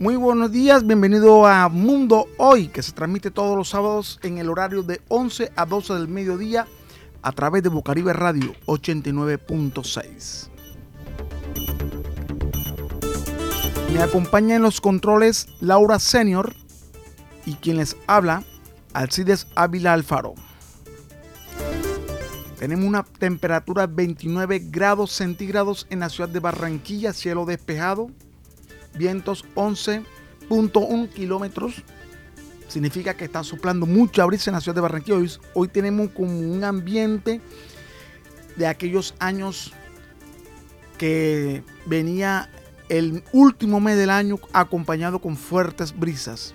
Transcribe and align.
Muy 0.00 0.14
buenos 0.14 0.52
días, 0.52 0.86
bienvenido 0.86 1.44
a 1.44 1.68
Mundo 1.68 2.28
Hoy, 2.36 2.68
que 2.68 2.84
se 2.84 2.92
transmite 2.92 3.32
todos 3.32 3.56
los 3.56 3.70
sábados 3.70 4.20
en 4.22 4.38
el 4.38 4.48
horario 4.48 4.84
de 4.84 5.00
11 5.08 5.50
a 5.56 5.66
12 5.66 5.94
del 5.94 6.06
mediodía 6.06 6.68
a 7.20 7.32
través 7.32 7.64
de 7.64 7.68
Bucaribe 7.68 8.12
Radio 8.12 8.54
89.6. 8.66 10.50
Me 13.92 14.00
acompaña 14.00 14.54
en 14.54 14.62
los 14.62 14.80
controles 14.80 15.48
Laura 15.58 15.98
Senior 15.98 16.54
y 17.44 17.54
quien 17.54 17.78
les 17.78 17.96
habla, 18.06 18.44
Alcides 18.92 19.48
Ávila 19.56 19.94
Alfaro. 19.94 20.34
Tenemos 22.56 22.86
una 22.86 23.02
temperatura 23.02 23.88
de 23.88 23.94
29 23.94 24.60
grados 24.70 25.10
centígrados 25.10 25.88
en 25.90 25.98
la 25.98 26.08
ciudad 26.08 26.28
de 26.28 26.38
Barranquilla, 26.38 27.12
cielo 27.12 27.46
despejado 27.46 28.12
vientos 28.98 29.44
11.1 29.54 31.08
kilómetros. 31.10 31.82
Significa 32.68 33.14
que 33.14 33.24
está 33.24 33.42
soplando 33.42 33.86
mucha 33.86 34.24
brisa 34.26 34.50
en 34.50 34.54
la 34.56 34.60
ciudad 34.60 34.74
de 34.74 34.80
Barranquilla. 34.82 35.16
Hoy, 35.54 35.68
tenemos 35.68 36.10
como 36.10 36.38
un 36.38 36.64
ambiente 36.64 37.40
de 38.56 38.66
aquellos 38.66 39.14
años 39.18 39.72
que 40.98 41.62
venía 41.86 42.50
el 42.88 43.22
último 43.32 43.80
mes 43.80 43.96
del 43.96 44.10
año 44.10 44.38
acompañado 44.52 45.20
con 45.20 45.36
fuertes 45.36 45.96
brisas, 45.96 46.54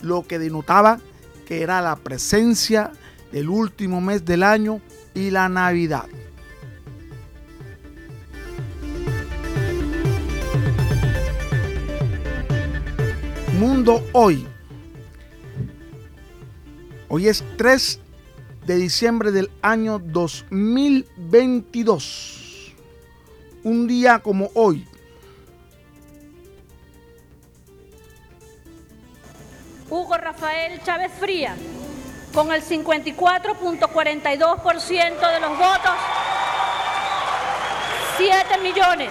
lo 0.00 0.26
que 0.26 0.38
denotaba 0.38 0.98
que 1.46 1.62
era 1.62 1.80
la 1.80 1.96
presencia 1.96 2.92
del 3.30 3.48
último 3.48 4.00
mes 4.00 4.24
del 4.24 4.42
año 4.42 4.80
y 5.14 5.30
la 5.30 5.48
Navidad. 5.48 6.06
Mundo 13.58 14.02
Hoy. 14.12 14.46
Hoy 17.08 17.26
es 17.28 17.44
3 17.58 18.00
de 18.66 18.76
diciembre 18.76 19.30
del 19.30 19.50
año 19.60 19.98
2022. 19.98 22.72
Un 23.62 23.86
día 23.86 24.20
como 24.20 24.50
hoy. 24.54 24.88
Hugo 29.90 30.16
Rafael 30.16 30.80
Chávez 30.82 31.12
Fría, 31.20 31.54
con 32.32 32.50
el 32.52 32.62
54.42% 32.62 35.34
de 35.34 35.40
los 35.40 35.58
votos, 35.58 35.92
7 38.16 38.58
millones 38.62 39.10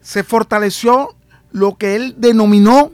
se 0.00 0.24
fortaleció 0.24 1.14
lo 1.50 1.76
que 1.76 1.96
él 1.96 2.14
denominó 2.18 2.90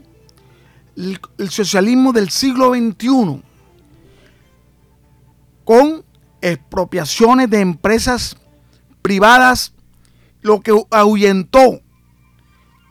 el, 0.96 1.20
el 1.38 1.50
socialismo 1.50 2.12
del 2.12 2.30
siglo 2.30 2.74
XXI 2.74 3.42
con 5.68 6.02
expropiaciones 6.40 7.50
de 7.50 7.60
empresas 7.60 8.38
privadas, 9.02 9.74
lo 10.40 10.62
que 10.62 10.72
ahuyentó 10.90 11.82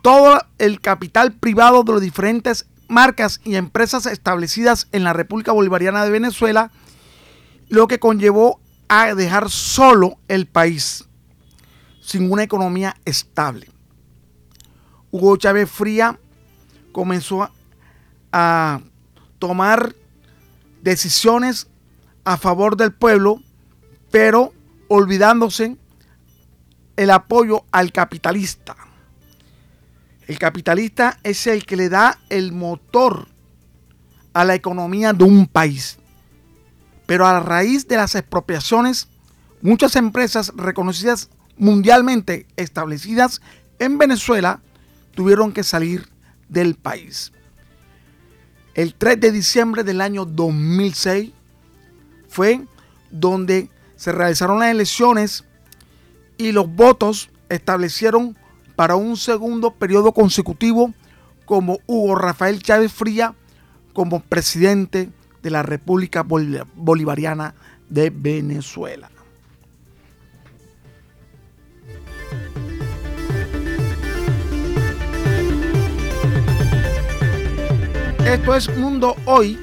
todo 0.03 0.39
el 0.59 0.79
capital 0.79 1.33
privado 1.33 1.81
de 1.81 1.93
las 1.93 2.01
diferentes 2.01 2.67
marcas 2.87 3.41
y 3.43 3.55
empresas 3.55 4.05
establecidas 4.05 4.89
en 4.91 5.03
la 5.03 5.13
República 5.13 5.53
Bolivariana 5.53 6.05
de 6.05 6.11
Venezuela, 6.11 6.69
lo 7.67 7.87
que 7.87 7.97
conllevó 7.97 8.59
a 8.89 9.15
dejar 9.15 9.49
solo 9.49 10.19
el 10.27 10.45
país, 10.45 11.05
sin 11.99 12.31
una 12.31 12.43
economía 12.43 12.95
estable. 13.05 13.71
Hugo 15.09 15.35
Chávez 15.37 15.67
Fría 15.67 16.19
comenzó 16.91 17.49
a 18.31 18.81
tomar 19.39 19.95
decisiones 20.83 21.69
a 22.27 22.35
favor 22.35 22.75
del 22.75 22.91
pueblo, 22.91 23.41
pero 24.11 24.51
olvidándose 24.89 25.77
el 26.97 27.09
apoyo 27.09 27.63
al 27.71 27.93
capitalista. 27.93 28.75
El 30.27 30.37
capitalista 30.37 31.19
es 31.23 31.47
el 31.47 31.65
que 31.65 31.77
le 31.77 31.87
da 31.87 32.19
el 32.27 32.51
motor 32.51 33.29
a 34.33 34.43
la 34.43 34.55
economía 34.55 35.13
de 35.13 35.23
un 35.23 35.47
país. 35.47 35.99
Pero 37.05 37.25
a 37.25 37.39
raíz 37.39 37.87
de 37.87 37.95
las 37.95 38.13
expropiaciones, 38.13 39.07
muchas 39.61 39.95
empresas 39.95 40.51
reconocidas 40.53 41.29
mundialmente 41.55 42.45
establecidas 42.57 43.41
en 43.79 43.97
Venezuela 43.97 44.59
tuvieron 45.15 45.53
que 45.53 45.63
salir 45.63 46.09
del 46.49 46.75
país. 46.75 47.31
El 48.73 48.95
3 48.95 49.17
de 49.17 49.31
diciembre 49.31 49.85
del 49.85 50.01
año 50.01 50.25
2006, 50.25 51.31
fue 52.27 52.61
donde 53.11 53.69
se 53.95 54.11
realizaron 54.11 54.59
las 54.59 54.71
elecciones 54.71 55.43
y 56.37 56.51
los 56.51 56.73
votos 56.73 57.29
establecieron 57.49 58.37
para 58.75 58.95
un 58.95 59.17
segundo 59.17 59.71
periodo 59.71 60.11
consecutivo 60.11 60.93
como 61.45 61.79
Hugo 61.87 62.15
Rafael 62.15 62.61
Chávez 62.61 62.91
Fría 62.91 63.33
como 63.93 64.19
presidente 64.19 65.09
de 65.41 65.49
la 65.49 65.63
República 65.63 66.23
Bolivariana 66.23 67.55
de 67.89 68.11
Venezuela. 68.11 69.09
Esto 78.27 78.55
es 78.55 78.77
Mundo 78.77 79.15
Hoy, 79.25 79.57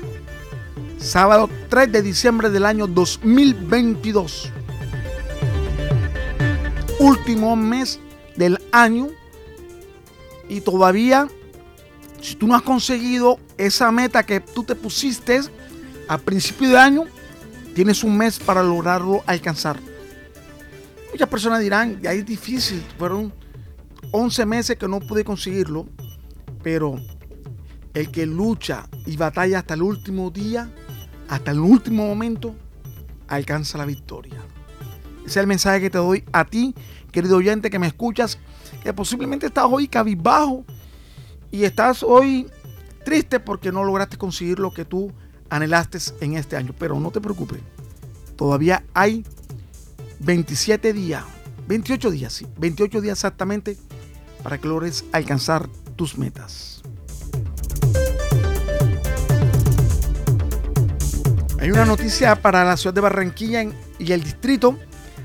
sábado 1.04 1.50
3 1.68 1.92
de 1.92 2.02
diciembre 2.02 2.48
del 2.48 2.64
año 2.64 2.86
2022. 2.86 4.50
Último 6.98 7.54
mes 7.56 8.00
del 8.36 8.58
año 8.72 9.08
y 10.48 10.62
todavía, 10.62 11.28
si 12.20 12.34
tú 12.36 12.46
no 12.46 12.54
has 12.54 12.62
conseguido 12.62 13.38
esa 13.58 13.92
meta 13.92 14.24
que 14.24 14.40
tú 14.40 14.64
te 14.64 14.74
pusiste 14.74 15.40
a 16.08 16.18
principio 16.18 16.70
de 16.70 16.78
año, 16.78 17.04
tienes 17.74 18.02
un 18.02 18.16
mes 18.16 18.38
para 18.38 18.62
lograrlo 18.62 19.22
alcanzar. 19.26 19.78
Muchas 21.12 21.28
personas 21.28 21.60
dirán, 21.60 22.00
ya 22.00 22.12
es 22.12 22.24
difícil, 22.24 22.82
fueron 22.98 23.32
11 24.10 24.46
meses 24.46 24.76
que 24.78 24.88
no 24.88 25.00
pude 25.00 25.22
conseguirlo, 25.22 25.86
pero 26.62 26.98
el 27.92 28.10
que 28.10 28.26
lucha 28.26 28.88
y 29.06 29.16
batalla 29.16 29.60
hasta 29.60 29.74
el 29.74 29.82
último 29.82 30.30
día, 30.30 30.72
hasta 31.28 31.50
el 31.50 31.60
último 31.60 32.06
momento, 32.06 32.54
alcanza 33.28 33.78
la 33.78 33.84
victoria. 33.84 34.42
Ese 35.20 35.26
es 35.26 35.36
el 35.38 35.46
mensaje 35.46 35.80
que 35.80 35.90
te 35.90 35.98
doy 35.98 36.24
a 36.32 36.44
ti, 36.44 36.74
querido 37.10 37.36
oyente 37.36 37.70
que 37.70 37.78
me 37.78 37.86
escuchas, 37.86 38.38
que 38.82 38.92
posiblemente 38.92 39.46
estás 39.46 39.66
hoy 39.70 39.88
cabizbajo 39.88 40.64
y 41.50 41.64
estás 41.64 42.02
hoy 42.02 42.48
triste 43.04 43.40
porque 43.40 43.72
no 43.72 43.84
lograste 43.84 44.18
conseguir 44.18 44.58
lo 44.58 44.72
que 44.72 44.84
tú 44.84 45.12
anhelaste 45.48 45.98
en 46.20 46.36
este 46.36 46.56
año. 46.56 46.74
Pero 46.78 46.98
no 47.00 47.10
te 47.10 47.20
preocupes, 47.20 47.60
todavía 48.36 48.84
hay 48.92 49.24
27 50.20 50.92
días, 50.92 51.24
28 51.68 52.10
días, 52.10 52.32
sí, 52.32 52.46
28 52.58 53.00
días 53.00 53.18
exactamente 53.18 53.78
para 54.42 54.58
que 54.58 54.68
logres 54.68 55.04
alcanzar 55.12 55.68
tus 55.96 56.18
metas. 56.18 56.73
Hay 61.64 61.70
una 61.70 61.86
noticia 61.86 62.42
para 62.42 62.62
la 62.62 62.76
ciudad 62.76 62.92
de 62.92 63.00
Barranquilla 63.00 63.64
y 63.98 64.12
el 64.12 64.22
distrito. 64.22 64.78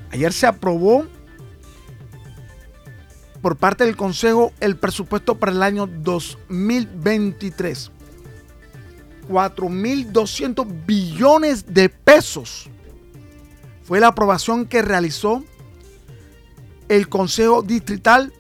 Ayer 0.10 0.32
se 0.32 0.48
aprobó 0.48 1.06
por 3.42 3.58
parte 3.58 3.84
del 3.84 3.98
Consejo 3.98 4.54
el 4.62 4.78
presupuesto 4.78 5.38
para 5.38 5.52
el 5.52 5.62
año 5.62 5.86
2023. 5.86 7.92
4.200 9.28 10.86
billones 10.86 11.74
de 11.74 11.90
pesos 11.90 12.70
fue 13.84 14.00
la 14.00 14.08
aprobación 14.08 14.66
que 14.66 14.82
realizó 14.82 15.44
el 16.88 17.10
Consejo 17.10 17.64
Distrital 17.64 18.32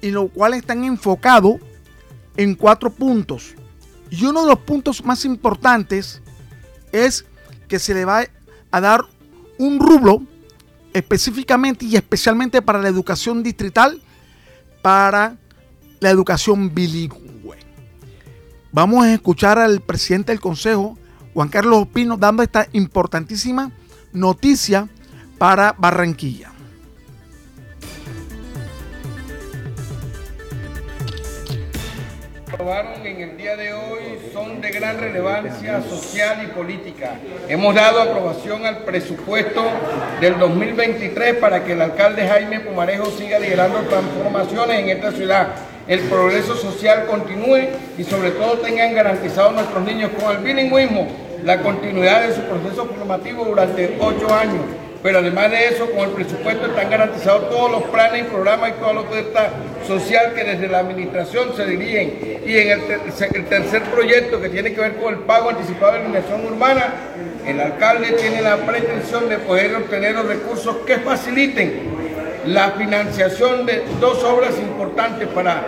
y 0.00 0.12
lo 0.12 0.28
cual 0.28 0.54
están 0.54 0.84
enfocados 0.84 1.56
en 2.36 2.54
cuatro 2.54 2.90
puntos. 2.90 3.56
Y 4.08 4.24
uno 4.24 4.42
de 4.42 4.50
los 4.50 4.60
puntos 4.60 5.04
más 5.04 5.24
importantes 5.24 6.21
es 6.92 7.24
que 7.68 7.78
se 7.78 7.94
le 7.94 8.04
va 8.04 8.24
a 8.70 8.80
dar 8.80 9.04
un 9.58 9.80
rublo 9.80 10.22
específicamente 10.92 11.86
y 11.86 11.96
especialmente 11.96 12.62
para 12.62 12.80
la 12.80 12.88
educación 12.88 13.42
distrital, 13.42 14.02
para 14.82 15.36
la 16.00 16.10
educación 16.10 16.74
bilingüe. 16.74 17.56
Vamos 18.72 19.04
a 19.04 19.12
escuchar 19.12 19.58
al 19.58 19.80
presidente 19.80 20.32
del 20.32 20.40
Consejo, 20.40 20.98
Juan 21.34 21.48
Carlos 21.48 21.82
Opino, 21.82 22.16
dando 22.16 22.42
esta 22.42 22.66
importantísima 22.72 23.70
noticia 24.12 24.88
para 25.38 25.72
Barranquilla. 25.72 26.51
Aprobaron 32.62 33.04
en 33.04 33.20
el 33.20 33.36
día 33.36 33.56
de 33.56 33.74
hoy 33.74 34.20
son 34.32 34.60
de 34.60 34.70
gran 34.70 35.00
relevancia 35.00 35.82
social 35.82 36.44
y 36.44 36.46
política. 36.46 37.14
Hemos 37.48 37.74
dado 37.74 38.00
aprobación 38.00 38.64
al 38.64 38.84
presupuesto 38.84 39.64
del 40.20 40.38
2023 40.38 41.38
para 41.38 41.64
que 41.64 41.72
el 41.72 41.82
alcalde 41.82 42.24
Jaime 42.24 42.60
Pumarejo 42.60 43.10
siga 43.10 43.40
liderando 43.40 43.80
transformaciones 43.80 44.78
en 44.78 44.90
esta 44.90 45.10
ciudad. 45.10 45.48
El 45.88 46.02
progreso 46.02 46.54
social 46.54 47.06
continúe 47.06 47.66
y 47.98 48.04
sobre 48.04 48.30
todo 48.30 48.58
tengan 48.58 48.94
garantizados 48.94 49.54
nuestros 49.54 49.84
niños 49.84 50.12
con 50.20 50.36
el 50.36 50.44
bilingüismo 50.44 51.08
la 51.42 51.60
continuidad 51.62 52.28
de 52.28 52.32
su 52.32 52.42
proceso 52.42 52.86
formativo 52.86 53.44
durante 53.44 53.96
ocho 53.98 54.32
años 54.32 54.62
pero 55.02 55.18
además 55.18 55.50
de 55.50 55.68
eso, 55.68 55.90
con 55.90 56.10
el 56.10 56.10
presupuesto 56.10 56.66
están 56.66 56.88
garantizados 56.88 57.50
todos 57.50 57.70
los 57.72 57.82
planes 57.84 58.20
y 58.20 58.24
programas 58.24 58.70
y 58.70 58.72
toda 58.74 58.92
la 58.92 59.00
oferta 59.00 59.50
social 59.86 60.32
que 60.32 60.44
desde 60.44 60.68
la 60.68 60.78
administración 60.78 61.48
se 61.56 61.66
dirigen. 61.66 62.40
Y 62.46 62.56
en 62.56 62.70
el, 62.70 63.44
tercer 63.46 63.82
proyecto 63.84 64.40
que 64.40 64.48
tiene 64.48 64.72
que 64.72 64.80
ver 64.80 64.96
con 64.96 65.14
el 65.14 65.20
pago 65.20 65.50
anticipado 65.50 65.94
de 65.94 66.00
iluminación 66.00 66.46
urbana, 66.46 66.94
el 67.44 67.60
alcalde 67.60 68.12
tiene 68.12 68.42
la 68.42 68.58
pretensión 68.58 69.28
de 69.28 69.38
poder 69.38 69.74
obtener 69.74 70.14
los 70.14 70.26
recursos 70.26 70.76
que 70.86 70.98
faciliten 70.98 72.02
la 72.46 72.72
financiación 72.72 73.66
de 73.66 73.82
dos 74.00 74.22
obras 74.22 74.56
importantes 74.58 75.28
para 75.28 75.64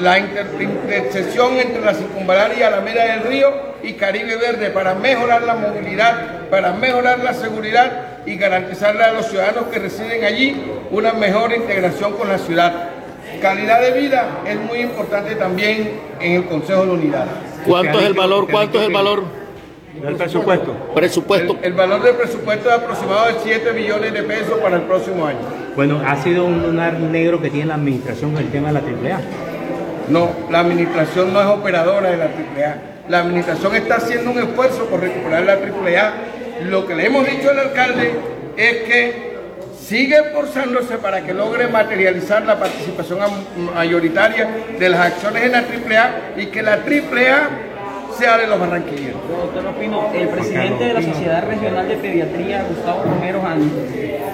la 0.00 0.18
intersección 0.18 1.58
entre 1.58 1.80
la 1.84 1.94
circunvalaria 1.94 2.58
y 2.58 2.62
Alameda 2.62 3.04
del 3.04 3.22
Río 3.22 3.52
y 3.82 3.94
Caribe 3.94 4.36
Verde 4.36 4.70
para 4.70 4.94
mejorar 4.94 5.42
la 5.42 5.54
movilidad, 5.54 6.48
para 6.50 6.72
mejorar 6.72 7.20
la 7.20 7.34
seguridad 7.34 8.08
y 8.26 8.36
garantizarle 8.36 9.04
a 9.04 9.12
los 9.12 9.26
ciudadanos 9.26 9.64
que 9.72 9.78
residen 9.78 10.24
allí 10.24 10.62
una 10.90 11.12
mejor 11.12 11.52
integración 11.52 12.14
con 12.14 12.28
la 12.28 12.38
ciudad. 12.38 12.90
Calidad 13.40 13.80
de 13.80 14.00
vida 14.00 14.40
es 14.46 14.56
muy 14.60 14.80
importante 14.80 15.34
también 15.34 16.00
en 16.20 16.32
el 16.32 16.44
Consejo 16.46 16.84
de 16.84 16.92
Unidad. 16.92 17.26
¿Cuánto 17.66 18.00
es 18.00 18.06
el 18.06 18.14
valor? 18.14 18.48
¿Cuánto 18.50 18.80
es 18.80 18.86
el 18.86 18.92
valor? 18.92 19.24
El 20.06 20.16
presupuesto. 20.16 20.72
Presupuesto. 20.94 21.58
El, 21.62 21.72
valor 21.72 22.02
del 22.02 22.14
presupuesto 22.14 22.68
es 22.68 22.74
aproximado 22.74 23.26
de 23.26 23.34
7 23.42 23.72
billones 23.72 24.12
de 24.12 24.22
pesos 24.22 24.58
para 24.60 24.76
el 24.76 24.82
próximo 24.82 25.26
año. 25.26 25.40
Bueno, 25.76 26.00
ha 26.06 26.16
sido 26.22 26.44
un 26.44 26.62
lunar 26.62 26.94
negro 26.94 27.40
que 27.40 27.50
tiene 27.50 27.66
la 27.66 27.74
administración 27.74 28.32
con 28.32 28.42
el 28.42 28.50
tema 28.50 28.72
de 28.72 28.74
la 28.74 28.80
AAA. 28.80 29.20
No, 30.10 30.30
la 30.50 30.60
administración 30.60 31.32
no 31.32 31.40
es 31.40 31.46
operadora 31.46 32.10
de 32.10 32.16
la 32.16 32.24
AAA. 32.24 32.76
La 33.08 33.20
administración 33.20 33.74
está 33.76 33.96
haciendo 33.96 34.30
un 34.30 34.38
esfuerzo 34.38 34.84
por 34.86 35.00
recuperar 35.00 35.42
la 35.42 35.54
AAA 35.54 36.12
lo 36.64 36.86
que 36.86 36.94
le 36.94 37.06
hemos 37.06 37.26
dicho 37.26 37.50
al 37.50 37.58
alcalde 37.58 38.12
es 38.56 38.76
que 38.82 39.30
sigue 39.80 40.16
esforzándose 40.16 40.98
para 40.98 41.22
que 41.22 41.32
logre 41.32 41.68
materializar 41.68 42.44
la 42.44 42.58
participación 42.58 43.18
mayoritaria 43.74 44.48
de 44.78 44.88
las 44.88 45.00
acciones 45.12 45.44
en 45.44 45.52
la 45.52 45.58
AAA 45.58 46.40
y 46.42 46.46
que 46.46 46.62
la 46.62 46.74
AAA 46.74 47.48
sea 48.18 48.36
de 48.36 48.46
los 48.46 48.60
barranquilleros. 48.60 49.20
Doctor 49.26 49.66
Opino, 49.68 50.12
el 50.12 50.28
presidente 50.28 50.84
de 50.84 50.94
la 50.94 51.02
Sociedad 51.02 51.46
Regional 51.46 51.88
de 51.88 51.96
Pediatría, 51.96 52.64
Gustavo 52.68 53.04
Romero, 53.04 53.42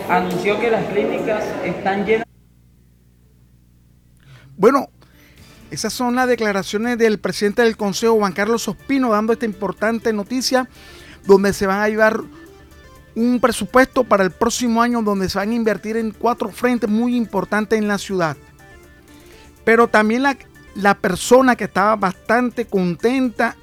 anunció 0.09 0.59
que 0.59 0.71
las 0.71 0.85
clínicas 0.87 1.45
están 1.65 2.05
llenas. 2.05 2.27
Bueno, 4.57 4.89
esas 5.71 5.93
son 5.93 6.15
las 6.15 6.29
declaraciones 6.29 6.99
del 6.99 7.19
presidente 7.19 7.63
del 7.63 7.77
Consejo, 7.77 8.17
Juan 8.17 8.33
Carlos 8.33 8.69
Ospino, 8.69 9.11
dando 9.11 9.33
esta 9.33 9.45
importante 9.45 10.13
noticia 10.13 10.69
donde 11.25 11.53
se 11.53 11.67
van 11.67 11.81
a 11.81 11.89
llevar 11.89 12.21
un 13.15 13.41
presupuesto 13.41 14.05
para 14.05 14.25
el 14.25 14.31
próximo 14.31 14.83
año 14.83 15.03
donde 15.03 15.29
se 15.29 15.39
van 15.39 15.51
a 15.51 15.55
invertir 15.55 15.97
en 15.97 16.13
cuatro 16.13 16.51
frentes 16.51 16.89
muy 16.89 17.17
importantes 17.17 17.79
en 17.79 17.89
la 17.89 17.99
ciudad. 17.99 18.37
Pero 19.65 19.89
también 19.89 20.23
la, 20.23 20.37
la 20.75 20.95
persona 20.95 21.57
que 21.57 21.65
estaba 21.65 21.97
bastante 21.97 22.67
contenta 22.67 23.57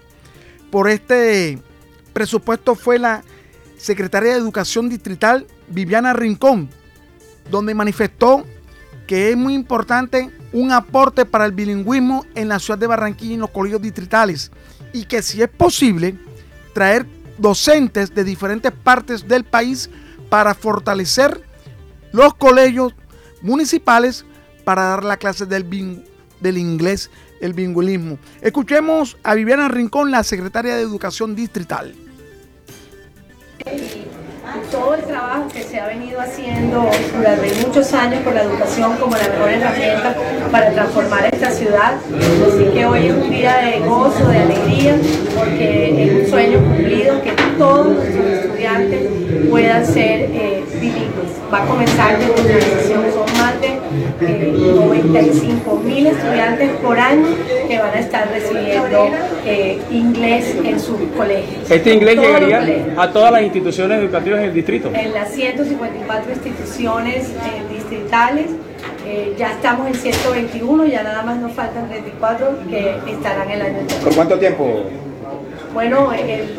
por 0.72 0.90
este 0.90 1.60
presupuesto 2.12 2.76
fue 2.76 3.00
la 3.00 3.24
secretaria 3.78 4.32
de 4.32 4.40
Educación 4.40 4.90
Distrital, 4.90 5.46
Viviana 5.70 6.14
Rincón, 6.14 6.70
donde 7.50 7.76
manifestó 7.76 8.46
que 9.08 9.30
es 9.30 9.38
muy 9.38 9.54
importante 9.54 10.32
un 10.54 10.72
aporte 10.72 11.26
para 11.26 11.46
el 11.46 11.52
bilingüismo 11.52 12.26
en 12.36 12.48
la 12.48 12.60
ciudad 12.60 12.78
de 12.78 12.88
Barranquilla 12.88 13.32
y 13.32 13.34
en 13.36 13.42
los 13.42 13.50
colegios 13.50 13.82
distritales 13.82 14.52
y 14.94 15.06
que 15.06 15.22
si 15.22 15.42
es 15.42 15.50
posible 15.50 16.16
traer 16.74 17.06
docentes 17.38 18.14
de 18.14 18.24
diferentes 18.24 18.72
partes 18.72 19.28
del 19.28 19.44
país 19.44 19.90
para 20.30 20.54
fortalecer 20.54 21.44
los 22.12 22.36
colegios 22.36 22.94
municipales 23.42 24.26
para 24.64 24.84
dar 24.84 25.04
la 25.04 25.18
clase 25.18 25.46
del, 25.46 26.06
del 26.40 26.58
inglés, 26.58 27.10
el 27.42 27.54
bilingüismo. 27.54 28.18
Escuchemos 28.42 29.18
a 29.24 29.34
Viviana 29.34 29.68
Rincón, 29.68 30.12
la 30.12 30.24
secretaria 30.24 30.76
de 30.76 30.84
Educación 30.84 31.36
Distrital. 31.36 31.94
Todo 34.72 34.94
el 34.94 35.04
trabajo 35.04 35.48
que 35.52 35.64
se 35.64 35.80
ha 35.80 35.88
venido 35.88 36.22
haciendo 36.22 36.90
durante 37.16 37.54
muchos 37.66 37.92
años 37.94 38.22
por 38.24 38.34
la 38.34 38.44
educación 38.44 38.96
como 38.98 39.16
la 39.16 39.28
mejor 39.28 39.50
herramienta 39.50 40.16
para 40.52 40.72
transformar 40.72 41.26
esta 41.26 41.50
ciudad. 41.50 41.96
Así 42.48 42.66
que 42.74 42.86
hoy 42.86 43.08
es 43.08 43.14
un 43.14 43.30
día 43.32 43.58
de 43.58 43.80
gozo, 43.80 44.28
de 44.28 44.38
alegría, 44.38 44.98
porque 45.36 46.04
es 46.06 46.26
un 46.26 46.30
sueño 46.30 46.60
cumplido 46.60 47.22
todos 47.58 47.88
nuestros 47.88 48.26
estudiantes 48.26 49.10
puedan 49.50 49.86
ser 49.86 50.30
eh, 50.32 50.64
bilingües. 50.80 51.32
Va 51.52 51.64
a 51.64 51.66
comenzar 51.66 52.18
de 52.18 52.30
organización, 52.32 53.04
son 53.14 53.38
más 53.38 53.62
de 53.62 54.52
95 54.76 55.82
eh, 55.82 55.88
mil 55.88 56.08
estudiantes 56.08 56.70
por 56.78 57.00
año 57.00 57.28
que 57.68 57.78
van 57.78 57.94
a 57.94 58.00
estar 58.00 58.28
recibiendo 58.30 59.10
eh, 59.46 59.80
inglés 59.92 60.56
en 60.64 60.80
su 60.80 60.98
colegio. 61.16 61.60
¿Este 61.70 61.94
inglés 61.94 62.18
llegaría 62.20 62.94
a 62.98 63.12
todas 63.12 63.32
las 63.32 63.44
instituciones 63.44 64.00
educativas 64.00 64.42
del 64.42 64.54
distrito? 64.54 64.92
En 64.94 65.14
las 65.14 65.30
154 65.32 66.34
instituciones 66.34 67.28
distritales. 67.70 68.48
ya 69.38 69.52
estamos 69.52 69.88
en 69.88 69.96
121, 69.96 70.86
ya 70.86 71.04
nada 71.04 71.22
más 71.24 71.38
nos 71.38 71.52
faltan 71.52 71.90
34 71.90 72.48
que 72.70 73.12
estarán 73.12 73.52
el 73.52 73.62
año. 73.62 73.78
¿Por 74.04 74.16
cuánto 74.16 74.40
tiempo? 74.40 74.86
Bueno, 75.74 76.14
el, 76.14 76.54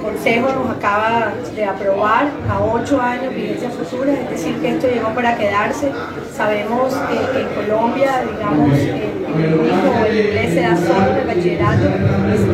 Consejo 0.00 0.48
nos 0.48 0.76
acaba 0.76 1.32
de 1.54 1.64
aprobar 1.64 2.30
a 2.48 2.60
ocho 2.64 3.00
años 3.00 3.34
vigencia 3.34 3.68
futura, 3.68 4.12
es 4.12 4.30
decir, 4.30 4.54
que 4.60 4.70
esto 4.70 4.86
llegó 4.86 5.08
para 5.14 5.36
quedarse. 5.36 5.90
Sabemos 6.34 6.94
que 6.94 7.40
en 7.40 7.48
Colombia, 7.48 8.24
digamos, 8.30 8.78
el 8.78 9.54
único 9.54 10.06
el 10.06 10.26
inglés 10.26 10.54
se 10.54 10.60
da 10.60 10.76
solo 10.76 11.20
el 11.20 11.26
bachillerato, 11.26 11.86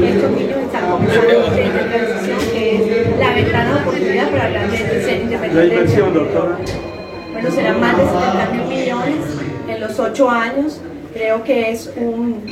estos 0.05 0.31
niños 0.33 0.59
están 0.59 0.91
comenzando 0.91 1.51
de 1.51 1.69
transición 1.69 2.39
que 2.53 2.77
es 2.77 3.19
la 3.19 3.35
ventana 3.35 3.75
de 3.75 3.81
oportunidad 3.81 4.31
para 4.31 4.49
realmente 4.49 5.05
ser 5.05 5.21
independientes. 5.23 5.55
La 5.55 5.65
inversión, 5.65 6.15
doctora. 6.15 6.59
Bueno, 7.33 7.51
serán 7.51 7.81
más 7.81 7.97
de 7.97 8.05
70 8.05 8.51
mil 8.53 8.79
millones 8.79 9.17
en 9.69 9.81
los 9.81 9.99
ocho 10.01 10.29
años. 10.29 10.81
Creo 11.13 11.45
que 11.45 11.71
es 11.71 11.93
un 11.97 12.45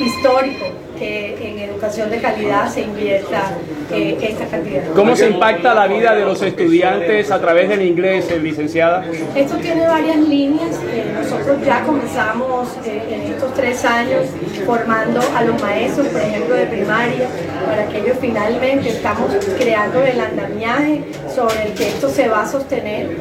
histórico 0.00 0.66
que 0.98 1.36
en 1.40 1.58
educación 1.58 2.10
de 2.10 2.20
calidad 2.20 2.68
se 2.68 2.82
invierta 2.82 3.56
eh, 3.90 4.18
esta 4.20 4.44
cantidad. 4.46 4.82
¿Cómo 4.94 5.16
se 5.16 5.28
impacta 5.30 5.72
la 5.74 5.86
vida 5.86 6.14
de 6.14 6.24
los 6.24 6.42
estudiantes 6.42 7.30
a 7.30 7.40
través 7.40 7.68
del 7.68 7.82
inglés, 7.82 8.30
eh, 8.30 8.38
licenciada? 8.38 9.04
Esto 9.34 9.56
tiene 9.56 9.86
varias 9.86 10.18
líneas. 10.18 10.78
Eh, 10.92 11.04
nosotros 11.14 11.58
ya 11.64 11.82
comenzamos 11.84 12.68
en 12.84 13.32
estos 13.32 13.54
tres 13.54 13.84
años 13.84 14.26
formando 14.66 15.20
a 15.34 15.42
los 15.42 15.60
maestros, 15.62 16.06
por 16.08 16.20
ejemplo, 16.20 16.54
de 16.54 16.66
primaria, 16.66 17.28
para 17.68 17.86
que 17.88 17.98
ellos 17.98 18.16
finalmente 18.20 18.88
estamos 18.88 19.30
creando 19.58 20.02
el 20.02 20.18
andamiaje 20.18 21.04
sobre 21.34 21.66
el 21.66 21.74
que 21.74 21.88
esto 21.88 22.08
se 22.08 22.26
va 22.26 22.42
a 22.42 22.48
sostener. 22.48 23.16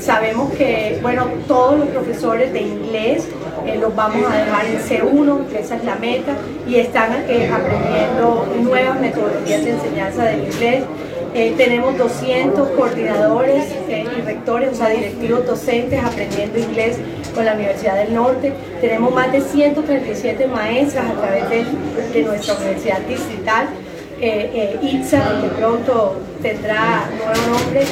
sabemos 0.00 0.52
que, 0.54 0.98
bueno, 1.02 1.26
todos 1.46 1.78
los 1.78 1.88
profesores 1.88 2.52
de 2.52 2.62
inglés 2.62 3.24
los 3.78 3.94
vamos 3.94 4.30
a 4.30 4.36
dejar 4.36 4.64
en 4.66 4.78
C1, 4.80 5.48
que 5.48 5.60
esa 5.60 5.76
es 5.76 5.84
la 5.84 5.96
meta, 5.96 6.32
y 6.66 6.76
están 6.76 7.12
eh, 7.28 7.50
aprendiendo 7.52 8.46
nuevas 8.62 9.00
metodologías 9.00 9.64
de 9.64 9.70
enseñanza 9.72 10.24
del 10.24 10.44
inglés. 10.44 10.84
Eh, 11.34 11.52
tenemos 11.56 11.98
200 11.98 12.68
coordinadores 12.70 13.64
eh, 13.88 14.04
y 14.16 14.20
rectores, 14.20 14.70
o 14.70 14.74
sea, 14.76 14.90
directivos 14.90 15.44
docentes 15.44 16.04
aprendiendo 16.04 16.60
inglés 16.60 16.96
con 17.34 17.44
la 17.44 17.54
Universidad 17.54 17.96
del 17.96 18.14
Norte. 18.14 18.52
Tenemos 18.80 19.12
más 19.12 19.32
de 19.32 19.40
137 19.40 20.46
maestras 20.46 21.10
a 21.10 21.14
través 21.14 21.50
de, 21.50 22.22
nuestra 22.22 22.54
universidad 22.54 23.00
distrital. 23.00 23.66
ITSA, 24.20 25.40
que 25.42 25.48
pronto 25.58 26.16
tendrá 26.40 27.10
nuevo 27.16 27.58
nombre, 27.58 27.84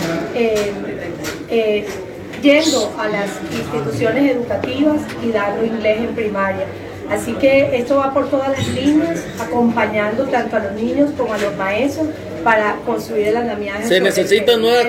yendo 2.40 2.94
a 2.98 3.08
las 3.08 3.28
instituciones 3.52 4.36
educativas 4.36 5.00
y 5.22 5.32
dando 5.32 5.66
inglés 5.66 5.98
en 5.98 6.14
primaria. 6.14 6.64
Así 7.10 7.32
que 7.34 7.76
esto 7.76 7.96
va 7.96 8.14
por 8.14 8.30
todas 8.30 8.50
las 8.50 8.66
líneas, 8.68 9.24
acompañando 9.38 10.24
tanto 10.26 10.56
a 10.56 10.60
los 10.60 10.72
niños 10.72 11.10
como 11.18 11.34
a 11.34 11.38
los 11.38 11.54
maestros 11.56 12.06
para 12.42 12.76
construir 12.86 13.28
el 13.28 13.36
andamiaje. 13.36 13.86
Se 13.86 14.00
necesitan 14.00 14.60
nuevas 14.60 14.86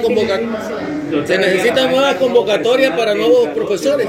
se 1.26 1.38
necesitan 1.38 1.92
nuevas 1.92 2.16
convocatorias 2.16 2.98
para 2.98 3.14
nuevos 3.14 3.50
profesores. 3.50 4.08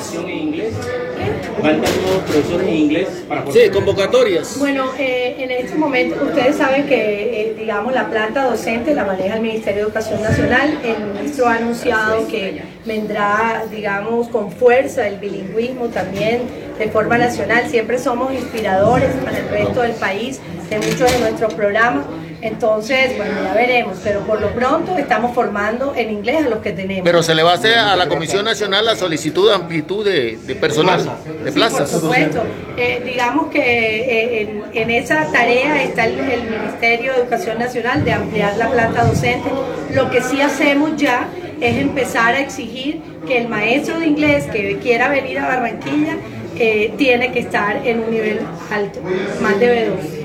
¿Faltan 1.60 2.02
nuevos 2.02 2.22
profesores 2.26 2.68
en 2.68 2.74
inglés 2.74 3.08
para 3.28 3.44
Sí, 3.50 3.70
convocatorias. 3.72 4.58
Bueno, 4.58 4.90
eh, 4.98 5.36
en 5.38 5.50
este 5.50 5.76
momento 5.76 6.22
ustedes 6.24 6.56
saben 6.56 6.86
que, 6.86 7.40
eh, 7.40 7.54
digamos, 7.58 7.94
la 7.94 8.10
planta 8.10 8.44
docente 8.44 8.94
la 8.94 9.04
maneja 9.04 9.36
el 9.36 9.42
Ministerio 9.42 9.76
de 9.76 9.82
Educación 9.82 10.22
Nacional. 10.22 10.78
El 10.84 11.04
ministro 11.14 11.46
ha 11.46 11.54
anunciado 11.54 12.26
que 12.28 12.62
vendrá, 12.84 13.64
digamos, 13.70 14.28
con 14.28 14.52
fuerza 14.52 15.06
el 15.06 15.18
bilingüismo 15.18 15.86
también 15.86 16.42
de 16.78 16.88
forma 16.88 17.16
nacional. 17.16 17.68
Siempre 17.68 17.98
somos 17.98 18.32
inspiradores 18.32 19.10
para 19.24 19.38
el 19.38 19.48
resto 19.48 19.80
del 19.82 19.92
país 19.92 20.40
de 20.68 20.76
muchos 20.78 21.12
de 21.12 21.18
nuestros 21.20 21.54
programas. 21.54 22.04
Entonces, 22.44 23.16
bueno, 23.16 23.42
ya 23.42 23.54
veremos, 23.54 23.96
pero 24.04 24.20
por 24.20 24.38
lo 24.38 24.50
pronto 24.50 24.98
estamos 24.98 25.34
formando 25.34 25.94
en 25.96 26.10
inglés 26.10 26.44
a 26.44 26.50
los 26.50 26.58
que 26.58 26.72
tenemos. 26.72 27.02
Pero 27.02 27.22
se 27.22 27.34
le 27.34 27.42
va 27.42 27.52
a 27.52 27.54
hacer 27.54 27.78
a 27.78 27.96
la 27.96 28.06
Comisión 28.06 28.44
Nacional 28.44 28.84
la 28.84 28.96
solicitud 28.96 29.48
de 29.48 29.54
amplitud 29.54 30.04
de, 30.04 30.38
personal, 30.60 31.10
de 31.42 31.52
plazas. 31.52 31.90
por 31.90 32.00
supuesto. 32.02 32.42
Eh, 32.76 33.00
digamos 33.02 33.50
que 33.50 34.42
eh, 34.42 34.62
en, 34.74 34.90
esa 34.90 35.32
tarea 35.32 35.84
está 35.84 36.04
el, 36.04 36.18
el, 36.18 36.42
Ministerio 36.42 37.14
de 37.14 37.20
Educación 37.20 37.58
Nacional 37.58 38.04
de 38.04 38.12
ampliar 38.12 38.58
la 38.58 38.70
planta 38.70 39.04
docente. 39.04 39.48
Lo 39.94 40.10
que 40.10 40.20
sí 40.20 40.42
hacemos 40.42 40.98
ya 40.98 41.26
es 41.62 41.78
empezar 41.78 42.34
a 42.34 42.40
exigir 42.40 43.00
que 43.26 43.38
el 43.38 43.48
maestro 43.48 43.98
de 43.98 44.06
inglés 44.06 44.44
que 44.52 44.76
quiera 44.82 45.08
venir 45.08 45.38
a 45.38 45.48
Barranquilla 45.48 46.18
eh, 46.58 46.92
tiene 46.98 47.32
que 47.32 47.38
estar 47.38 47.86
en 47.86 48.00
un 48.00 48.10
nivel 48.10 48.40
alto, 48.70 49.00
más 49.40 49.58
de 49.58 49.88
B2. 49.88 50.23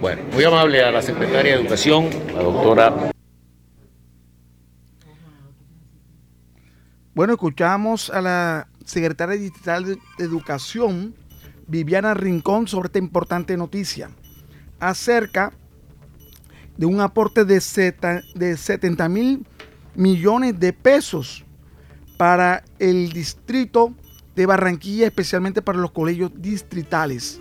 Bueno, 0.00 0.22
muy 0.32 0.44
amable 0.44 0.82
a 0.82 0.90
la 0.90 1.02
secretaria 1.02 1.54
de 1.54 1.60
Educación, 1.60 2.08
la 2.34 2.42
doctora. 2.42 3.12
Bueno, 7.14 7.34
escuchamos 7.34 8.08
a 8.08 8.22
la 8.22 8.68
secretaria 8.86 9.36
digital 9.36 9.84
de 9.84 9.98
Educación, 10.18 11.14
Viviana 11.66 12.14
Rincón, 12.14 12.66
sobre 12.66 12.86
esta 12.86 12.98
importante 12.98 13.58
noticia 13.58 14.10
acerca 14.78 15.52
de 16.78 16.86
un 16.86 17.02
aporte 17.02 17.44
de, 17.44 17.60
de 18.34 18.56
70 18.56 19.08
mil 19.10 19.46
millones 19.94 20.58
de 20.58 20.72
pesos 20.72 21.44
para 22.16 22.64
el 22.78 23.12
distrito 23.12 23.92
de 24.34 24.46
Barranquilla, 24.46 25.08
especialmente 25.08 25.60
para 25.60 25.78
los 25.78 25.90
colegios 25.90 26.30
distritales. 26.40 27.38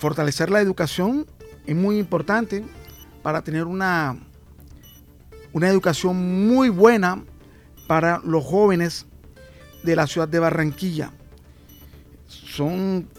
Fortalecer 0.00 0.48
la 0.48 0.62
educación 0.62 1.26
es 1.66 1.76
muy 1.76 1.98
importante 1.98 2.64
para 3.22 3.42
tener 3.42 3.66
una, 3.66 4.16
una 5.52 5.68
educación 5.68 6.48
muy 6.48 6.70
buena 6.70 7.22
para 7.86 8.18
los 8.24 8.42
jóvenes 8.42 9.04
de 9.82 9.94
la 9.94 10.06
ciudad 10.06 10.26
de 10.26 10.38
Barranquilla. 10.38 11.12
Son 12.26 13.10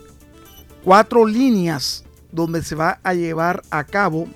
cuatro 0.83 1.27
líneas 1.27 2.03
donde 2.31 2.63
se 2.63 2.73
va 2.73 2.99
a 3.03 3.13
llevar 3.13 3.61
a 3.69 3.83
cabo 3.83 4.27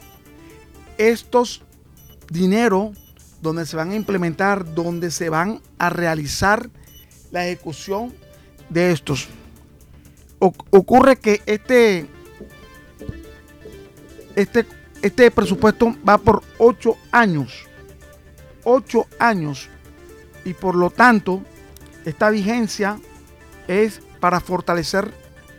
estos 1.00 1.64
dinero 2.30 2.92
donde 3.42 3.66
se 3.66 3.76
van 3.76 3.90
a 3.90 3.96
implementar, 3.96 4.76
donde 4.76 5.10
se 5.10 5.30
van 5.30 5.62
a 5.80 5.90
realizar 5.90 6.70
la 7.32 7.48
ejecución 7.48 8.14
de 8.70 8.92
estos. 8.92 9.30
ocurre 10.40 11.16
que 11.16 11.42
este, 11.48 12.08
este, 14.36 14.66
este 15.02 15.32
presupuesto 15.32 15.96
va 16.08 16.18
por 16.18 16.44
ocho 16.58 16.98
años. 17.12 17.66
Ocho 18.64 19.08
años. 19.20 19.70
Y 20.44 20.54
por 20.54 20.76
lo 20.76 20.90
tanto, 20.90 21.42
esta 22.06 22.30
vigencia 22.30 23.00
es 23.68 24.02
para 24.20 24.40
fortalecer 24.40 25.12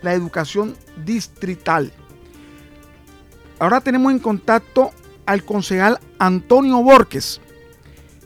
la 0.02 0.12
educación 0.12 0.76
distrital. 1.04 1.92
Ahora 3.58 3.80
tenemos 3.80 4.12
en 4.12 4.18
contacto 4.18 4.90
al 5.24 5.44
concejal 5.44 5.98
Antonio 6.18 6.82
Borges, 6.82 7.40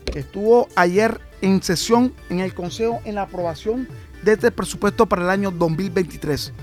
que 0.05 0.19
estuvo 0.19 0.67
ayer 0.75 1.19
en 1.41 1.63
sesión 1.63 2.13
en 2.29 2.39
el 2.39 2.53
Consejo 2.53 3.01
en 3.05 3.15
la 3.15 3.23
aprobación 3.23 3.87
de 4.23 4.33
este 4.33 4.51
presupuesto 4.51 5.05
para 5.07 5.23
el 5.23 5.29
año 5.29 5.51
2023. 5.51 6.53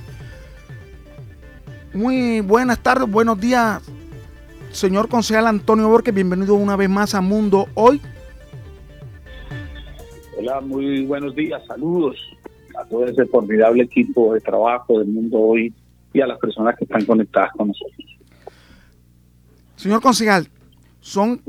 Muy 1.94 2.42
buenas 2.42 2.78
tardes, 2.80 3.10
buenos 3.10 3.40
días, 3.40 3.82
señor 4.72 5.08
concejal 5.08 5.46
Antonio 5.46 5.88
Borges. 5.88 6.14
Bienvenido 6.14 6.54
una 6.54 6.76
vez 6.76 6.90
más 6.90 7.14
a 7.14 7.22
Mundo 7.22 7.66
Hoy. 7.74 8.00
Hola, 10.38 10.60
muy 10.60 11.06
buenos 11.06 11.34
días, 11.34 11.62
saludos 11.66 12.16
a 12.78 12.84
todo 12.84 13.06
ese 13.06 13.24
formidable 13.26 13.84
equipo 13.84 14.34
de 14.34 14.40
trabajo 14.40 14.98
del 14.98 15.08
Mundo 15.08 15.38
Hoy 15.38 15.72
y 16.12 16.20
a 16.20 16.26
las 16.26 16.38
personas 16.38 16.76
que 16.76 16.84
están 16.84 17.06
conectadas 17.06 17.52
con 17.56 17.68
nosotros. 17.68 18.18
Señor 19.76 20.02
concejal, 20.02 20.46
son 21.00 21.40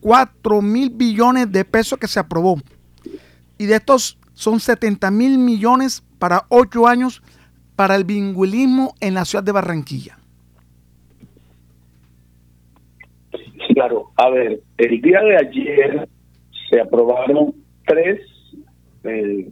4 0.00 0.62
mil 0.62 0.90
billones 0.90 1.50
de 1.52 1.64
pesos 1.64 1.96
que 1.96 2.08
se 2.08 2.18
aprobó. 2.18 2.58
Y 3.56 3.66
de 3.66 3.76
estos 3.76 4.18
son 4.32 4.58
70 4.58 5.10
mil 5.12 5.38
millones 5.38 6.02
para 6.18 6.44
8 6.48 6.88
años 6.88 7.22
para 7.80 7.96
el 7.96 8.04
bilingüismo 8.04 8.92
en 9.00 9.14
la 9.14 9.24
ciudad 9.24 9.42
de 9.42 9.52
Barranquilla. 9.52 10.18
Claro, 13.72 14.10
a 14.16 14.28
ver, 14.28 14.60
el 14.76 15.00
día 15.00 15.22
de 15.22 15.36
ayer 15.38 16.08
se 16.68 16.78
aprobaron 16.78 17.54
tres 17.86 18.20
eh, 19.04 19.48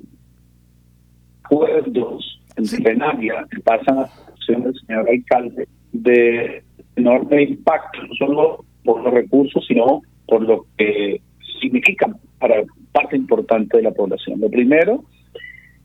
acuerdos 1.43 2.39
en 2.57 2.83
plenaria 2.83 3.47
que 3.51 3.61
pasan 3.61 3.97
a 3.97 4.01
la 4.03 4.11
acción 4.29 4.65
del 4.65 4.75
señor 4.87 5.09
alcalde 5.09 5.67
de 5.93 6.63
enorme 6.97 7.45
impacto, 7.45 8.03
no 8.03 8.15
solo 8.15 8.65
por 8.85 9.05
los 9.05 9.15
recursos, 9.15 9.65
sino 9.67 10.03
por 10.27 10.43
lo 10.43 10.67
que 10.77 11.23
significan 11.63 12.15
para 12.39 12.63
parte 12.93 13.17
importante 13.17 13.79
de 13.79 13.85
la 13.85 13.93
población. 13.93 14.39
Lo 14.39 14.51
primero 14.51 15.03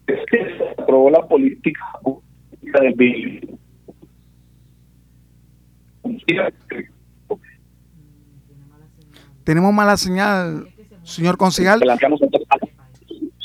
es 0.08 0.20
que 0.30 0.58
se 0.58 0.82
aprobó 0.82 1.10
la 1.10 1.26
política. 1.26 1.86
Tenemos 9.44 9.74
mala 9.74 9.98
señal, 9.98 10.68
señor 11.04 11.38
concejal. 11.38 11.82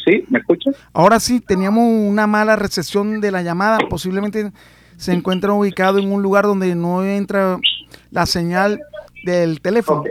Sí, 0.05 0.25
¿me 0.29 0.39
escucha? 0.39 0.71
Ahora 0.93 1.21
sí, 1.21 1.41
teníamos 1.41 1.85
una 1.85 2.27
mala 2.27 2.57
recepción 2.57 3.21
de 3.21 3.31
la 3.31 3.43
llamada. 3.43 3.79
Posiblemente 3.91 4.53
se 4.97 5.13
encuentra 5.13 5.53
ubicado 5.53 5.99
en 5.99 6.11
un 6.11 6.23
lugar 6.23 6.45
donde 6.45 6.75
no 6.75 7.05
entra 7.05 7.59
la 8.11 8.27
señal 8.27 8.81
del 9.25 9.61
teléfono. 9.61 10.05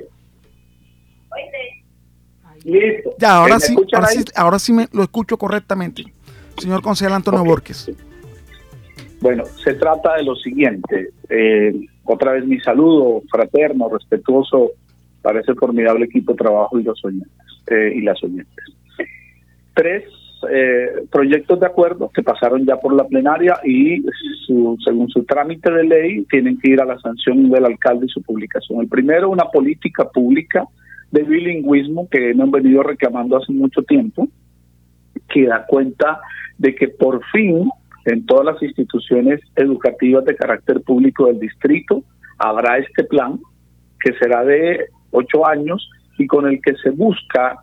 Listo. 2.64 3.16
Ya, 3.18 3.38
ahora 3.38 3.56
¿Me 3.56 3.62
sí, 3.62 3.76
ahora 3.94 4.08
sí, 4.08 4.26
ahora 4.36 4.60
sí 4.60 4.74
me 4.74 4.90
lo 4.92 5.04
escucho 5.04 5.38
correctamente. 5.38 6.04
Señor 6.58 6.82
concejal 6.82 7.14
Antonio 7.14 7.44
Borges. 7.46 7.90
Bueno, 9.20 9.46
se 9.64 9.74
trata 9.74 10.16
de 10.16 10.24
lo 10.24 10.36
siguiente. 10.36 11.10
Eh, 11.30 11.74
otra 12.04 12.34
vez 12.34 12.46
mi 12.46 12.60
saludo 12.60 13.24
fraterno, 13.30 13.90
respetuoso 13.90 14.72
para 15.22 15.42
ese 15.42 15.56
formidable 15.56 16.06
equipo 16.06 16.34
de 16.34 16.38
trabajo 16.38 16.80
y 16.80 16.84
los 16.84 17.04
oyentes 17.04 17.32
eh, 17.68 17.94
y 17.96 18.02
las 18.02 18.24
oyentes. 18.24 18.64
Tres 19.74 20.04
eh, 20.52 20.88
proyectos 21.12 21.60
de 21.60 21.66
acuerdo 21.66 22.10
que 22.14 22.22
pasaron 22.22 22.64
ya 22.66 22.78
por 22.78 22.96
la 22.96 23.08
plenaria 23.08 23.60
y 23.66 24.04
su- 24.46 24.78
según 24.86 25.10
su 25.10 25.24
trámite 25.24 25.72
de 25.72 25.84
ley 25.84 26.26
tienen 26.30 26.60
que 26.60 26.70
ir 26.72 26.82
a 26.82 26.86
la 26.86 27.00
sanción 27.00 27.50
del 27.50 27.66
alcalde 27.66 28.06
y 28.06 28.10
su 28.10 28.22
publicación. 28.22 28.82
El 28.82 28.88
primero, 28.88 29.30
una 29.30 29.46
política 29.46 30.08
pública 30.10 30.64
de 31.12 31.24
bilingüismo 31.24 32.08
que 32.10 32.32
hemos 32.32 32.52
venido 32.52 32.84
reclamando 32.84 33.38
hace 33.38 33.52
mucho 33.52 33.82
tiempo, 33.82 34.28
que 35.28 35.48
da 35.48 35.66
cuenta 35.66 36.22
de 36.58 36.76
que 36.76 36.88
por 36.90 37.24
fin 37.32 37.70
en 38.08 38.26
todas 38.26 38.46
las 38.46 38.64
instituciones 38.64 39.42
educativas 39.56 40.24
de 40.26 40.36
carácter 40.36 40.82
público 40.82 41.28
del 41.28 41.40
distrito 41.40 42.04
habrá 42.38 42.78
este 42.78 43.04
plan 43.04 43.40
que 44.00 44.14
será 44.14 44.44
de 44.44 44.88
ocho 45.12 45.46
años 45.46 45.90
y 46.18 46.26
con 46.26 46.48
el 46.48 46.62
que 46.62 46.76
se 46.76 46.92
busca 46.92 47.58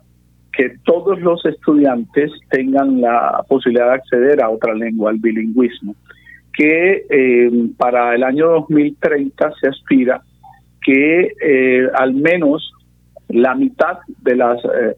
que 0.53 0.77
todos 0.83 1.19
los 1.19 1.43
estudiantes 1.45 2.31
tengan 2.49 3.01
la 3.01 3.43
posibilidad 3.47 3.87
de 3.87 3.95
acceder 3.95 4.41
a 4.41 4.49
otra 4.49 4.73
lengua, 4.73 5.11
al 5.11 5.17
bilingüismo, 5.17 5.95
que 6.53 7.05
eh, 7.09 7.51
para 7.77 8.15
el 8.15 8.23
año 8.23 8.47
2030 8.47 9.51
se 9.59 9.67
aspira 9.67 10.21
que 10.81 11.33
eh, 11.41 11.89
al 11.95 12.13
menos 12.13 12.71
la 13.27 13.55
mitad 13.55 13.97
de 14.21 14.35
las 14.35 14.63
eh, 14.63 14.95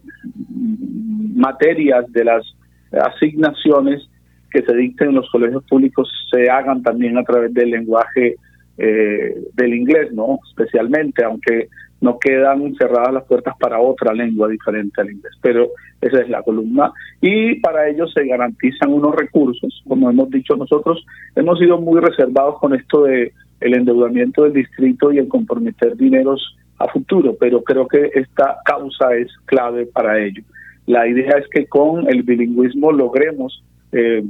materias, 1.35 2.11
de 2.11 2.25
las 2.25 2.45
asignaciones 2.91 4.07
que 4.51 4.61
se 4.63 4.75
dicten 4.75 5.09
en 5.09 5.15
los 5.15 5.29
colegios 5.29 5.63
públicos 5.65 6.09
se 6.31 6.49
hagan 6.49 6.83
también 6.83 7.17
a 7.17 7.23
través 7.23 7.53
del 7.53 7.71
lenguaje 7.71 8.35
eh, 8.77 9.35
del 9.55 9.73
inglés, 9.73 10.11
¿no? 10.13 10.39
Especialmente, 10.49 11.23
aunque 11.23 11.69
no 11.99 12.19
quedan 12.19 12.75
cerradas 12.75 13.13
las 13.13 13.23
puertas 13.23 13.55
para 13.59 13.79
otra 13.79 14.13
lengua 14.13 14.47
diferente 14.47 15.01
al 15.01 15.11
inglés, 15.11 15.33
pero 15.41 15.69
esa 15.99 16.21
es 16.21 16.29
la 16.29 16.43
columna. 16.43 16.91
Y 17.21 17.55
para 17.55 17.89
ello 17.89 18.07
se 18.07 18.25
garantizan 18.25 18.93
unos 18.93 19.15
recursos, 19.15 19.81
como 19.87 20.09
hemos 20.09 20.29
dicho 20.29 20.55
nosotros, 20.55 21.03
hemos 21.35 21.57
sido 21.57 21.79
muy 21.79 21.99
reservados 21.99 22.59
con 22.59 22.75
esto 22.75 23.03
de 23.03 23.33
el 23.59 23.73
endeudamiento 23.73 24.43
del 24.43 24.53
distrito 24.53 25.11
y 25.11 25.17
el 25.17 25.27
comprometer 25.27 25.97
dineros 25.97 26.55
a 26.77 26.87
futuro, 26.89 27.35
pero 27.39 27.63
creo 27.63 27.87
que 27.87 28.11
esta 28.13 28.57
causa 28.63 29.15
es 29.15 29.31
clave 29.45 29.87
para 29.87 30.19
ello. 30.19 30.43
La 30.85 31.07
idea 31.07 31.37
es 31.37 31.47
que 31.49 31.65
con 31.65 32.07
el 32.07 32.21
bilingüismo 32.21 32.91
logremos 32.91 33.63
eh, 33.97 34.23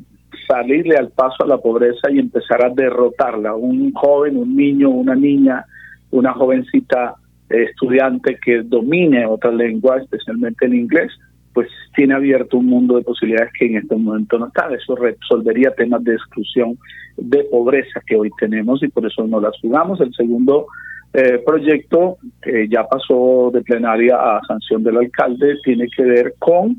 salirle 0.48 0.96
al 0.96 1.10
paso 1.10 1.44
a 1.44 1.48
la 1.48 1.58
pobreza 1.58 2.10
y 2.10 2.20
empezar 2.20 2.64
a 2.66 2.70
derrotarla. 2.70 3.56
Un 3.56 3.92
joven, 3.94 4.38
un 4.38 4.56
niño, 4.56 4.90
una 4.90 5.16
niña, 5.16 5.66
una 6.12 6.34
jovencita 6.34 7.16
eh, 7.50 7.64
estudiante 7.64 8.38
que 8.44 8.62
domine 8.64 9.26
otra 9.26 9.52
lengua, 9.52 9.98
especialmente 9.98 10.66
el 10.66 10.76
inglés, 10.76 11.12
pues 11.54 11.68
tiene 11.96 12.14
abierto 12.14 12.58
un 12.58 12.68
mundo 12.68 12.96
de 12.96 13.04
posibilidades 13.04 13.52
que 13.58 13.66
en 13.66 13.78
este 13.78 13.96
momento 13.96 14.38
no 14.38 14.48
está. 14.48 14.70
Eso 14.74 14.96
resolvería 14.96 15.72
temas 15.72 16.04
de 16.04 16.14
exclusión, 16.14 16.78
de 17.18 17.44
pobreza 17.46 18.00
que 18.06 18.16
hoy 18.16 18.30
tenemos 18.40 18.82
y 18.84 18.88
por 18.88 19.06
eso 19.06 19.26
no 19.28 19.42
las 19.42 19.60
jugamos. 19.60 20.00
El 20.00 20.14
segundo 20.14 20.68
eh, 21.14 21.42
proyecto 21.46 22.18
que 22.42 22.68
ya 22.70 22.88
pasó 22.88 23.50
de 23.52 23.64
plenaria 23.64 24.16
a 24.16 24.42
sanción 24.48 24.84
del 24.84 24.98
alcalde 24.98 25.58
tiene 25.64 25.88
que 25.96 26.04
ver 26.04 26.36
con 26.38 26.72
eh, 26.72 26.78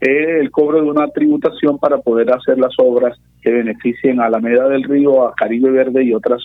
el 0.00 0.50
cobro 0.50 0.82
de 0.82 0.90
una 0.90 1.08
tributación 1.08 1.78
para 1.78 1.98
poder 1.98 2.32
hacer 2.32 2.58
las 2.58 2.74
obras 2.78 3.18
que 3.42 3.50
beneficien 3.50 4.20
a 4.20 4.26
Alameda 4.26 4.68
del 4.68 4.84
Río, 4.84 5.26
a 5.26 5.34
Caribe 5.34 5.70
Verde 5.70 6.04
y 6.04 6.14
otras 6.14 6.42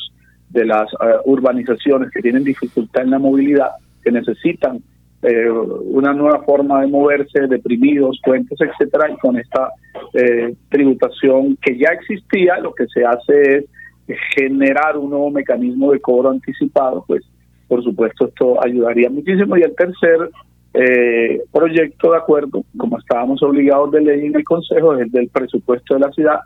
de 0.49 0.65
las 0.65 0.91
eh, 0.93 1.15
urbanizaciones 1.25 2.11
que 2.11 2.21
tienen 2.21 2.43
dificultad 2.43 3.03
en 3.03 3.11
la 3.11 3.19
movilidad, 3.19 3.71
que 4.03 4.11
necesitan 4.11 4.79
eh, 5.21 5.49
una 5.49 6.13
nueva 6.13 6.43
forma 6.43 6.81
de 6.81 6.87
moverse, 6.87 7.47
deprimidos, 7.47 8.19
puentes, 8.23 8.59
etcétera, 8.59 9.09
y 9.09 9.17
con 9.17 9.37
esta 9.37 9.69
eh, 10.13 10.53
tributación 10.69 11.57
que 11.61 11.77
ya 11.77 11.89
existía, 11.93 12.59
lo 12.59 12.73
que 12.73 12.85
se 12.87 13.03
hace 13.05 13.65
es 14.07 14.19
generar 14.35 14.97
un 14.97 15.09
nuevo 15.09 15.31
mecanismo 15.31 15.91
de 15.91 15.99
cobro 15.99 16.29
anticipado, 16.29 17.03
pues 17.07 17.23
por 17.67 17.83
supuesto 17.83 18.27
esto 18.27 18.63
ayudaría 18.63 19.09
muchísimo. 19.09 19.57
Y 19.57 19.63
el 19.63 19.75
tercer 19.75 20.29
eh, 20.75 21.41
proyecto 21.51 22.11
de 22.11 22.17
acuerdo, 22.17 22.63
como 22.77 22.97
estábamos 22.97 23.41
obligados 23.43 23.91
de 23.91 24.01
ley 24.01 24.25
en 24.25 24.35
el 24.35 24.43
Consejo, 24.43 24.95
es 24.95 25.13
el 25.13 25.29
presupuesto 25.29 25.95
de 25.95 25.99
la 26.01 26.11
ciudad. 26.11 26.39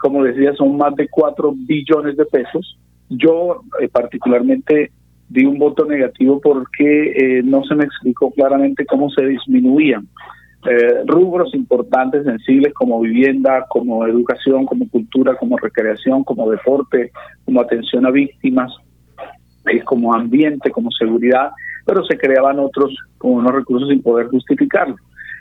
Como 0.00 0.22
decía, 0.24 0.54
son 0.54 0.76
más 0.76 0.94
de 0.94 1.08
4 1.08 1.54
billones 1.56 2.16
de 2.16 2.24
pesos. 2.26 2.78
Yo 3.08 3.62
eh, 3.80 3.88
particularmente 3.88 4.90
di 5.28 5.44
un 5.44 5.58
voto 5.58 5.84
negativo 5.84 6.40
porque 6.40 7.12
eh, 7.38 7.42
no 7.42 7.64
se 7.64 7.74
me 7.74 7.84
explicó 7.84 8.30
claramente 8.30 8.86
cómo 8.86 9.10
se 9.10 9.26
disminuían 9.26 10.06
eh, 10.68 11.04
rubros 11.06 11.54
importantes, 11.54 12.24
sensibles 12.24 12.74
como 12.74 13.00
vivienda, 13.00 13.66
como 13.68 14.04
educación, 14.04 14.66
como 14.66 14.88
cultura, 14.88 15.36
como 15.36 15.56
recreación, 15.58 16.24
como 16.24 16.50
deporte, 16.50 17.12
como 17.44 17.60
atención 17.60 18.04
a 18.04 18.10
víctimas, 18.10 18.72
eh, 19.66 19.82
como 19.84 20.12
ambiente, 20.12 20.70
como 20.70 20.90
seguridad, 20.90 21.50
pero 21.86 22.04
se 22.04 22.18
creaban 22.18 22.58
otros 22.58 22.94
con 23.16 23.32
unos 23.32 23.54
recursos 23.54 23.88
sin 23.88 24.02
poder 24.02 24.26
justificarlo. 24.26 24.96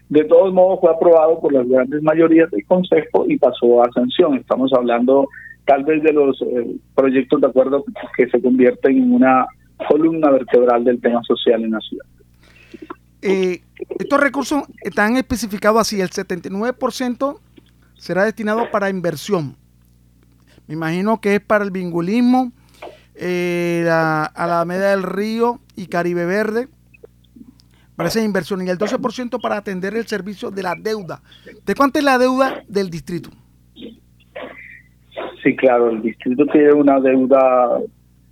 De 0.08 0.24
todos 0.24 0.54
modos 0.54 0.80
fue 0.80 0.92
aprobado 0.92 1.40
por 1.42 1.52
las 1.52 1.68
grandes 1.68 2.02
mayorías 2.04 2.50
del 2.52 2.64
Consejo 2.66 3.26
y 3.28 3.38
pasó 3.38 3.84
a 3.84 3.92
sanción. 3.92 4.36
Estamos 4.36 4.72
hablando 4.72 5.28
tal 5.66 5.84
vez 5.84 6.04
de 6.04 6.14
los 6.14 6.40
eh, 6.44 6.78
proyectos 6.94 7.42
de 7.42 7.48
acuerdo 7.48 7.84
que 8.16 8.30
se 8.30 8.40
convierten 8.40 8.98
en 8.98 9.14
una 9.14 9.48
columna 9.90 10.30
vertebral 10.30 10.84
del 10.84 11.02
tema 11.02 11.22
social 11.24 11.64
en 11.64 11.72
la 11.72 11.80
ciudad. 11.80 12.06
Eh, 13.24 13.62
estos 13.98 14.20
recursos 14.20 14.64
están 14.82 15.18
especificados 15.18 15.82
así, 15.82 16.00
el 16.00 16.12
79% 16.12 17.40
será 17.98 18.24
destinado 18.24 18.70
para 18.72 18.92
inversión. 18.92 19.56
Me 20.68 20.76
imagino 20.76 21.20
que 21.20 21.36
es 21.36 21.42
para 21.42 21.64
el 21.64 21.72
bingulismo, 21.72 22.52
eh, 23.18 23.82
la 23.86 24.26
Alameda 24.26 24.92
del 24.92 25.04
Río 25.04 25.60
y 25.76 25.88
Caribe 25.88 26.26
Verde, 26.26 26.68
para 27.96 28.10
esa 28.10 28.22
inversión, 28.22 28.66
y 28.66 28.70
el 28.70 28.78
12% 28.78 29.42
para 29.42 29.58
atender 29.58 29.96
el 29.96 30.06
servicio 30.06 30.52
de 30.52 30.64
la 30.64 30.76
deuda. 30.76 31.22
¿De 31.66 31.76
cuánto 31.76 32.00
es 32.00 32.06
la 32.06 32.18
deuda 32.18 32.64
del 32.68 32.90
distrito? 32.90 33.30
Sí, 35.44 35.56
claro, 35.56 35.92
el 35.92 36.02
distrito 36.02 36.46
tiene 36.48 36.74
una 36.74 37.00
deuda 37.00 37.80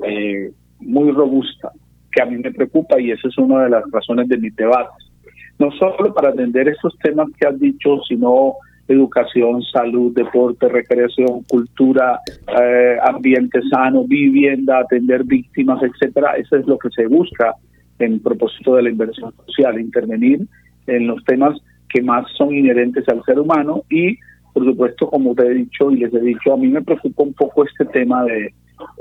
eh, 0.03 0.51
muy 0.79 1.11
robusta 1.11 1.71
que 2.11 2.21
a 2.21 2.25
mí 2.25 2.37
me 2.37 2.51
preocupa 2.51 2.99
y 2.99 3.11
esa 3.11 3.27
es 3.27 3.37
una 3.37 3.63
de 3.63 3.69
las 3.71 3.83
razones 3.91 4.27
de 4.27 4.37
mis 4.37 4.55
debates. 4.55 5.09
No 5.59 5.71
solo 5.71 6.13
para 6.13 6.29
atender 6.29 6.67
estos 6.67 6.97
temas 6.99 7.27
que 7.39 7.47
has 7.47 7.59
dicho, 7.59 8.01
sino 8.07 8.55
educación, 8.87 9.61
salud, 9.63 10.13
deporte, 10.13 10.67
recreación, 10.67 11.43
cultura, 11.43 12.19
eh, 12.59 12.97
ambiente 13.03 13.61
sano, 13.69 14.03
vivienda, 14.05 14.79
atender 14.79 15.23
víctimas, 15.23 15.81
etcétera. 15.83 16.35
Eso 16.37 16.57
es 16.57 16.67
lo 16.67 16.77
que 16.77 16.89
se 16.89 17.07
busca 17.07 17.55
en 17.99 18.19
propósito 18.19 18.75
de 18.75 18.83
la 18.83 18.89
inversión 18.89 19.33
social, 19.45 19.79
intervenir 19.79 20.41
en 20.87 21.07
los 21.07 21.23
temas 21.23 21.57
que 21.89 22.01
más 22.01 22.25
son 22.37 22.53
inherentes 22.53 23.07
al 23.07 23.23
ser 23.23 23.39
humano 23.39 23.83
y, 23.89 24.17
por 24.53 24.65
supuesto, 24.65 25.09
como 25.09 25.33
te 25.35 25.45
he 25.45 25.53
dicho 25.53 25.91
y 25.91 25.97
les 25.97 26.13
he 26.13 26.19
dicho, 26.19 26.53
a 26.53 26.57
mí 26.57 26.67
me 26.67 26.81
preocupa 26.81 27.23
un 27.23 27.33
poco 27.33 27.65
este 27.65 27.85
tema 27.85 28.23
de 28.25 28.53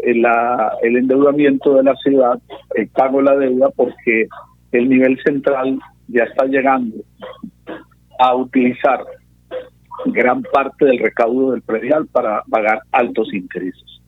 el, 0.04 0.22
la, 0.22 0.72
el 0.82 0.96
endeudamiento 0.96 1.74
de 1.74 1.82
la 1.82 1.96
ciudad, 1.96 2.38
el 2.74 2.88
pago 2.88 3.18
de 3.18 3.24
la 3.24 3.36
deuda, 3.36 3.70
porque 3.74 4.28
el 4.72 4.88
nivel 4.88 5.18
central 5.24 5.78
ya 6.08 6.24
está 6.24 6.44
llegando 6.46 6.96
a 8.18 8.34
utilizar 8.36 9.00
gran 10.06 10.42
parte 10.42 10.84
del 10.84 10.98
recaudo 10.98 11.52
del 11.52 11.62
predial 11.62 12.06
para 12.06 12.42
pagar 12.50 12.80
altos 12.92 13.32
intereses. 13.32 14.00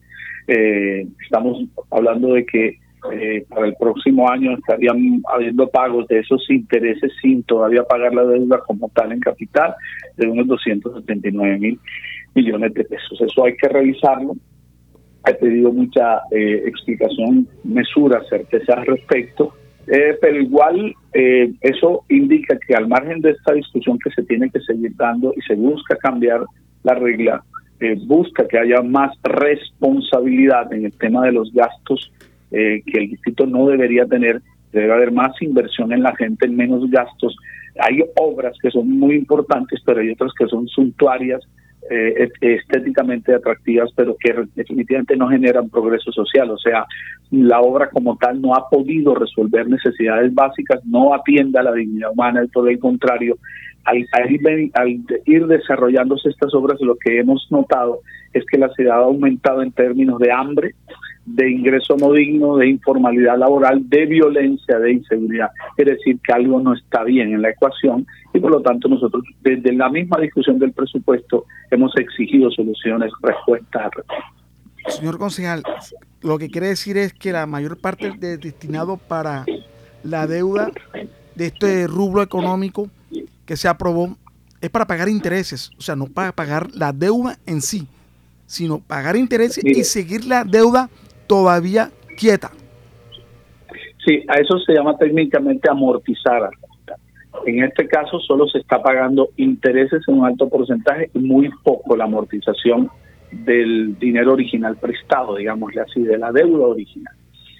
Eh, 0.47 1.07
estamos 1.23 1.63
hablando 1.89 2.33
de 2.33 2.45
que 2.45 2.79
eh, 3.11 3.45
para 3.49 3.67
el 3.67 3.75
próximo 3.75 4.29
año 4.29 4.57
estarían 4.57 5.21
habiendo 5.31 5.67
pagos 5.69 6.07
de 6.07 6.19
esos 6.19 6.49
intereses 6.49 7.11
sin 7.21 7.43
todavía 7.43 7.83
pagar 7.83 8.13
la 8.13 8.23
deuda 8.23 8.59
como 8.65 8.89
tal 8.89 9.11
en 9.11 9.19
capital 9.19 9.75
de 10.17 10.27
unos 10.27 10.47
279 10.47 11.59
mil 11.59 11.79
millones 12.33 12.73
de 12.73 12.83
pesos. 12.83 13.19
Eso 13.21 13.45
hay 13.45 13.55
que 13.55 13.67
revisarlo. 13.67 14.35
He 15.27 15.33
pedido 15.35 15.71
mucha 15.71 16.21
eh, 16.31 16.63
explicación, 16.65 17.47
mesura, 17.63 18.21
certeza 18.29 18.73
al 18.73 18.85
respecto 18.85 19.53
eh, 19.87 20.17
pero 20.19 20.41
igual 20.41 20.95
eh, 21.13 21.51
eso 21.61 22.03
indica 22.09 22.57
que 22.65 22.73
al 22.73 22.87
margen 22.87 23.21
de 23.21 23.31
esta 23.31 23.53
discusión 23.53 23.99
que 23.99 24.09
se 24.11 24.23
tiene 24.23 24.49
que 24.49 24.59
seguir 24.61 24.95
dando 24.95 25.33
y 25.35 25.41
se 25.41 25.55
busca 25.55 25.95
cambiar 25.97 26.43
la 26.83 26.95
regla, 26.95 27.43
eh, 27.79 27.95
busca 28.05 28.47
que 28.47 28.57
haya 28.57 28.81
más 28.81 29.15
responsabilidad 29.23 30.71
en 30.73 30.85
el 30.85 30.97
tema 30.97 31.25
de 31.25 31.33
los 31.33 31.51
gastos 31.53 32.11
que 32.51 32.81
el 32.93 33.09
distrito 33.09 33.45
no 33.45 33.67
debería 33.67 34.05
tener, 34.05 34.41
debe 34.71 34.93
haber 34.93 35.11
más 35.11 35.33
inversión 35.41 35.91
en 35.91 36.01
la 36.01 36.15
gente, 36.15 36.47
menos 36.47 36.89
gastos. 36.89 37.35
Hay 37.79 38.01
obras 38.15 38.55
que 38.61 38.71
son 38.71 38.91
muy 38.91 39.15
importantes, 39.15 39.81
pero 39.85 39.99
hay 39.99 40.11
otras 40.11 40.31
que 40.39 40.47
son 40.47 40.65
suntuarias 40.69 41.41
eh, 41.89 42.29
estéticamente 42.41 43.33
atractivas, 43.33 43.91
pero 43.95 44.15
que 44.19 44.33
definitivamente 44.55 45.15
no 45.15 45.29
generan 45.29 45.69
progreso 45.69 46.11
social. 46.11 46.49
O 46.51 46.57
sea, 46.57 46.85
la 47.31 47.61
obra 47.61 47.89
como 47.89 48.17
tal 48.17 48.41
no 48.41 48.55
ha 48.55 48.69
podido 48.69 49.15
resolver 49.15 49.67
necesidades 49.67 50.33
básicas, 50.33 50.83
no 50.85 51.13
atiende 51.13 51.59
a 51.59 51.63
la 51.63 51.73
dignidad 51.73 52.11
humana, 52.11 52.45
por 52.53 52.69
el 52.69 52.79
contrario, 52.79 53.37
al, 53.85 54.05
al, 54.73 54.99
ir 55.25 55.47
desarrollándose 55.47 56.29
estas 56.29 56.53
obras, 56.53 56.81
lo 56.81 56.95
que 56.95 57.19
hemos 57.19 57.47
notado 57.51 57.99
es 58.33 58.43
que 58.45 58.57
la 58.57 58.69
ciudad 58.69 58.97
ha 58.97 59.05
aumentado 59.05 59.61
en 59.61 59.71
términos 59.71 60.19
de 60.19 60.31
hambre, 60.31 60.73
de 61.25 61.49
ingreso 61.49 61.95
no 61.97 62.11
digno, 62.13 62.57
de 62.57 62.67
informalidad 62.67 63.37
laboral, 63.37 63.89
de 63.89 64.05
violencia, 64.05 64.77
de 64.79 64.93
inseguridad. 64.93 65.49
Es 65.75 65.85
decir, 65.85 66.19
que 66.23 66.33
algo 66.33 66.59
no 66.59 66.73
está 66.73 67.03
bien 67.03 67.33
en 67.33 67.41
la 67.41 67.49
ecuación 67.49 68.05
y 68.33 68.39
por 68.39 68.51
lo 68.51 68.61
tanto 68.61 68.87
nosotros 68.87 69.23
desde 69.41 69.73
la 69.73 69.89
misma 69.89 70.19
discusión 70.19 70.59
del 70.59 70.71
presupuesto 70.71 71.45
hemos 71.71 71.95
exigido 71.97 72.51
soluciones, 72.51 73.11
respuestas 73.21 73.91
al 74.85 74.91
Señor 74.91 75.17
concejal, 75.17 75.63
lo 76.21 76.37
que 76.37 76.49
quiere 76.49 76.67
decir 76.67 76.97
es 76.97 77.11
que 77.11 77.31
la 77.31 77.47
mayor 77.47 77.77
parte 77.77 78.11
de 78.19 78.37
destinado 78.37 78.97
para 78.97 79.45
la 80.03 80.27
deuda 80.27 80.71
de 81.33 81.47
este 81.47 81.87
rubro 81.87 82.21
económico 82.21 82.89
que 83.45 83.57
se 83.57 83.67
aprobó 83.67 84.15
es 84.61 84.69
para 84.69 84.85
pagar 84.85 85.09
intereses, 85.09 85.71
o 85.77 85.81
sea, 85.81 85.95
no 85.95 86.05
para 86.05 86.31
pagar 86.31 86.69
la 86.73 86.93
deuda 86.93 87.37
en 87.47 87.61
sí, 87.61 87.87
sino 88.45 88.79
pagar 88.79 89.15
intereses 89.15 89.63
y 89.65 89.83
seguir 89.83 90.25
la 90.25 90.43
deuda 90.43 90.89
todavía 91.27 91.89
quieta. 92.17 92.51
Sí, 94.05 94.23
a 94.27 94.35
eso 94.35 94.59
se 94.59 94.73
llama 94.73 94.97
técnicamente 94.97 95.69
amortizar. 95.69 96.49
En 97.45 97.63
este 97.63 97.87
caso 97.87 98.19
solo 98.19 98.47
se 98.47 98.59
está 98.59 98.81
pagando 98.81 99.29
intereses 99.37 100.01
en 100.07 100.19
un 100.19 100.25
alto 100.25 100.47
porcentaje 100.47 101.09
y 101.13 101.19
muy 101.19 101.49
poco 101.63 101.95
la 101.95 102.05
amortización 102.05 102.89
del 103.31 103.97
dinero 103.99 104.33
original 104.33 104.77
prestado, 104.77 105.35
digámosle 105.35 105.81
así, 105.81 106.01
de 106.01 106.17
la 106.17 106.31
deuda 106.31 106.67
original. 106.67 107.13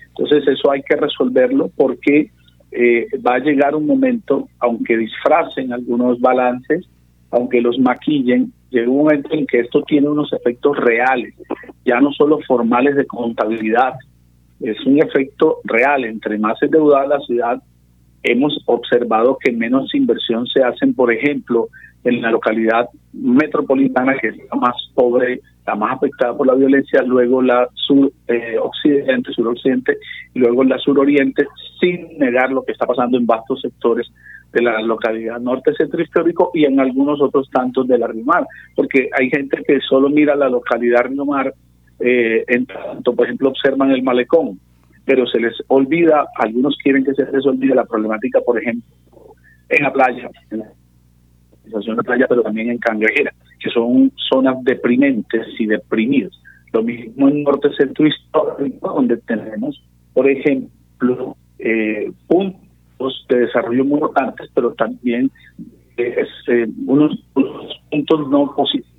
Entonces 0.08 0.48
eso 0.48 0.72
hay 0.72 0.82
que 0.84 0.96
resolverlo 0.96 1.70
porque 1.76 2.32
eh, 2.72 3.08
va 3.26 3.36
a 3.36 3.40
llegar 3.40 3.76
un 3.76 3.86
momento, 3.86 4.48
aunque 4.60 4.98
disfracen 4.98 5.74
algunos 5.74 6.20
balances, 6.20 6.86
aunque 7.32 7.62
los 7.62 7.78
maquillen, 7.80 8.54
llega 8.70 8.90
un 8.90 8.98
momento 8.98 9.30
en 9.32 9.46
que 9.48 9.62
esto 9.62 9.84
tiene 9.84 10.10
unos 10.10 10.32
efectos 10.34 10.78
reales, 10.78 11.34
ya 11.86 12.00
no 12.00 12.12
solo 12.12 12.40
formales 12.48 12.96
de 12.96 13.06
contabilidad, 13.06 13.94
es 14.60 14.86
un 14.86 15.02
efecto 15.02 15.58
real. 15.64 16.06
Entre 16.06 16.38
más 16.38 16.62
endeudada 16.62 17.08
la 17.08 17.20
ciudad, 17.20 17.62
hemos 18.24 18.58
observado 18.66 19.38
que 19.40 19.52
menos 19.52 19.94
inversión 19.94 20.48
se 20.48 20.64
hacen, 20.64 20.94
por 20.94 21.12
ejemplo, 21.12 21.70
en 22.04 22.22
la 22.22 22.32
localidad 22.32 22.88
metropolitana, 23.14 24.18
que 24.18 24.28
es 24.30 24.38
la 24.38 24.56
más 24.60 24.76
pobre, 24.94 25.42
la 25.66 25.76
más 25.76 25.98
afectada 25.98 26.38
por 26.38 26.48
la 26.48 26.54
violencia, 26.54 27.02
luego 27.02 27.42
la 27.42 27.68
sur 27.74 28.12
eh, 28.28 28.58
occidente, 28.60 29.98
y 30.34 30.40
luego 30.40 30.64
la 30.64 30.78
suroriente, 30.78 31.48
sin 31.80 32.18
negar 32.20 32.52
lo 32.52 32.64
que 32.64 32.74
está 32.74 32.86
pasando 32.86 33.18
en 33.18 33.26
vastos 33.26 33.62
sectores 33.62 34.08
de 34.56 34.62
la 34.62 34.82
localidad 34.82 35.38
norte 35.42 35.74
centro 35.76 36.02
histórico 36.02 36.50
y 36.54 36.64
en 36.64 36.80
algunos 36.80 37.22
otros 37.22 37.50
tantos 37.52 37.86
de 37.90 37.98
la 37.98 38.08
Rimar, 38.08 38.48
porque 38.74 39.10
hay 39.12 39.30
gente 39.30 39.62
que 39.68 39.82
solo 39.82 40.10
mira 40.10 40.34
la 40.34 40.48
localidad 40.48 41.04
Rimar, 41.04 41.54
eh, 42.00 42.46
en 42.48 42.66
tanto, 42.66 43.14
por 43.14 43.26
ejemplo, 43.26 43.50
observan 43.50 43.92
el 43.92 44.02
malecón, 44.02 44.58
pero 45.04 45.28
se 45.28 45.42
les 45.42 45.54
olvida, 45.68 46.26
algunos 46.38 46.78
quieren 46.82 47.04
que 47.04 47.14
se 47.14 47.30
les 47.30 47.46
olvide 47.46 47.76
la 47.76 47.84
problemática, 47.84 48.40
por 48.40 48.58
ejemplo, 48.58 48.90
en 49.68 49.84
la 49.84 49.92
playa, 49.92 50.30
en 50.52 50.60
la 51.98 52.04
playa, 52.04 52.26
pero 52.30 52.42
también 52.42 52.70
en 52.70 52.78
Cangrejera, 52.78 53.34
que 53.60 53.70
son 53.72 54.10
zonas 54.30 54.56
deprimentes 54.64 55.48
y 55.60 55.66
deprimidas. 55.66 56.32
Lo 56.72 56.82
mismo 56.82 57.28
en 57.28 57.44
norte 57.44 57.70
centro 57.78 58.08
histórico, 58.08 58.94
donde 58.94 59.18
tenemos, 59.18 59.84
por 60.14 60.30
ejemplo, 60.30 61.36
eh, 61.60 62.10
puntos 62.28 62.65
desarrollo 63.56 63.86
muy 63.86 63.96
importantes, 63.96 64.50
pero 64.54 64.74
también 64.74 65.32
eh, 65.98 66.68
unos, 66.86 67.24
puntos 67.90 68.30
no 68.30 68.54
positivos. 68.56 68.92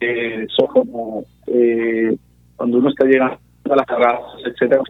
Eh, 0.00 0.46
son 0.56 0.66
como 0.68 1.24
eh, 1.46 2.16
cuando 2.56 2.78
uno 2.78 2.90
está 2.90 3.04
llegando 3.06 3.38
a 3.64 3.76
las 3.76 3.86
terrazas, 3.86 4.42
etcétera, 4.44 4.82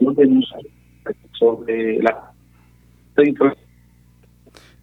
sobre 1.39 2.01
la 2.01 2.33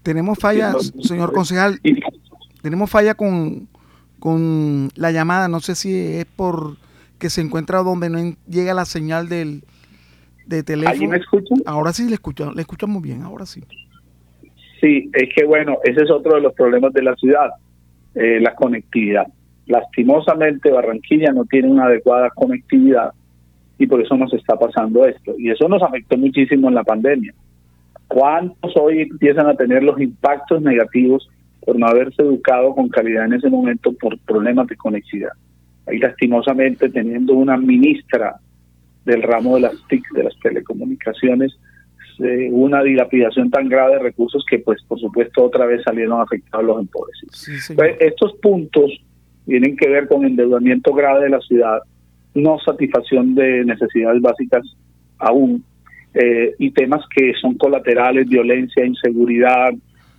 tenemos 0.03 0.39
falla, 0.39 0.75
señor 1.01 1.33
concejal, 1.33 1.81
tenemos 2.63 2.91
falla 2.91 3.15
con, 3.15 3.69
con 4.19 4.91
la 4.97 5.13
llamada, 5.13 5.49
no 5.49 5.61
sé 5.61 5.75
si 5.75 5.95
es 5.95 6.25
por 6.25 6.77
que 7.19 7.31
se 7.31 7.41
encuentra 7.41 7.83
donde 7.83 8.11
no 8.11 8.37
llega 8.49 8.75
la 8.75 8.85
señal 8.85 9.29
del, 9.29 9.63
de 10.47 10.63
teléfono. 10.63 11.11
me 11.11 11.17
escuchan? 11.17 11.59
Ahora 11.65 11.93
sí 11.93 12.09
le 12.09 12.15
escuchan, 12.15 12.55
le 12.55 12.63
escuchamos 12.63 13.03
bien, 13.03 13.23
ahora 13.23 13.47
sí. 13.47 13.63
Sí, 14.85 15.11
es 15.15 15.31
que 15.35 15.47
bueno, 15.47 15.79
ese 15.83 16.03
es 16.03 16.11
otro 16.11 16.35
de 16.35 16.43
los 16.43 16.53
problemas 16.53 16.93
de 16.93 17.03
la 17.03 17.15
ciudad, 17.17 17.49
eh, 18.15 18.39
la 18.39 18.55
conectividad. 18.55 19.27
Lastimosamente 19.67 20.71
Barranquilla 20.71 21.33
no 21.33 21.47
tiene 21.47 21.69
una 21.71 21.87
adecuada 21.87 22.29
conectividad 22.29 23.13
y 23.79 23.87
por 23.87 24.03
eso 24.03 24.15
nos 24.15 24.35
está 24.35 24.59
pasando 24.59 25.07
esto. 25.07 25.33
Y 25.39 25.51
eso 25.51 25.71
nos 25.71 25.83
afectó 25.83 26.19
muchísimo 26.19 26.69
en 26.69 26.75
la 26.75 26.85
pandemia. 26.85 27.33
¿Cuántos 28.09 28.77
hoy 28.77 29.01
empiezan 29.01 29.47
a 29.47 29.55
tener 29.55 29.83
los 29.83 29.99
impactos 29.99 30.61
negativos 30.61 31.31
por 31.65 31.79
no 31.79 31.87
haberse 31.87 32.21
educado 32.21 32.75
con 32.75 32.91
calidad 32.91 33.25
en 33.25 33.33
ese 33.33 33.49
momento 33.49 33.91
por 33.95 34.19
problemas 34.19 34.67
de 34.67 34.77
conectividad? 34.77 35.33
Ahí 35.87 35.97
lastimosamente 35.97 36.91
teniendo 36.91 37.33
una 37.33 37.57
ministra 37.57 38.37
del 39.07 39.23
ramo 39.23 39.55
de 39.55 39.63
las 39.63 39.77
TIC, 39.89 40.13
de 40.13 40.25
las 40.25 40.39
telecomunicaciones, 40.41 41.57
eh, 42.21 42.49
una 42.51 42.83
dilapidación 42.83 43.51
tan 43.51 43.69
grave 43.69 43.95
de 43.95 43.99
recursos 44.01 44.45
que, 44.49 44.59
pues, 44.59 44.83
por 44.85 44.99
supuesto, 45.01 45.45
otra 45.45 45.67
vez 45.67 45.83
salieron 45.83 46.21
afectados 46.21 46.67
los 46.67 46.81
empobrecidos. 46.81 47.75
Pues, 47.75 47.97
estos 48.01 48.35
puntos 48.35 48.91
tienen 49.47 49.77
que 49.77 49.89
ver 49.89 50.09
con 50.09 50.25
endeudamiento 50.25 50.93
grave 50.93 51.25
de 51.25 51.31
la 51.31 51.41
ciudad, 51.41 51.81
no 52.35 52.59
satisfacción 52.59 53.35
de 53.35 53.65
necesidades 53.65 54.21
básicas 54.23 54.63
aún, 55.19 55.65
eh, 56.15 56.55
y 56.59 56.71
temas 56.71 57.05
que 57.15 57.33
son 57.41 57.55
colaterales, 57.55 58.29
violencia, 58.29 58.85
inseguridad, 58.85 59.73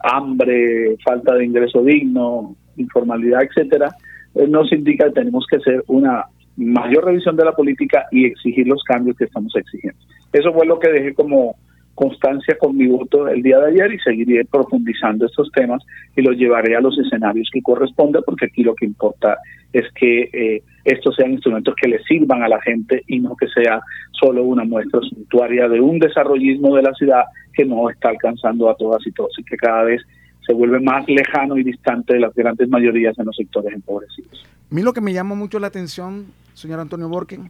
hambre, 0.04 0.98
falta 1.04 1.36
de 1.36 1.46
ingreso 1.46 1.82
digno, 1.84 2.56
informalidad, 2.76 3.44
etcétera, 3.44 3.96
eh, 4.36 4.48
nos 4.48 4.72
indica 4.72 5.06
que 5.06 5.12
tenemos 5.12 5.46
que 5.50 5.58
hacer 5.58 5.84
una 5.88 6.26
mayor 6.58 7.06
revisión 7.06 7.36
de 7.36 7.46
la 7.46 7.54
política 7.54 8.06
y 8.12 8.26
exigir 8.26 8.68
los 8.68 8.84
cambios 8.84 9.18
que 9.18 9.26
estamos 9.26 9.56
exigiendo. 9.56 10.00
Eso 10.32 10.54
fue 10.54 10.66
lo 10.66 10.80
que 10.80 10.90
dejé 10.90 11.14
como 11.14 11.56
constancia 11.96 12.58
con 12.60 12.76
mi 12.76 12.88
voto 12.88 13.28
el 13.28 13.42
día 13.42 13.58
de 13.60 13.70
ayer 13.70 13.94
y 13.94 14.00
seguiré 14.00 14.46
profundizando 14.46 15.26
estos 15.26 15.50
temas 15.52 15.82
y 16.16 16.22
los 16.22 16.36
llevaré 16.36 16.76
a 16.76 16.82
los 16.82 16.98
escenarios 17.00 17.50
que 17.52 17.62
corresponda 17.62 18.22
porque 18.22 18.46
aquí 18.46 18.64
lo 18.64 18.76
que 18.76 18.86
importa 18.86 19.38
es 19.72 19.86
que 19.94 20.30
eh, 20.34 20.62
estos 20.84 21.16
sean 21.16 21.32
instrumentos 21.32 21.74
que 21.82 21.88
le 21.88 22.04
sirvan 22.04 22.44
a 22.44 22.50
la 22.50 22.62
gente 22.62 23.04
y 23.08 23.20
no 23.20 23.36
que 23.36 23.48
sea 23.48 23.82
solo 24.12 24.44
una 24.44 24.66
muestra 24.66 25.00
suntuaria 25.02 25.68
de 25.70 25.80
un 25.80 26.00
desarrollismo 26.00 26.76
de 26.76 26.84
la 26.84 26.94
ciudad 26.94 27.24
que 27.54 27.66
no 27.66 27.90
está 27.90 28.10
alcanzando 28.10 28.70
a 28.70 28.76
todas 28.76 29.06
y 29.08 29.12
todos 29.12 29.32
y 29.40 29.44
que 29.44 29.56
cada 29.56 29.84
vez 29.84 30.02
se 30.46 30.54
vuelve 30.54 30.80
más 30.80 31.08
lejano 31.08 31.58
y 31.58 31.64
distante 31.64 32.14
de 32.14 32.20
las 32.20 32.34
grandes 32.36 32.70
mayorías 32.70 33.18
en 33.18 33.26
los 33.26 33.36
sectores 33.36 33.74
empobrecidos. 33.74 34.46
A 34.70 34.76
mí 34.76 34.84
lo 34.84 34.94
que 34.94 35.02
me 35.02 35.14
llama 35.14 35.34
mucho 35.34 35.60
la 35.60 35.68
atención, 35.68 36.26
señor 36.54 36.80
Antonio 36.80 37.10
Borken, 37.10 37.50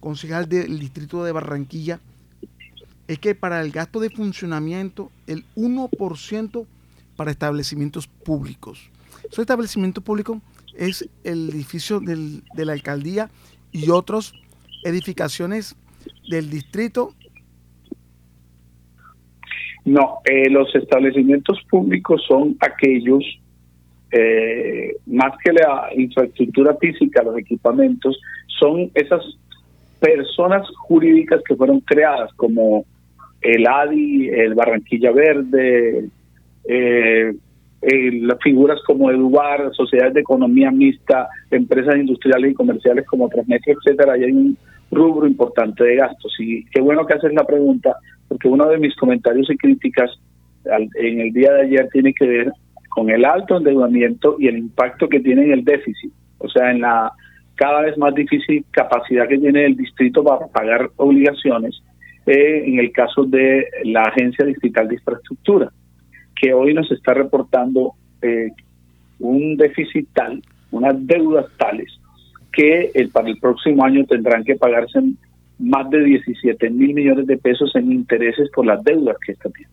concejal 0.00 0.48
del 0.48 0.78
distrito 0.78 1.24
de 1.24 1.32
Barranquilla, 1.32 1.98
es 3.08 3.18
que 3.18 3.34
para 3.34 3.60
el 3.60 3.70
gasto 3.70 4.00
de 4.00 4.10
funcionamiento, 4.10 5.10
el 5.26 5.44
1% 5.56 6.66
para 7.16 7.30
establecimientos 7.30 8.06
públicos. 8.06 8.90
Esos 9.24 9.40
establecimientos 9.40 10.02
públicos 10.02 10.38
es 10.76 11.08
el 11.24 11.48
edificio 11.50 12.00
del, 12.00 12.42
de 12.54 12.64
la 12.64 12.72
alcaldía 12.72 13.30
y 13.72 13.90
otras 13.90 14.32
edificaciones 14.84 15.76
del 16.28 16.50
distrito 16.50 17.14
no, 19.86 20.18
eh, 20.24 20.50
los 20.50 20.74
establecimientos 20.74 21.62
públicos 21.70 22.20
son 22.26 22.56
aquellos, 22.58 23.22
eh, 24.10 24.96
más 25.06 25.32
que 25.44 25.52
la 25.52 25.90
infraestructura 25.96 26.76
física, 26.80 27.22
los 27.22 27.38
equipamientos, 27.38 28.20
son 28.58 28.90
esas 28.94 29.22
personas 30.00 30.66
jurídicas 30.88 31.40
que 31.46 31.54
fueron 31.54 31.78
creadas 31.80 32.32
como 32.34 32.84
el 33.54 33.66
ADI, 33.66 34.28
el 34.28 34.54
Barranquilla 34.54 35.12
Verde, 35.12 36.08
eh, 36.68 37.32
las 37.82 38.38
figuras 38.42 38.80
como 38.86 39.10
Edubar, 39.10 39.72
sociedades 39.72 40.14
de 40.14 40.20
economía 40.20 40.70
mixta, 40.70 41.28
empresas 41.50 41.96
industriales 41.96 42.50
y 42.50 42.54
comerciales 42.54 43.06
como 43.06 43.28
Transmetro, 43.28 43.74
etcétera, 43.74 44.14
hay 44.14 44.32
un 44.32 44.56
rubro 44.90 45.26
importante 45.26 45.84
de 45.84 45.96
gastos. 45.96 46.34
Y 46.40 46.64
qué 46.66 46.80
bueno 46.80 47.06
que 47.06 47.14
haces 47.14 47.32
la 47.34 47.44
pregunta, 47.44 47.96
porque 48.28 48.48
uno 48.48 48.66
de 48.68 48.78
mis 48.78 48.96
comentarios 48.96 49.48
y 49.50 49.56
críticas 49.56 50.10
en 50.64 51.20
el 51.20 51.32
día 51.32 51.52
de 51.52 51.62
ayer 51.62 51.88
tiene 51.92 52.12
que 52.12 52.26
ver 52.26 52.52
con 52.88 53.10
el 53.10 53.24
alto 53.24 53.58
endeudamiento 53.58 54.36
y 54.40 54.48
el 54.48 54.58
impacto 54.58 55.08
que 55.08 55.20
tiene 55.20 55.44
en 55.44 55.52
el 55.52 55.64
déficit, 55.64 56.12
o 56.38 56.48
sea, 56.48 56.72
en 56.72 56.80
la 56.80 57.12
cada 57.54 57.82
vez 57.82 57.96
más 57.96 58.14
difícil 58.14 58.64
capacidad 58.70 59.28
que 59.28 59.38
tiene 59.38 59.64
el 59.64 59.76
distrito 59.76 60.22
para 60.22 60.46
pagar 60.48 60.90
obligaciones, 60.96 61.82
eh, 62.26 62.64
en 62.66 62.78
el 62.78 62.92
caso 62.92 63.24
de 63.24 63.66
la 63.84 64.02
Agencia 64.02 64.44
Distrital 64.44 64.88
de 64.88 64.94
Infraestructura, 64.94 65.72
que 66.40 66.52
hoy 66.52 66.74
nos 66.74 66.90
está 66.90 67.14
reportando 67.14 67.94
eh, 68.22 68.50
un 69.18 69.56
déficit 69.56 70.08
tal, 70.12 70.42
unas 70.70 70.94
deudas 71.06 71.46
tales, 71.56 72.00
que 72.52 72.90
para 73.12 73.28
el 73.28 73.38
próximo 73.38 73.84
año 73.84 74.04
tendrán 74.06 74.44
que 74.44 74.56
pagarse 74.56 75.00
más 75.58 75.88
de 75.90 76.04
17 76.04 76.70
mil 76.70 76.94
millones 76.94 77.26
de 77.26 77.36
pesos 77.38 77.74
en 77.76 77.92
intereses 77.92 78.50
por 78.54 78.66
las 78.66 78.82
deudas 78.84 79.16
que 79.24 79.32
está 79.32 79.48
tiene. 79.50 79.70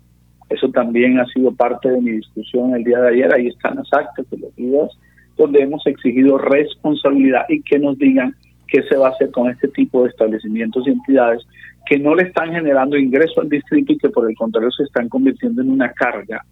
Eso 0.50 0.70
también 0.70 1.20
ha 1.20 1.26
sido 1.28 1.52
parte 1.52 1.90
de 1.90 2.02
mi 2.02 2.12
discusión 2.12 2.76
el 2.76 2.84
día 2.84 3.00
de 3.00 3.10
ayer. 3.10 3.34
Ahí 3.34 3.48
están 3.48 3.76
las 3.76 3.92
actas 3.92 4.30
de 4.30 4.38
los 4.38 4.56
videos 4.56 4.98
donde 5.38 5.62
hemos 5.62 5.86
exigido 5.88 6.38
responsabilidad 6.38 7.46
y 7.50 7.62
que 7.64 7.80
nos 7.80 7.98
digan 7.98 8.36
qué 8.68 8.84
se 8.84 8.96
va 8.96 9.08
a 9.08 9.12
hacer 9.12 9.32
con 9.32 9.50
este 9.50 9.68
tipo 9.70 10.04
de 10.04 10.10
establecimientos 10.10 10.88
y 10.88 10.92
entidades 10.92 11.44
que 11.86 12.00
no 12.00 12.16
le 12.16 12.24
están 12.24 12.52
generando 12.52 12.98
ingreso 12.98 13.42
al 13.42 13.50
distrito 13.50 13.94
y 13.94 13.98
que 13.98 14.10
por 14.10 14.30
el 14.30 14.36
contrario 14.36 14.72
se 14.72 14.84
están 14.84 15.10
convirtiendo 15.10 15.62
en 15.62 15.70
una 15.70 15.92
carga 15.92 16.46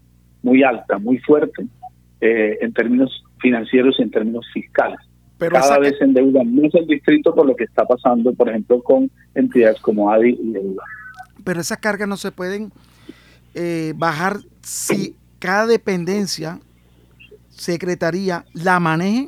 muy 0.44 0.64
alta, 0.64 0.98
muy 0.98 1.20
fuerte 1.20 1.66
eh, 2.20 2.58
en 2.62 2.74
términos 2.74 3.24
financieros 3.40 3.96
y 4.00 4.04
en 4.04 4.12
términos 4.12 4.46
fiscales. 4.54 5.00
Cada 5.38 5.80
vez 5.80 5.98
se 5.98 6.04
endeuda 6.04 6.44
más 6.44 6.74
el 6.76 6.86
distrito 6.86 7.34
por 7.34 7.48
lo 7.48 7.56
que 7.56 7.64
está 7.64 7.84
pasando, 7.86 8.32
por 8.34 8.50
ejemplo, 8.50 8.82
con 8.84 9.10
entidades 9.34 9.80
como 9.82 10.12
ADI 10.12 10.38
y 10.40 10.56
EUDA. 10.56 10.84
Pero 11.44 11.62
esas 11.62 11.80
cargas 11.80 12.08
no 12.08 12.18
se 12.18 12.32
pueden 12.32 12.72
eh, 13.56 13.94
bajar 13.96 14.38
si 14.62 15.16
cada 15.40 15.66
dependencia, 15.66 16.60
secretaría, 17.50 18.46
la 18.54 18.80
maneje, 18.80 19.26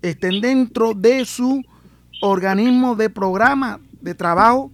estén 0.00 0.40
dentro 0.40 0.94
de 0.94 1.26
su 1.26 1.62
organismo 2.22 2.96
de 2.96 3.10
programa 3.10 3.80
de 4.00 4.14
trabajo 4.14 4.70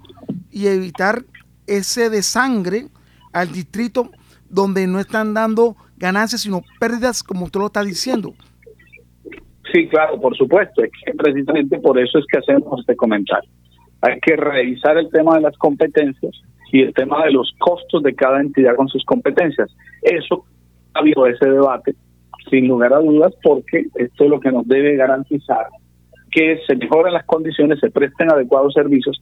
y 0.50 0.66
evitar 0.66 1.22
ese 1.66 2.10
desangre 2.10 2.86
al 3.32 3.52
distrito 3.52 4.10
donde 4.48 4.86
no 4.86 4.98
están 4.98 5.34
dando 5.34 5.76
ganancias, 5.96 6.42
sino 6.42 6.62
pérdidas, 6.80 7.22
como 7.22 7.44
usted 7.44 7.60
lo 7.60 7.66
está 7.66 7.84
diciendo. 7.84 8.34
Sí, 9.72 9.88
claro, 9.88 10.20
por 10.20 10.36
supuesto. 10.36 10.82
Es 10.82 10.90
que 11.04 11.12
precisamente 11.12 11.78
por 11.78 11.98
eso 11.98 12.18
es 12.18 12.24
que 12.30 12.38
hacemos 12.38 12.80
este 12.80 12.96
comentario. 12.96 13.48
Hay 14.02 14.18
que 14.20 14.34
revisar 14.34 14.96
el 14.96 15.08
tema 15.10 15.36
de 15.36 15.42
las 15.42 15.56
competencias 15.58 16.32
y 16.72 16.82
el 16.82 16.94
tema 16.94 17.24
de 17.24 17.32
los 17.32 17.52
costos 17.58 18.02
de 18.02 18.14
cada 18.14 18.40
entidad 18.40 18.74
con 18.74 18.88
sus 18.88 19.04
competencias. 19.04 19.70
Eso 20.02 20.44
ha 20.94 21.00
habido 21.00 21.26
ese 21.26 21.48
debate, 21.48 21.94
sin 22.48 22.66
lugar 22.66 22.92
a 22.94 22.98
dudas, 22.98 23.32
porque 23.42 23.86
esto 23.94 24.24
es 24.24 24.30
lo 24.30 24.40
que 24.40 24.50
nos 24.50 24.66
debe 24.66 24.96
garantizar 24.96 25.66
que 26.30 26.60
se 26.66 26.76
mejoren 26.76 27.12
las 27.12 27.24
condiciones, 27.26 27.80
se 27.80 27.90
presten 27.90 28.30
adecuados 28.30 28.74
servicios, 28.74 29.20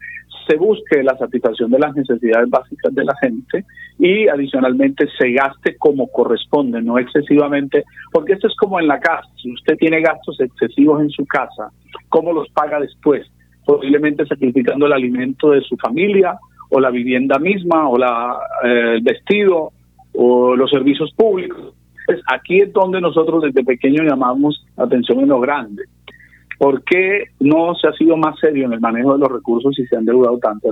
se 0.48 0.56
busque 0.56 1.02
la 1.02 1.16
satisfacción 1.18 1.70
de 1.70 1.78
las 1.78 1.94
necesidades 1.94 2.48
básicas 2.48 2.94
de 2.94 3.04
la 3.04 3.14
gente 3.20 3.64
y 3.98 4.28
adicionalmente 4.28 5.06
se 5.18 5.30
gaste 5.32 5.76
como 5.76 6.08
corresponde, 6.08 6.80
no 6.80 6.98
excesivamente, 6.98 7.84
porque 8.12 8.32
esto 8.32 8.46
es 8.48 8.56
como 8.56 8.80
en 8.80 8.88
la 8.88 8.98
casa, 8.98 9.28
si 9.40 9.52
usted 9.52 9.76
tiene 9.76 10.00
gastos 10.00 10.40
excesivos 10.40 11.02
en 11.02 11.10
su 11.10 11.26
casa, 11.26 11.70
¿cómo 12.08 12.32
los 12.32 12.48
paga 12.50 12.80
después? 12.80 13.26
Posiblemente 13.66 14.24
sacrificando 14.26 14.86
el 14.86 14.92
alimento 14.92 15.50
de 15.50 15.60
su 15.60 15.76
familia 15.76 16.38
o 16.70 16.80
la 16.80 16.90
vivienda 16.90 17.38
misma 17.38 17.88
o 17.88 17.98
la, 17.98 18.38
eh, 18.64 18.94
el 18.94 19.02
vestido 19.02 19.72
o 20.14 20.56
los 20.56 20.70
servicios 20.70 21.12
públicos. 21.14 21.74
Pues 22.06 22.20
aquí 22.32 22.60
es 22.60 22.72
donde 22.72 23.00
nosotros 23.00 23.42
desde 23.42 23.62
pequeños 23.62 24.06
llamamos 24.06 24.64
la 24.76 24.84
atención 24.84 25.20
en 25.20 25.28
lo 25.28 25.40
grande 25.40 25.84
¿Por 26.58 26.82
qué 26.82 27.30
no 27.38 27.74
se 27.76 27.86
ha 27.86 27.92
sido 27.92 28.16
más 28.16 28.36
serio 28.40 28.66
en 28.66 28.72
el 28.72 28.80
manejo 28.80 29.12
de 29.12 29.20
los 29.20 29.30
recursos 29.30 29.78
y 29.78 29.86
se 29.86 29.96
han 29.96 30.04
deudado 30.04 30.38
tanto 30.38 30.70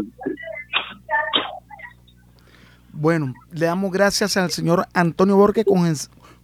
Bueno, 2.93 3.33
le 3.53 3.67
damos 3.67 3.93
gracias 3.93 4.37
al 4.37 4.51
señor 4.51 4.87
Antonio 4.93 5.37
Borges, 5.37 5.65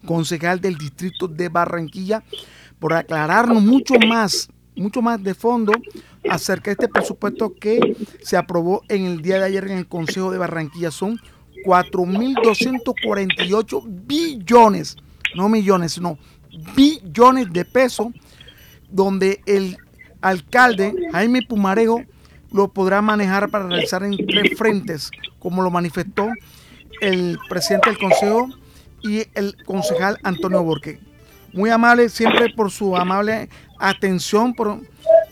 concejal 0.07 0.61
del 0.61 0.77
distrito 0.77 1.27
de 1.27 1.49
Barranquilla, 1.49 2.23
por 2.79 2.93
aclararnos 2.93 3.61
mucho 3.63 3.95
más, 4.09 4.49
mucho 4.77 5.03
más 5.03 5.21
de 5.23 5.35
fondo 5.35 5.73
acerca 6.29 6.71
de 6.71 6.73
este 6.73 6.89
presupuesto 6.89 7.53
que 7.53 7.97
se 8.21 8.37
aprobó 8.37 8.83
en 8.89 9.07
el 9.07 9.23
día 9.23 9.41
de 9.41 9.47
ayer 9.47 9.65
en 9.65 9.79
el 9.79 9.89
Consejo 9.89 10.31
de 10.31 10.39
Barranquilla. 10.39 10.93
Son 10.93 11.19
4.248 11.65 13.83
billones, 14.07 14.97
no 15.35 15.49
millones, 15.49 15.93
sino 15.93 16.19
billones 16.77 17.53
de 17.53 17.65
pesos 17.65 18.09
donde 18.93 19.41
el 19.47 19.77
alcalde 20.21 20.95
Jaime 21.13 21.43
Pumarejo 21.43 22.03
lo 22.53 22.69
podrá 22.69 23.03
manejar 23.03 23.51
para 23.51 23.67
realizar 23.67 24.05
en 24.05 24.17
tres 24.27 24.57
frentes, 24.57 25.11
como 25.39 25.63
lo 25.63 25.71
manifestó 25.71 26.31
el 27.01 27.39
presidente 27.49 27.91
del 27.91 27.99
consejo 27.99 28.49
y 29.03 29.25
el 29.35 29.57
concejal 29.65 30.19
Antonio 30.23 30.63
Borque. 30.63 31.01
Muy 31.53 31.71
amable 31.71 32.09
siempre 32.09 32.53
por 32.55 32.71
su 32.71 32.97
amable 32.97 33.49
atención, 33.79 34.55
por 34.55 34.81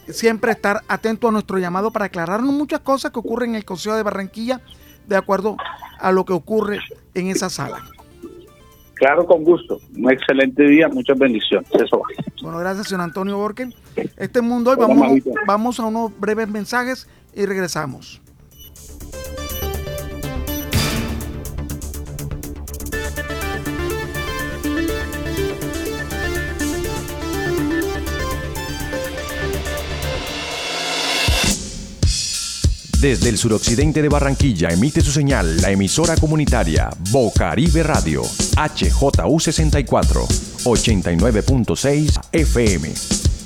siempre 0.09 0.53
estar 0.53 0.83
atento 0.89 1.29
a 1.29 1.33
nuestro 1.33 1.59
llamado 1.59 1.93
para 1.93 2.07
aclararnos 2.07 2.53
muchas 2.53 2.81
cosas 2.81 3.13
que 3.13 3.19
ocurren 3.19 3.51
en 3.51 3.57
el 3.57 3.65
Consejo 3.65 3.97
de 3.97 4.03
Barranquilla 4.03 4.61
de 5.07 5.17
acuerdo 5.17 5.57
a 5.99 6.13
lo 6.13 6.25
que 6.25 6.33
ocurre 6.33 6.81
en 7.15 7.29
esa 7.29 7.49
sala. 7.51 7.83
Claro, 9.01 9.25
con 9.25 9.45
gusto. 9.45 9.81
Un 9.97 10.11
excelente 10.11 10.63
día, 10.63 10.87
muchas 10.89 11.19
bendiciones. 11.19 11.67
Eso 11.73 12.01
va. 12.01 12.07
Bueno, 12.43 12.59
gracias, 12.59 12.89
señor 12.89 13.01
Antonio 13.01 13.39
Borque. 13.39 13.71
Este 14.19 14.43
mundo 14.43 14.73
hoy, 14.73 14.77
vamos, 14.77 15.23
vamos 15.47 15.81
a 15.81 15.87
unos 15.87 16.13
breves 16.21 16.49
mensajes 16.49 17.09
y 17.35 17.47
regresamos. 17.47 18.21
Desde 33.01 33.31
el 33.31 33.39
suroccidente 33.39 34.03
de 34.03 34.11
Barranquilla 34.11 34.69
emite 34.69 35.01
su 35.01 35.11
señal 35.11 35.63
la 35.63 35.71
emisora 35.71 36.17
comunitaria 36.17 36.91
Bocaribe 37.11 37.83
Radio, 37.83 38.21
HJU64, 38.23 40.27
89.6 40.65 42.21
FM. 42.31 43.40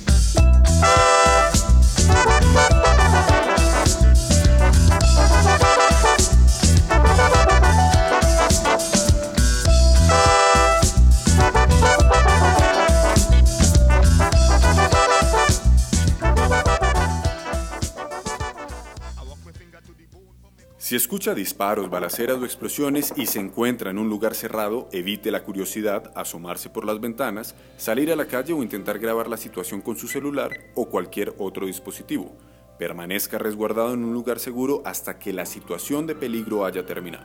Si 20.85 20.97
escucha 20.97 21.35
disparos, 21.35 21.88
balaceras 21.88 22.37
o 22.37 22.44
explosiones 22.44 23.14
y 23.16 23.25
se 23.25 23.40
encuentra 23.40 23.90
en 23.90 23.97
un 23.97 24.11
lugar 24.11 24.35
cerrado, 24.35 24.87
evite 24.92 25.31
la 25.31 25.42
curiosidad, 25.42 26.12
asomarse 26.14 26.68
por 26.68 26.85
las 26.85 27.01
ventanas, 27.01 27.55
salir 27.79 28.12
a 28.12 28.16
la 28.16 28.27
calle 28.27 28.53
o 28.53 28.62
intentar 28.62 28.99
grabar 28.99 29.27
la 29.27 29.38
situación 29.38 29.81
con 29.81 29.97
su 29.97 30.09
celular 30.09 30.51
o 30.75 30.90
cualquier 30.90 31.35
otro 31.38 31.64
dispositivo. 31.64 32.37
Permanezca 32.79 33.38
resguardado 33.38 33.94
en 33.94 34.05
un 34.05 34.12
lugar 34.12 34.38
seguro 34.38 34.83
hasta 34.85 35.18
que 35.18 35.33
la 35.33 35.47
situación 35.47 36.07
de 36.07 36.16
peligro 36.16 36.66
haya 36.66 36.85
terminado. 36.85 37.25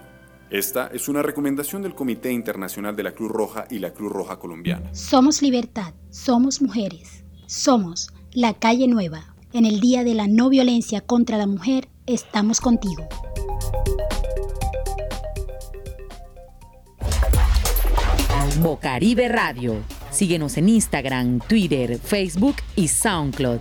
Esta 0.50 0.88
es 0.94 1.10
una 1.10 1.22
recomendación 1.22 1.82
del 1.82 1.96
Comité 1.96 2.32
Internacional 2.32 2.96
de 2.96 3.04
la 3.04 3.12
Cruz 3.12 3.30
Roja 3.30 3.66
y 3.70 3.80
la 3.80 3.92
Cruz 3.92 4.14
Roja 4.14 4.40
Colombiana. 4.40 4.96
Somos 4.96 5.42
libertad, 5.42 5.94
somos 6.12 6.62
mujeres, 6.62 7.26
somos 7.46 8.10
la 8.32 8.54
calle 8.54 8.88
nueva. 8.88 9.36
En 9.52 9.66
el 9.66 9.82
Día 9.82 10.06
de 10.06 10.14
la 10.14 10.28
No 10.28 10.48
Violencia 10.48 11.02
contra 11.02 11.38
la 11.38 11.46
Mujer, 11.46 11.90
estamos 12.06 12.62
contigo. 12.62 13.06
Bocaribe 18.62 19.30
Radio. 19.30 19.78
Síguenos 20.12 20.58
en 20.58 20.68
Instagram, 20.68 21.40
Twitter, 21.40 21.98
Facebook 21.98 22.58
y 22.76 22.90
SoundCloud. 22.90 23.60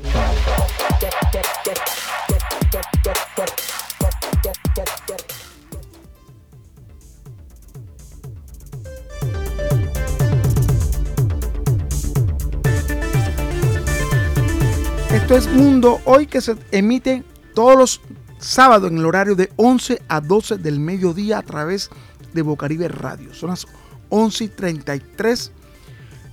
Esto 15.12 15.36
es 15.36 15.46
Mundo 15.48 16.00
Hoy 16.06 16.26
que 16.26 16.40
se 16.40 16.56
emite 16.72 17.22
todos 17.54 17.76
los 17.76 18.00
sábados 18.38 18.90
en 18.90 18.98
el 18.98 19.06
horario 19.06 19.36
de 19.36 19.52
11 19.56 20.02
a 20.08 20.20
12 20.20 20.56
del 20.58 20.80
mediodía 20.80 21.38
a 21.38 21.42
través 21.42 21.88
de 22.32 22.42
Bocaribe 22.42 22.88
Radio. 22.88 23.32
Son 23.32 23.50
las 23.50 23.66
11 24.10 24.44
y 24.44 24.48
33 24.48 25.52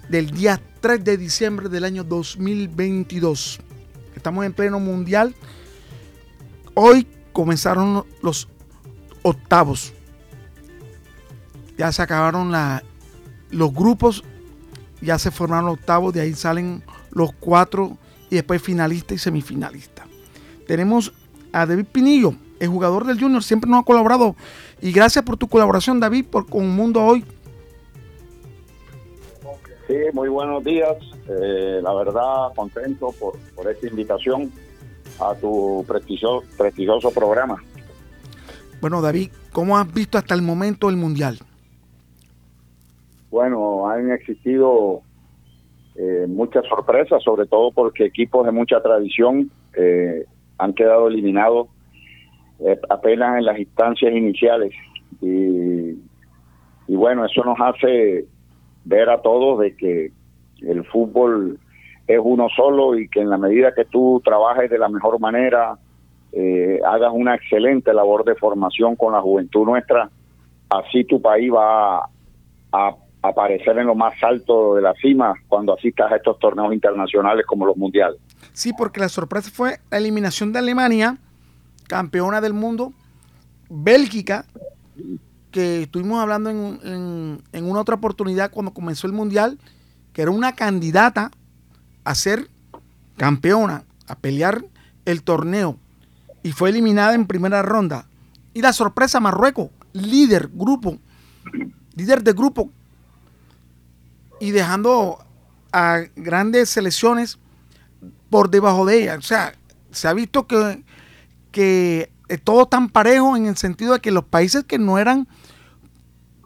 del 0.10 0.32
día 0.32 0.62
3 0.82 1.04
de 1.04 1.18
diciembre 1.18 1.70
del 1.70 1.84
año 1.84 2.04
2022. 2.04 3.60
Estamos 4.16 4.46
en 4.46 4.54
pleno 4.54 4.80
mundial. 4.80 5.36
Hoy 6.74 7.08
comenzaron 7.32 8.06
los 8.22 8.48
octavos. 9.24 9.94
Ya 11.78 11.92
se 11.92 12.02
acabaron 12.02 12.54
los 13.52 13.74
grupos, 13.74 14.24
ya 15.02 15.20
se 15.20 15.32
formaron 15.32 15.66
los 15.66 15.74
octavos, 15.76 16.14
de 16.14 16.22
ahí 16.22 16.34
salen 16.34 16.84
los 17.12 17.34
cuatro 17.34 17.98
y 18.30 18.36
después 18.36 18.62
finalistas 18.62 19.16
y 19.16 19.20
semifinalistas. 19.20 20.06
Tenemos 20.68 21.14
a 21.52 21.66
David 21.66 21.86
Pinillo, 21.92 22.36
el 22.60 22.70
jugador 22.70 23.06
del 23.06 23.20
Junior, 23.20 23.44
siempre 23.44 23.70
nos 23.70 23.82
ha 23.82 23.86
colaborado. 23.86 24.36
Y 24.82 24.92
gracias 24.92 25.24
por 25.24 25.38
tu 25.38 25.48
colaboración, 25.48 26.00
David, 26.00 26.26
por 26.26 26.48
con 26.48 26.70
Mundo 26.70 27.04
Hoy. 27.04 27.26
Sí, 29.88 29.94
muy 30.14 30.30
buenos 30.30 30.64
días. 30.64 30.96
Eh, 31.30 31.80
la 31.82 31.94
verdad, 31.94 32.54
contento 32.56 33.14
por, 33.20 33.34
por 33.56 33.70
esta 33.70 33.88
invitación 33.88 34.52
a 35.20 35.36
tu 35.36 35.86
prestigioso, 35.88 36.44
prestigioso 36.58 37.12
programa. 37.12 37.64
Bueno, 38.82 39.02
David, 39.02 39.30
¿cómo 39.54 39.78
has 39.78 39.92
visto 39.94 40.18
hasta 40.18 40.34
el 40.34 40.42
momento 40.42 40.90
el 40.90 40.98
Mundial? 40.98 41.38
Bueno, 43.30 43.88
han 43.88 44.12
existido 44.12 45.02
eh, 45.96 46.26
muchas 46.28 46.66
sorpresas, 46.66 47.22
sobre 47.24 47.46
todo 47.46 47.72
porque 47.72 48.06
equipos 48.06 48.46
de 48.46 48.52
mucha 48.52 48.82
tradición 48.82 49.52
eh, 49.78 50.26
han 50.58 50.74
quedado 50.74 51.08
eliminados 51.08 51.68
apenas 52.90 53.38
en 53.38 53.46
las 53.46 53.60
instancias 53.60 54.14
iniciales. 54.14 54.72
Y, 55.22 55.90
y 56.88 56.96
bueno, 56.96 57.26
eso 57.26 57.44
nos 57.44 57.58
hace 57.60 58.26
ver 58.86 59.10
a 59.10 59.22
todos 59.22 59.60
de 59.60 59.76
que 59.76 60.12
el 60.62 60.86
fútbol 60.86 61.60
es 62.08 62.20
uno 62.22 62.48
solo 62.56 62.98
y 62.98 63.10
que 63.10 63.22
en 63.22 63.30
la 63.30 63.38
medida 63.38 63.74
que 63.74 63.86
tú 63.86 64.22
trabajes 64.24 64.70
de 64.70 64.78
la 64.78 64.90
mejor 64.90 65.20
manera, 65.20 65.78
eh, 66.32 66.80
hagas 66.86 67.12
una 67.14 67.36
excelente 67.36 67.94
labor 67.94 68.24
de 68.24 68.36
formación 68.36 68.96
con 68.96 69.14
la 69.14 69.22
juventud 69.22 69.66
nuestra, 69.66 70.10
así 70.70 71.04
tu 71.04 71.22
país 71.22 71.52
va 71.52 72.10
a, 72.72 72.96
aparecer 73.22 73.76
en 73.80 73.88
lo 73.88 73.96
más 73.96 74.14
alto 74.22 74.76
de 74.76 74.84
la 74.84 74.94
cima 75.02 75.34
cuando 75.48 75.74
asistas 75.74 76.12
a 76.12 76.18
estos 76.18 76.38
torneos 76.38 76.72
internacionales 76.72 77.44
como 77.48 77.66
los 77.66 77.76
mundiales. 77.76 78.20
Sí, 78.54 78.72
porque 78.78 79.00
la 79.00 79.10
sorpresa 79.10 79.50
fue 79.52 79.80
la 79.90 79.98
eliminación 79.98 80.54
de 80.54 80.60
Alemania, 80.60 81.18
campeona 81.88 82.40
del 82.40 82.54
mundo, 82.54 82.94
Bélgica, 83.68 84.46
que 85.56 85.84
estuvimos 85.84 86.22
hablando 86.22 86.50
en, 86.50 87.40
una 87.54 87.80
otra 87.80 87.96
oportunidad 87.96 88.52
cuando 88.52 88.74
comenzó 88.74 89.08
el 89.08 89.14
Mundial, 89.14 89.58
que 90.12 90.22
era 90.22 90.30
una 90.30 90.54
candidata 90.54 91.32
a 92.04 92.14
ser 92.14 92.50
campeona, 93.16 93.86
a 94.06 94.16
pelear 94.16 94.66
el 95.06 95.24
torneo, 95.24 95.80
y 96.44 96.52
fue 96.52 96.72
eliminada 96.72 97.14
en 97.14 97.26
primera 97.26 97.62
ronda. 97.62 98.06
Y 98.54 98.62
la 98.62 98.74
sorpresa, 98.74 99.22
Marruecos, 99.22 99.70
líder, 99.94 100.50
grupo, 100.54 101.00
líder 101.96 102.22
de 102.22 102.34
grupo, 102.34 102.70
y 104.42 104.52
dejando 104.52 105.26
a 105.72 106.02
grandes 106.18 106.70
selecciones 106.70 107.40
por 108.30 108.50
debajo 108.50 108.86
de 108.86 109.04
ella. 109.04 109.16
O 109.16 109.22
sea, 109.22 109.56
se 109.92 110.10
ha 110.10 110.14
visto 110.14 110.48
que, 110.48 110.84
que 111.54 112.12
todo 112.44 112.66
tan 112.66 112.90
parejo 112.90 113.38
en 113.38 113.46
el 113.46 113.56
sentido 113.56 113.94
de 113.94 114.02
que 114.02 114.12
los 114.12 114.26
países 114.26 114.66
que 114.66 114.78
no 114.78 114.98
eran 114.98 115.30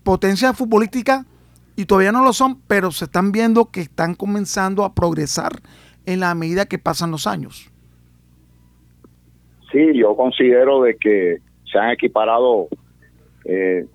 potencia 0.10 0.54
futbolística 0.54 1.24
y 1.76 1.86
todavía 1.86 2.12
no 2.12 2.24
lo 2.24 2.34
son, 2.34 2.60
pero 2.68 2.90
se 2.90 3.06
están 3.06 3.32
viendo 3.32 3.70
que 3.70 3.82
están 3.82 4.16
comenzando 4.16 4.84
a 4.84 4.96
progresar 4.96 5.52
en 6.08 6.22
la 6.22 6.34
medida 6.34 6.66
que 6.66 6.80
pasan 6.80 7.12
los 7.12 7.28
años. 7.28 7.72
Sí, 9.72 9.92
yo 9.94 10.16
considero 10.16 10.82
de 10.82 10.98
que 10.98 11.38
se 11.72 11.78
han 11.78 11.92
equiparado 11.92 12.70
eh, 13.46 13.86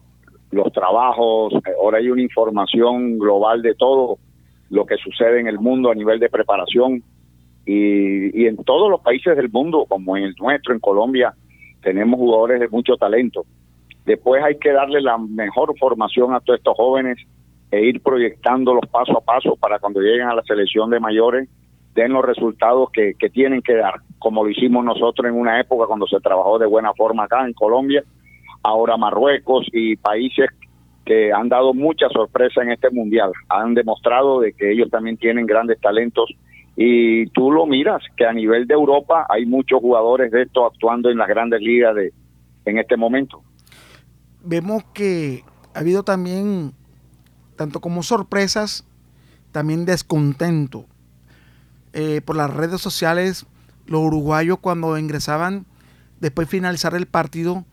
los 0.52 0.72
trabajos, 0.72 1.52
ahora 1.82 1.98
hay 1.98 2.08
una 2.10 2.22
información 2.22 3.18
global 3.18 3.60
de 3.62 3.74
todo 3.74 4.18
lo 4.70 4.86
que 4.86 4.94
sucede 4.98 5.40
en 5.40 5.48
el 5.48 5.58
mundo 5.58 5.90
a 5.90 5.96
nivel 5.96 6.20
de 6.20 6.28
preparación 6.28 7.02
y, 7.66 8.40
y 8.40 8.46
en 8.46 8.54
todos 8.58 8.88
los 8.88 9.00
países 9.00 9.34
del 9.34 9.50
mundo, 9.50 9.84
como 9.88 10.16
en 10.16 10.22
el 10.22 10.34
nuestro, 10.38 10.74
en 10.74 10.78
Colombia, 10.78 11.34
tenemos 11.82 12.20
jugadores 12.20 12.60
de 12.60 12.68
mucho 12.68 12.96
talento 12.96 13.44
Después 14.04 14.42
hay 14.42 14.58
que 14.58 14.72
darle 14.72 15.00
la 15.00 15.16
mejor 15.18 15.76
formación 15.78 16.34
a 16.34 16.40
todos 16.40 16.58
estos 16.58 16.76
jóvenes 16.76 17.18
e 17.70 17.80
ir 17.86 18.02
proyectándolos 18.02 18.86
paso 18.90 19.18
a 19.18 19.20
paso 19.20 19.56
para 19.56 19.78
cuando 19.78 20.00
lleguen 20.00 20.28
a 20.28 20.34
la 20.34 20.42
selección 20.42 20.90
de 20.90 21.00
mayores 21.00 21.48
den 21.94 22.12
los 22.12 22.24
resultados 22.24 22.90
que, 22.90 23.14
tienen 23.32 23.62
que 23.62 23.74
dar, 23.74 23.94
como 24.18 24.44
lo 24.44 24.50
hicimos 24.50 24.84
nosotros 24.84 25.28
en 25.28 25.38
una 25.38 25.60
época 25.60 25.86
cuando 25.86 26.06
se 26.06 26.18
trabajó 26.20 26.58
de 26.58 26.66
buena 26.66 26.92
forma 26.92 27.24
acá 27.24 27.46
en 27.46 27.52
Colombia, 27.52 28.02
ahora 28.62 28.96
Marruecos 28.96 29.66
y 29.72 29.96
países 29.96 30.48
que 31.04 31.32
han 31.32 31.48
dado 31.48 31.72
mucha 31.72 32.08
sorpresa 32.08 32.62
en 32.62 32.72
este 32.72 32.90
mundial, 32.90 33.30
han 33.48 33.74
demostrado 33.74 34.40
de 34.40 34.54
que 34.54 34.72
ellos 34.72 34.90
también 34.90 35.16
tienen 35.16 35.46
grandes 35.46 35.80
talentos. 35.80 36.30
Y 36.76 37.26
tú 37.26 37.52
lo 37.52 37.66
miras 37.66 38.02
que 38.16 38.26
a 38.26 38.32
nivel 38.32 38.66
de 38.66 38.74
Europa 38.74 39.26
hay 39.28 39.46
muchos 39.46 39.80
jugadores 39.80 40.32
de 40.32 40.42
estos 40.42 40.72
actuando 40.72 41.10
en 41.10 41.18
las 41.18 41.28
grandes 41.28 41.60
ligas 41.60 41.94
de 41.94 42.12
en 42.64 42.78
este 42.78 42.96
momento 42.96 43.42
vemos 44.44 44.84
que 44.92 45.44
ha 45.74 45.80
habido 45.80 46.04
también, 46.04 46.74
tanto 47.56 47.80
como 47.80 48.02
sorpresas, 48.02 48.84
también 49.52 49.84
descontento. 49.84 50.86
Eh, 51.92 52.20
por 52.24 52.36
las 52.36 52.52
redes 52.52 52.80
sociales, 52.80 53.46
los 53.86 54.02
uruguayos 54.02 54.58
cuando 54.60 54.98
ingresaban, 54.98 55.66
después 56.20 56.48
de 56.48 56.50
finalizar 56.50 56.94
el 56.94 57.06
partido, 57.06 57.64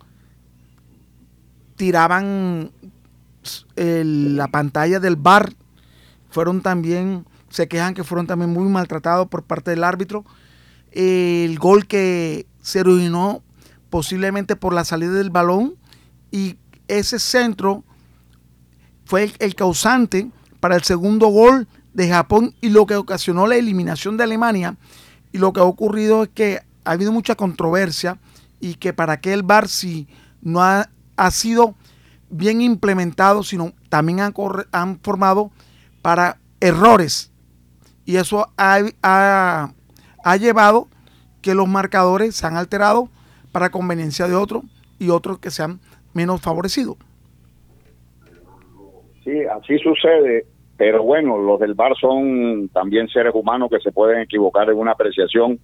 tiraban 1.76 2.72
la 3.76 4.48
pantalla 4.50 5.00
del 5.00 5.16
bar. 5.16 5.54
Fueron 6.30 6.62
también, 6.62 7.26
se 7.50 7.68
quejan 7.68 7.94
que 7.94 8.04
fueron 8.04 8.28
también 8.28 8.52
muy 8.52 8.70
maltratados 8.70 9.28
por 9.28 9.44
parte 9.44 9.72
del 9.72 9.84
árbitro. 9.84 10.24
El 10.92 11.58
gol 11.58 11.88
que 11.88 12.46
se 12.62 12.82
originó 12.82 13.42
posiblemente 13.90 14.56
por 14.56 14.74
la 14.74 14.86
salida 14.86 15.14
del 15.14 15.32
balón 15.32 15.76
y 16.32 16.58
ese 17.00 17.20
centro 17.20 17.84
fue 19.06 19.32
el, 19.40 19.56
causante 19.56 20.30
para 20.60 20.76
el 20.76 20.84
segundo 20.84 21.28
gol 21.28 21.68
de 21.94 22.10
Japón 22.10 22.56
y 22.62 22.70
lo 22.70 22.86
que 22.86 22.96
ocasionó 22.96 23.48
la 23.48 23.56
eliminación 23.56 24.18
de 24.18 24.24
Alemania. 24.24 24.78
Y 25.32 25.38
lo 25.38 25.54
que 25.54 25.60
ha 25.60 25.64
ocurrido 25.64 26.24
es 26.24 26.30
que 26.30 26.62
ha 26.84 26.92
habido 26.92 27.12
mucha 27.12 27.36
controversia 27.36 28.20
y 28.60 28.76
que 28.76 28.94
para 28.94 29.20
qué 29.20 29.34
el 29.34 29.44
VAR 29.44 29.68
si 29.68 30.08
no 30.42 30.62
ha, 30.62 30.88
sido 31.32 31.76
bien 32.30 32.62
implementado, 32.62 33.44
sino 33.44 33.74
también 33.90 34.22
han, 34.22 34.34
han 34.72 35.00
formado 35.00 35.52
para 36.02 36.38
errores. 36.60 37.32
Y 38.06 38.16
eso 38.16 38.52
ha, 38.58 38.80
ha, 40.24 40.38
llevado 40.38 40.88
que 41.42 41.54
los 41.54 41.68
marcadores 41.68 42.36
se 42.36 42.48
han 42.48 42.58
alterado 42.58 43.10
para 43.52 43.72
conveniencia 43.72 44.28
de 44.28 44.36
otros 44.36 44.64
y 45.00 45.10
otros 45.10 45.40
que 45.40 45.52
sean 45.52 45.80
menos 46.14 46.42
favorecidos. 46.42 46.98
Sí, 49.24 49.44
así 49.46 49.78
sucede, 49.80 50.46
pero 50.78 51.04
bueno, 51.04 51.38
los 51.38 51.60
del 51.60 51.76
bar 51.76 51.94
son 52.00 52.70
también 52.70 53.08
seres 53.08 53.34
humanos 53.36 53.70
que 53.70 53.80
se 53.80 53.92
pueden 53.92 54.22
equivocar 54.22 54.70
en 54.70 54.78
una 54.78 54.92
apreciación. 54.92 55.60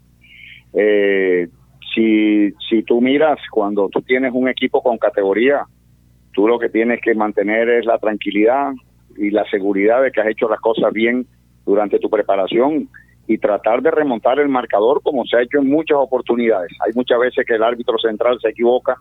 Eh, 0.73 1.47
si, 1.93 2.51
si 2.69 2.83
tú 2.83 3.01
miras, 3.01 3.39
cuando 3.51 3.89
tú 3.89 4.01
tienes 4.01 4.31
un 4.33 4.47
equipo 4.47 4.83
con 4.83 4.97
categoría, 4.97 5.65
tú 6.33 6.47
lo 6.47 6.59
que 6.59 6.69
tienes 6.69 7.01
que 7.01 7.15
mantener 7.15 7.67
es 7.69 7.85
la 7.85 7.97
tranquilidad 7.97 8.73
y 9.17 9.31
la 9.31 9.43
seguridad 9.49 10.03
de 10.03 10.11
que 10.11 10.21
has 10.21 10.27
hecho 10.27 10.47
las 10.47 10.59
cosas 10.59 10.93
bien 10.93 11.25
durante 11.65 11.97
tu 11.97 12.09
preparación 12.09 12.87
y 13.27 13.37
tratar 13.39 13.81
de 13.81 13.91
remontar 13.91 14.39
el 14.39 14.47
marcador 14.47 15.01
como 15.01 15.25
se 15.25 15.37
ha 15.37 15.41
hecho 15.41 15.57
en 15.57 15.67
muchas 15.67 15.97
oportunidades. 15.97 16.71
Hay 16.85 16.93
muchas 16.93 17.19
veces 17.19 17.45
que 17.45 17.55
el 17.55 17.63
árbitro 17.63 17.97
central 17.97 18.37
se 18.41 18.49
equivoca, 18.49 18.95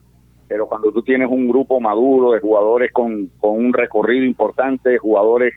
pero 0.48 0.66
cuando 0.66 0.92
tú 0.92 1.02
tienes 1.02 1.28
un 1.28 1.48
grupo 1.48 1.80
maduro 1.80 2.32
de 2.32 2.40
jugadores 2.40 2.92
con, 2.92 3.26
con 3.38 3.56
un 3.56 3.72
recorrido 3.72 4.24
importante, 4.24 4.98
jugadores 4.98 5.54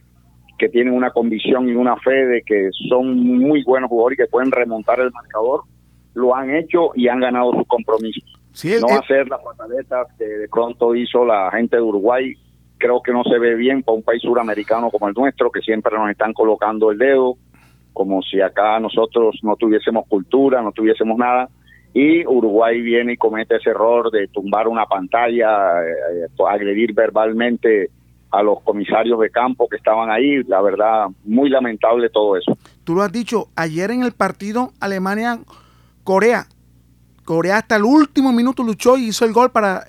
que 0.57 0.69
tienen 0.69 0.93
una 0.93 1.11
convicción 1.11 1.69
y 1.69 1.73
una 1.73 1.95
fe 1.97 2.25
de 2.25 2.41
que 2.43 2.69
son 2.89 3.17
muy 3.17 3.63
buenos 3.63 3.89
jugadores 3.89 4.19
y 4.19 4.23
que 4.23 4.29
pueden 4.29 4.51
remontar 4.51 4.99
el 4.99 5.11
marcador, 5.11 5.61
lo 6.13 6.35
han 6.35 6.53
hecho 6.53 6.91
y 6.95 7.07
han 7.07 7.19
ganado 7.21 7.53
sus 7.53 7.67
compromisos. 7.67 8.23
no 8.81 8.99
hacer 8.99 9.27
las 9.29 9.41
pataletas 9.41 10.07
que 10.17 10.25
de 10.25 10.49
pronto 10.49 10.93
hizo 10.95 11.25
la 11.25 11.49
gente 11.51 11.77
de 11.77 11.81
Uruguay, 11.81 12.33
creo 12.77 13.01
que 13.01 13.13
no 13.13 13.23
se 13.23 13.39
ve 13.39 13.55
bien 13.55 13.83
para 13.83 13.97
un 13.97 14.03
país 14.03 14.21
suramericano 14.21 14.91
como 14.91 15.07
el 15.07 15.13
nuestro, 15.13 15.51
que 15.51 15.61
siempre 15.61 15.95
nos 15.97 16.09
están 16.09 16.33
colocando 16.33 16.91
el 16.91 16.97
dedo, 16.97 17.37
como 17.93 18.21
si 18.21 18.41
acá 18.41 18.79
nosotros 18.79 19.39
no 19.43 19.55
tuviésemos 19.55 20.07
cultura, 20.07 20.61
no 20.61 20.71
tuviésemos 20.71 21.17
nada, 21.17 21.49
y 21.93 22.25
Uruguay 22.25 22.81
viene 22.81 23.13
y 23.13 23.17
comete 23.17 23.55
ese 23.55 23.71
error 23.71 24.11
de 24.11 24.27
tumbar 24.27 24.67
una 24.67 24.85
pantalla, 24.85 25.83
eh, 25.83 26.25
eh, 26.25 26.43
agredir 26.47 26.93
verbalmente 26.93 27.89
a 28.31 28.43
los 28.43 28.61
comisarios 28.61 29.19
de 29.19 29.31
campo 29.31 29.67
que 29.67 29.77
estaban 29.77 30.11
ahí, 30.11 30.43
la 30.43 30.61
verdad, 30.61 31.07
muy 31.23 31.49
lamentable 31.49 32.09
todo 32.09 32.37
eso. 32.37 32.55
Tú 32.83 32.93
lo 32.93 33.01
has 33.01 33.11
dicho, 33.11 33.47
ayer 33.55 33.89
en 33.89 34.03
el 34.03 34.11
partido 34.11 34.71
Alemania 34.79 35.39
Corea. 36.03 36.45
Corea 37.25 37.57
hasta 37.57 37.75
el 37.75 37.83
último 37.83 38.31
minuto 38.31 38.63
luchó 38.63 38.97
y 38.97 39.07
hizo 39.07 39.25
el 39.25 39.33
gol 39.33 39.51
para 39.51 39.83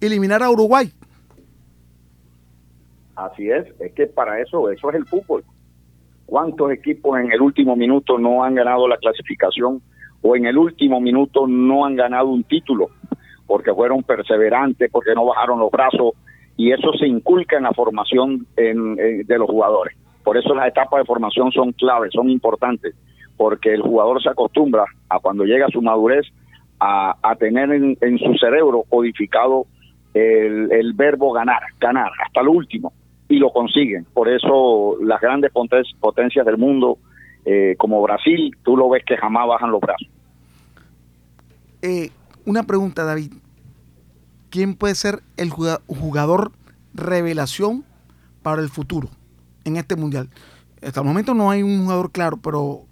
eliminar 0.00 0.42
a 0.42 0.50
Uruguay. 0.50 0.92
Así 3.16 3.48
es, 3.48 3.66
es 3.78 3.92
que 3.92 4.06
para 4.06 4.40
eso, 4.40 4.70
eso 4.70 4.90
es 4.90 4.96
el 4.96 5.06
fútbol. 5.06 5.44
¿Cuántos 6.26 6.72
equipos 6.72 7.18
en 7.20 7.30
el 7.30 7.40
último 7.40 7.76
minuto 7.76 8.18
no 8.18 8.42
han 8.42 8.56
ganado 8.56 8.88
la 8.88 8.96
clasificación 8.96 9.80
o 10.24 10.36
en 10.36 10.46
el 10.46 10.58
último 10.58 11.00
minuto 11.00 11.46
no 11.46 11.84
han 11.84 11.94
ganado 11.94 12.28
un 12.28 12.42
título? 12.42 12.88
Porque 13.46 13.72
fueron 13.72 14.02
perseverantes, 14.02 14.90
porque 14.90 15.14
no 15.14 15.26
bajaron 15.26 15.60
los 15.60 15.70
brazos 15.70 16.14
y 16.56 16.72
eso 16.72 16.92
se 16.98 17.06
inculca 17.06 17.56
en 17.56 17.64
la 17.64 17.72
formación 17.72 18.46
de 18.56 19.38
los 19.38 19.48
jugadores. 19.48 19.96
Por 20.24 20.38
eso 20.38 20.54
las 20.54 20.68
etapas 20.68 21.00
de 21.00 21.04
formación 21.04 21.52
son 21.52 21.72
claves, 21.72 22.12
son 22.12 22.30
importantes 22.30 22.94
porque 23.36 23.74
el 23.74 23.82
jugador 23.82 24.22
se 24.22 24.28
acostumbra 24.28 24.84
a 25.08 25.18
cuando 25.18 25.44
llega 25.44 25.66
a 25.66 25.70
su 25.70 25.82
madurez 25.82 26.26
a, 26.80 27.34
tener 27.38 27.70
en, 27.72 28.18
su 28.18 28.34
cerebro 28.34 28.84
codificado 28.88 29.66
el, 30.12 30.92
verbo 30.94 31.32
ganar, 31.32 31.62
ganar 31.80 32.10
hasta 32.22 32.42
lo 32.42 32.52
último 32.52 32.92
y 33.26 33.38
lo 33.38 33.50
consiguen. 33.50 34.04
Por 34.12 34.28
eso 34.28 34.96
las 35.02 35.20
grandes 35.20 35.50
potencias 35.98 36.44
del 36.44 36.58
mundo, 36.58 36.98
eh, 37.46 37.74
como 37.78 38.02
Brasil, 38.02 38.54
tú 38.62 38.76
lo 38.76 38.90
ves 38.90 39.02
que 39.04 39.16
jamás 39.16 39.48
bajan 39.48 39.70
los 39.70 39.80
brazos. 39.80 40.08
Eh, 41.86 42.12
una 42.46 42.62
pregunta, 42.62 43.04
David. 43.04 43.34
¿Quién 44.48 44.74
puede 44.74 44.94
ser 44.94 45.22
el 45.36 45.50
jugador 45.50 46.52
revelación 46.94 47.84
para 48.42 48.62
el 48.62 48.70
futuro 48.70 49.10
en 49.64 49.76
este 49.76 49.94
mundial? 49.94 50.30
Hasta 50.82 51.00
el 51.00 51.06
momento 51.06 51.34
no 51.34 51.50
hay 51.50 51.62
un 51.62 51.82
jugador 51.82 52.10
claro, 52.10 52.38
pero 52.38 52.86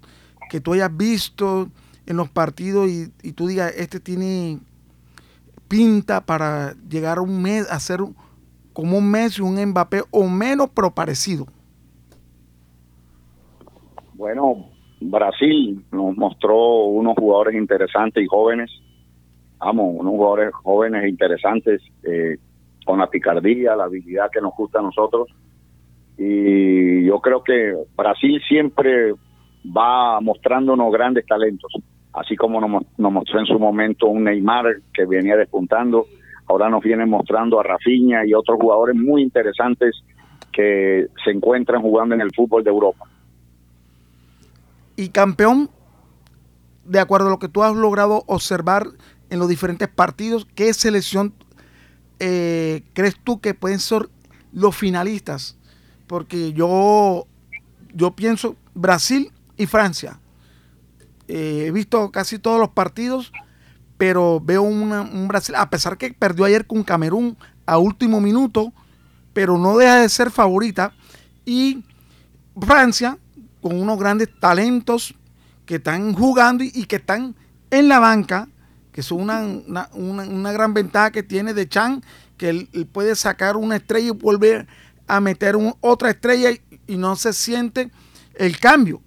que 0.50 0.60
tú 0.60 0.74
hayas 0.74 0.94
visto 0.94 1.70
en 2.04 2.18
los 2.18 2.28
partidos 2.28 2.90
y, 2.90 3.32
tú 3.32 3.46
digas, 3.46 3.72
este 3.78 3.98
tiene 3.98 4.58
pinta 5.68 6.20
para 6.20 6.74
llegar 6.86 7.16
a 7.16 7.22
un 7.22 7.40
mes, 7.40 7.70
a 7.70 7.80
ser 7.80 8.00
como 8.74 8.98
un 8.98 9.10
Messi, 9.10 9.40
un 9.40 9.58
Mbappé 9.70 10.02
o 10.10 10.28
menos, 10.28 10.68
pero 10.74 10.90
parecido? 10.90 11.46
Bueno, 14.12 14.66
Brasil 15.00 15.82
nos 15.90 16.14
mostró 16.14 16.84
unos 16.84 17.14
jugadores 17.16 17.54
interesantes 17.54 18.22
y 18.22 18.26
jóvenes, 18.26 18.70
vamos, 19.64 19.94
unos 19.98 20.12
jugadores 20.12 20.54
jóvenes 20.54 21.08
interesantes 21.08 21.80
eh, 22.02 22.36
con 22.84 22.98
la 22.98 23.08
picardía, 23.08 23.76
la 23.76 23.84
habilidad 23.84 24.30
que 24.32 24.40
nos 24.40 24.54
gusta 24.56 24.80
a 24.80 24.82
nosotros. 24.82 25.28
Y 26.18 27.04
yo 27.04 27.20
creo 27.20 27.42
que 27.42 27.74
Brasil 27.96 28.40
siempre 28.48 29.12
va 29.64 30.20
mostrándonos 30.20 30.92
grandes 30.92 31.26
talentos, 31.26 31.72
así 32.12 32.36
como 32.36 32.60
nos, 32.60 33.12
mostró 33.12 33.40
en 33.40 33.46
su 33.46 33.58
momento 33.58 34.08
un 34.08 34.24
Neymar 34.24 34.66
que 34.92 35.06
venía 35.06 35.36
despuntando, 35.36 36.06
ahora 36.46 36.68
nos 36.68 36.82
viene 36.82 37.06
mostrando 37.06 37.60
a 37.60 37.62
Rafinha 37.62 38.26
y 38.26 38.34
otros 38.34 38.58
jugadores 38.60 38.96
muy 38.96 39.22
interesantes 39.22 40.02
que 40.52 41.06
se 41.24 41.30
encuentran 41.30 41.80
jugando 41.80 42.14
en 42.14 42.20
el 42.20 42.30
fútbol 42.34 42.62
de 42.62 42.70
Europa. 42.70 43.06
Y 44.96 45.08
campeón, 45.08 45.70
de 46.84 47.00
acuerdo 47.00 47.28
a 47.28 47.30
lo 47.30 47.38
que 47.38 47.48
tú 47.48 47.62
has 47.62 47.74
logrado 47.74 48.24
observar 48.26 48.88
en 49.32 49.38
los 49.38 49.48
diferentes 49.48 49.88
partidos, 49.88 50.46
¿qué 50.54 50.74
selección 50.74 51.32
eh, 52.18 52.84
crees 52.92 53.16
tú 53.24 53.40
que 53.40 53.54
pueden 53.54 53.80
ser 53.80 54.10
los 54.52 54.76
finalistas? 54.76 55.56
Porque 56.06 56.52
yo, 56.52 57.26
yo 57.94 58.10
pienso 58.10 58.56
Brasil 58.74 59.32
y 59.56 59.64
Francia. 59.64 60.20
Eh, 61.28 61.64
he 61.66 61.70
visto 61.70 62.10
casi 62.10 62.38
todos 62.38 62.60
los 62.60 62.68
partidos, 62.68 63.32
pero 63.96 64.38
veo 64.38 64.60
un 64.60 65.26
Brasil, 65.28 65.54
a 65.54 65.70
pesar 65.70 65.96
que 65.96 66.12
perdió 66.12 66.44
ayer 66.44 66.66
con 66.66 66.82
Camerún 66.82 67.38
a 67.64 67.78
último 67.78 68.20
minuto, 68.20 68.70
pero 69.32 69.56
no 69.56 69.78
deja 69.78 69.96
de 69.96 70.10
ser 70.10 70.30
favorita. 70.30 70.92
Y 71.46 71.82
Francia, 72.60 73.16
con 73.62 73.80
unos 73.80 73.98
grandes 73.98 74.28
talentos 74.38 75.14
que 75.64 75.76
están 75.76 76.12
jugando 76.12 76.64
y, 76.64 76.84
que 76.84 76.96
están 76.96 77.34
en 77.70 77.88
la 77.88 77.98
banca, 77.98 78.46
que 78.92 79.00
es 79.00 79.10
una, 79.10 79.42
una, 79.94 80.52
gran 80.52 80.74
ventaja 80.74 81.10
que 81.10 81.22
tiene 81.22 81.54
de 81.54 81.66
Chan, 81.68 82.02
que 82.36 82.50
él, 82.50 82.68
puede 82.92 83.16
sacar 83.16 83.56
una 83.56 83.76
estrella 83.76 84.08
y 84.08 84.10
volver 84.10 84.66
a 85.06 85.20
meter 85.20 85.56
otra 85.80 86.10
estrella 86.10 86.50
y 86.86 86.96
no 86.96 87.16
se 87.16 87.32
siente 87.32 87.90
el 88.34 88.58
cambio. 88.58 89.00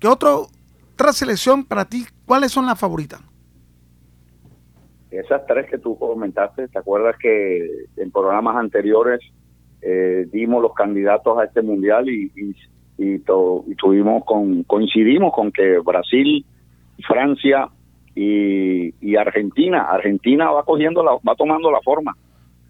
¿Qué 0.00 0.08
otro, 0.08 0.48
otra 0.94 1.12
selección 1.12 1.64
para 1.64 1.84
ti, 1.84 2.04
cuáles 2.26 2.50
son 2.50 2.66
las 2.66 2.78
favoritas? 2.78 3.20
Esas 5.10 5.46
tres 5.46 5.70
que 5.70 5.78
tú 5.78 5.96
comentaste, 5.96 6.68
¿te 6.68 6.78
acuerdas 6.78 7.16
que 7.18 7.86
en 7.96 8.10
programas 8.10 8.56
anteriores 8.56 9.20
eh, 9.80 10.26
dimos 10.32 10.62
los 10.62 10.74
candidatos 10.74 11.38
a 11.38 11.44
este 11.44 11.62
mundial 11.62 12.08
y, 12.08 12.32
y, 12.98 13.18
tuvimos 13.76 14.24
con, 14.24 14.62
coincidimos 14.62 15.32
con 15.34 15.50
que 15.50 15.78
Brasil, 15.84 16.44
Francia 17.06 17.68
y, 18.14 19.16
Argentina, 19.16 19.88
Argentina 19.90 20.50
va 20.50 20.64
cogiendo 20.64 21.02
la, 21.02 21.12
va 21.26 21.34
tomando 21.36 21.70
la 21.70 21.80
forma 21.80 22.16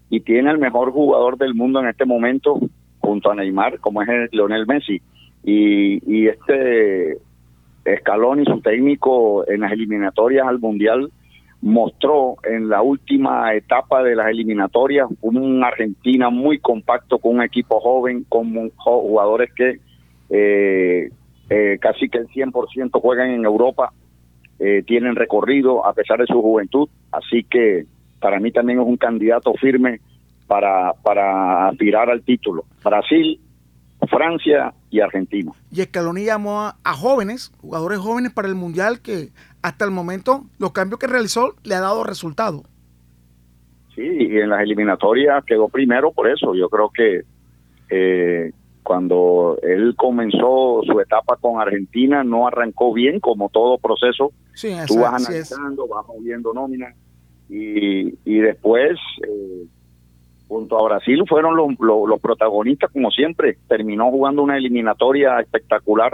y 0.09 0.19
tiene 0.21 0.51
el 0.51 0.57
mejor 0.57 0.91
jugador 0.91 1.37
del 1.37 1.55
mundo 1.55 1.79
en 1.79 1.87
este 1.87 2.05
momento 2.05 2.59
junto 2.99 3.31
a 3.31 3.35
Neymar, 3.35 3.79
como 3.79 4.01
es 4.01 4.09
el 4.09 4.29
Lionel 4.31 4.67
Messi. 4.67 5.01
Y, 5.43 6.27
este 6.27 7.17
Escalón 7.83 8.41
y 8.41 8.45
su 8.45 8.61
técnico 8.61 9.45
en 9.49 9.61
las 9.61 9.71
eliminatorias 9.73 10.47
al 10.47 10.59
Mundial 10.59 11.11
mostró 11.61 12.35
en 12.43 12.69
la 12.69 12.81
última 12.81 13.53
etapa 13.53 14.03
de 14.03 14.15
las 14.15 14.27
eliminatorias 14.27 15.07
una 15.21 15.67
Argentina 15.67 16.29
muy 16.29 16.59
compacto 16.59 17.17
con 17.17 17.35
un 17.35 17.41
equipo 17.41 17.79
joven, 17.81 18.25
con 18.29 18.69
jugadores 18.77 19.51
que 19.53 19.79
eh, 20.29 21.09
eh, 21.49 21.77
casi 21.79 22.09
que 22.09 22.19
el 22.19 22.27
100% 22.27 23.01
juegan 23.01 23.31
en 23.31 23.45
Europa, 23.45 23.93
eh, 24.59 24.83
tienen 24.85 25.15
recorrido 25.15 25.85
a 25.85 25.93
pesar 25.93 26.19
de 26.19 26.27
su 26.27 26.41
juventud, 26.41 26.89
así 27.11 27.43
que 27.43 27.85
para 28.19 28.39
mí 28.39 28.51
también 28.51 28.79
es 28.79 28.85
un 28.85 28.97
candidato 28.97 29.53
firme 29.55 29.99
para, 30.47 30.93
para 31.03 31.69
aspirar 31.69 32.09
al 32.09 32.21
título. 32.21 32.65
Brasil 32.83 33.39
Francia 34.07 34.73
y 34.89 34.99
Argentina. 34.99 35.51
Y 35.71 35.81
Escaloni 35.81 36.25
llamó 36.25 36.61
a, 36.61 36.93
jóvenes, 36.93 37.51
jugadores 37.61 37.99
jóvenes 37.99 38.33
para 38.33 38.47
el 38.47 38.55
Mundial 38.55 39.01
que 39.01 39.29
hasta 39.61 39.85
el 39.85 39.91
momento 39.91 40.43
los 40.59 40.71
cambios 40.71 40.99
que 40.99 41.07
realizó 41.07 41.55
le 41.63 41.75
ha 41.75 41.81
dado 41.81 42.03
resultado. 42.03 42.63
Sí, 43.95 44.01
y 44.01 44.37
en 44.37 44.49
las 44.49 44.61
eliminatorias 44.61 45.43
quedó 45.45 45.69
primero 45.69 46.11
por 46.11 46.27
eso. 46.27 46.55
Yo 46.55 46.67
creo 46.69 46.89
que 46.89 47.21
eh, 47.89 48.51
cuando 48.81 49.57
él 49.61 49.93
comenzó 49.95 50.81
su 50.83 50.99
etapa 50.99 51.37
con 51.37 51.61
Argentina 51.61 52.23
no 52.23 52.47
arrancó 52.47 52.93
bien 52.93 53.19
como 53.19 53.49
todo 53.49 53.77
proceso. 53.77 54.31
Sí, 54.53 54.75
Tú 54.87 54.99
vas 54.99 55.27
analizando, 55.27 55.87
vas 55.87 56.05
moviendo 56.07 56.53
nóminas 56.53 56.95
y, 57.49 58.17
y 58.25 58.39
después, 58.39 58.97
eh, 59.27 59.65
junto 60.47 60.79
a 60.79 60.83
Brasil, 60.83 61.23
fueron 61.27 61.55
los, 61.55 61.69
los, 61.79 62.07
los 62.07 62.19
protagonistas, 62.19 62.91
como 62.91 63.11
siempre. 63.11 63.57
Terminó 63.67 64.09
jugando 64.11 64.41
una 64.41 64.57
eliminatoria 64.57 65.39
espectacular. 65.39 66.13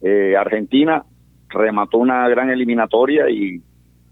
Eh, 0.00 0.36
Argentina 0.36 1.04
remató 1.48 1.98
una 1.98 2.28
gran 2.28 2.50
eliminatoria 2.50 3.28
y, 3.30 3.60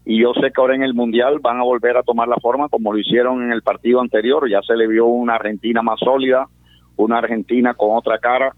y 0.05 0.21
yo 0.21 0.33
sé 0.33 0.51
que 0.51 0.61
ahora 0.61 0.75
en 0.75 0.83
el 0.83 0.93
Mundial 0.93 1.39
van 1.39 1.59
a 1.59 1.63
volver 1.63 1.97
a 1.97 2.03
tomar 2.03 2.27
la 2.27 2.37
forma 2.37 2.69
como 2.69 2.93
lo 2.93 2.99
hicieron 2.99 3.43
en 3.43 3.51
el 3.51 3.61
partido 3.61 4.01
anterior. 4.01 4.49
Ya 4.49 4.61
se 4.61 4.75
le 4.75 4.87
vio 4.87 5.07
una 5.07 5.35
Argentina 5.35 5.81
más 5.81 5.99
sólida, 5.99 6.47
una 6.95 7.17
Argentina 7.17 7.73
con 7.73 7.97
otra 7.97 8.19
cara 8.19 8.55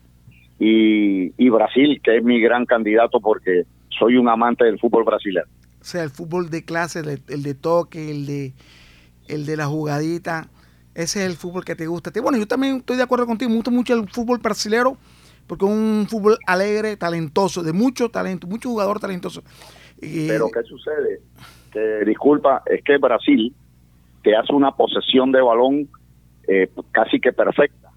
y, 0.60 1.34
y 1.38 1.50
Brasil, 1.50 2.02
que 2.04 2.18
es 2.18 2.24
mi 2.24 2.40
gran 2.40 2.66
candidato 2.66 3.20
porque 3.20 3.64
soy 3.98 4.18
un 4.18 4.30
amante 4.30 4.66
del 4.66 4.80
fútbol 4.80 5.04
brasileño. 5.04 5.46
O 5.82 5.86
sea, 5.86 6.04
el 6.04 6.10
fútbol 6.10 6.50
de 6.50 6.64
clase, 6.64 7.00
el 7.00 7.06
de, 7.06 7.22
el 7.28 7.44
de 7.44 7.54
toque, 7.54 8.10
el 8.12 8.26
de, 8.26 8.54
el 9.28 9.46
de 9.46 9.58
la 9.58 9.66
jugadita. 9.68 10.48
Ese 10.96 11.24
es 11.24 11.30
el 11.30 11.36
fútbol 11.36 11.66
que 11.66 11.76
te 11.76 11.88
gusta. 11.88 12.12
Bueno, 12.22 12.38
yo 12.38 12.48
también 12.48 12.78
estoy 12.78 12.98
de 12.98 13.04
acuerdo 13.04 13.26
contigo. 13.26 13.50
Me 13.50 13.56
gusta 13.56 13.72
mucho 13.72 13.94
el 13.94 14.08
fútbol 14.10 14.38
brasilero 14.38 14.98
porque 15.48 15.66
es 15.66 15.72
un 15.72 16.08
fútbol 16.10 16.38
alegre, 16.48 16.96
talentoso, 16.96 17.64
de 17.64 17.74
mucho 17.74 18.10
talento, 18.10 18.48
mucho 18.48 18.70
jugador 18.70 19.00
talentoso. 19.00 19.44
Y- 20.02 20.28
Pero 20.28 20.50
¿qué 20.54 20.64
sucede? 20.64 21.22
Que, 21.72 22.06
disculpa, 22.06 22.64
es 22.66 22.84
que 22.84 22.98
Brasil 22.98 23.54
te 24.24 24.36
hace 24.36 24.54
una 24.54 24.72
posesión 24.72 25.32
de 25.32 25.42
balón 25.42 25.90
eh, 26.48 26.70
casi 26.92 27.20
que 27.20 27.34
perfecta, 27.34 27.90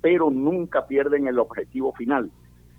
pero 0.00 0.30
nunca 0.30 0.86
pierden 0.86 1.26
el 1.26 1.38
objetivo 1.38 1.92
final, 1.94 2.30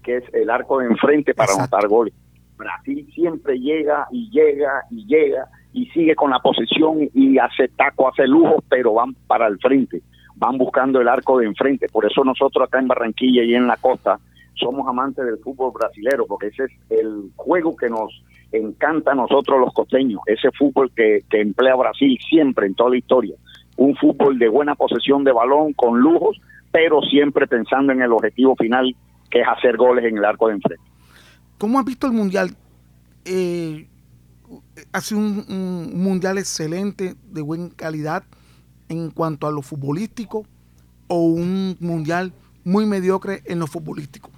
que 0.05 0.17
es 0.17 0.23
el 0.33 0.49
arco 0.49 0.79
de 0.79 0.85
enfrente 0.85 1.33
para 1.33 1.53
anotar 1.53 1.87
goles. 1.87 2.13
Brasil 2.57 3.05
siempre 3.13 3.59
llega 3.59 4.07
y 4.11 4.29
llega 4.29 4.83
y 4.89 5.05
llega 5.05 5.47
y 5.73 5.87
sigue 5.87 6.15
con 6.15 6.31
la 6.31 6.39
posesión 6.39 7.09
y 7.13 7.37
hace 7.37 7.67
taco, 7.69 8.07
hace 8.07 8.27
lujo, 8.27 8.63
pero 8.69 8.93
van 8.93 9.13
para 9.27 9.47
el 9.47 9.59
frente, 9.59 10.01
van 10.35 10.57
buscando 10.57 11.01
el 11.01 11.07
arco 11.09 11.39
de 11.39 11.47
enfrente. 11.47 11.87
Por 11.91 12.05
eso 12.05 12.23
nosotros 12.23 12.65
acá 12.65 12.79
en 12.79 12.87
Barranquilla 12.87 13.43
y 13.43 13.55
en 13.55 13.67
la 13.67 13.75
costa 13.77 14.19
somos 14.53 14.87
amantes 14.87 15.25
del 15.25 15.39
fútbol 15.39 15.73
brasilero, 15.73 16.25
porque 16.27 16.47
ese 16.47 16.63
es 16.65 16.71
el 16.91 17.31
juego 17.35 17.75
que 17.75 17.89
nos 17.89 18.23
encanta 18.53 19.11
a 19.11 19.15
nosotros 19.15 19.59
los 19.59 19.73
costeños, 19.73 20.21
ese 20.27 20.49
fútbol 20.51 20.91
que, 20.95 21.23
que 21.29 21.41
emplea 21.41 21.75
Brasil 21.75 22.17
siempre 22.29 22.67
en 22.67 22.75
toda 22.75 22.91
la 22.91 22.97
historia. 22.97 23.35
Un 23.75 23.95
fútbol 23.97 24.39
de 24.39 24.47
buena 24.47 24.75
posesión 24.75 25.25
de 25.25 25.33
balón, 25.33 25.73
con 25.73 25.99
lujos, 25.99 26.39
pero 26.71 27.01
siempre 27.01 27.47
pensando 27.47 27.91
en 27.91 28.01
el 28.01 28.13
objetivo 28.13 28.55
final, 28.55 28.95
que 29.35 29.41
es 29.41 29.47
hacer 29.49 29.75
goles 29.75 30.05
en 30.05 30.17
el 30.17 30.23
arco 30.23 30.47
de 30.47 30.53
enfrente. 30.53 30.81
¿Cómo 31.57 31.77
has 31.77 31.83
visto 31.83 32.07
el 32.07 32.13
mundial? 32.13 32.55
Eh, 33.25 33.85
ha 34.93 35.01
sido 35.01 35.19
un, 35.19 35.43
un 35.49 36.01
mundial 36.01 36.37
excelente, 36.37 37.15
de 37.21 37.41
buena 37.41 37.69
calidad 37.75 38.23
en 38.87 39.11
cuanto 39.11 39.45
a 39.45 39.51
lo 39.51 39.61
futbolístico, 39.61 40.45
o 41.09 41.19
un 41.19 41.75
mundial 41.81 42.31
muy 42.63 42.85
mediocre 42.85 43.41
en 43.43 43.59
lo 43.59 43.67
futbolístico. 43.67 44.29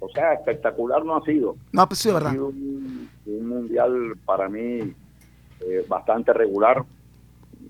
O 0.00 0.08
sea, 0.08 0.32
espectacular 0.32 1.04
no 1.04 1.16
ha 1.16 1.24
sido. 1.26 1.54
No, 1.70 1.86
pues 1.86 2.06
Ha 2.06 2.14
¿verdad? 2.14 2.30
sido 2.32 2.46
un, 2.46 3.10
un 3.26 3.46
mundial 3.46 4.14
para 4.24 4.48
mí 4.48 4.94
eh, 5.60 5.84
bastante 5.86 6.32
regular, 6.32 6.82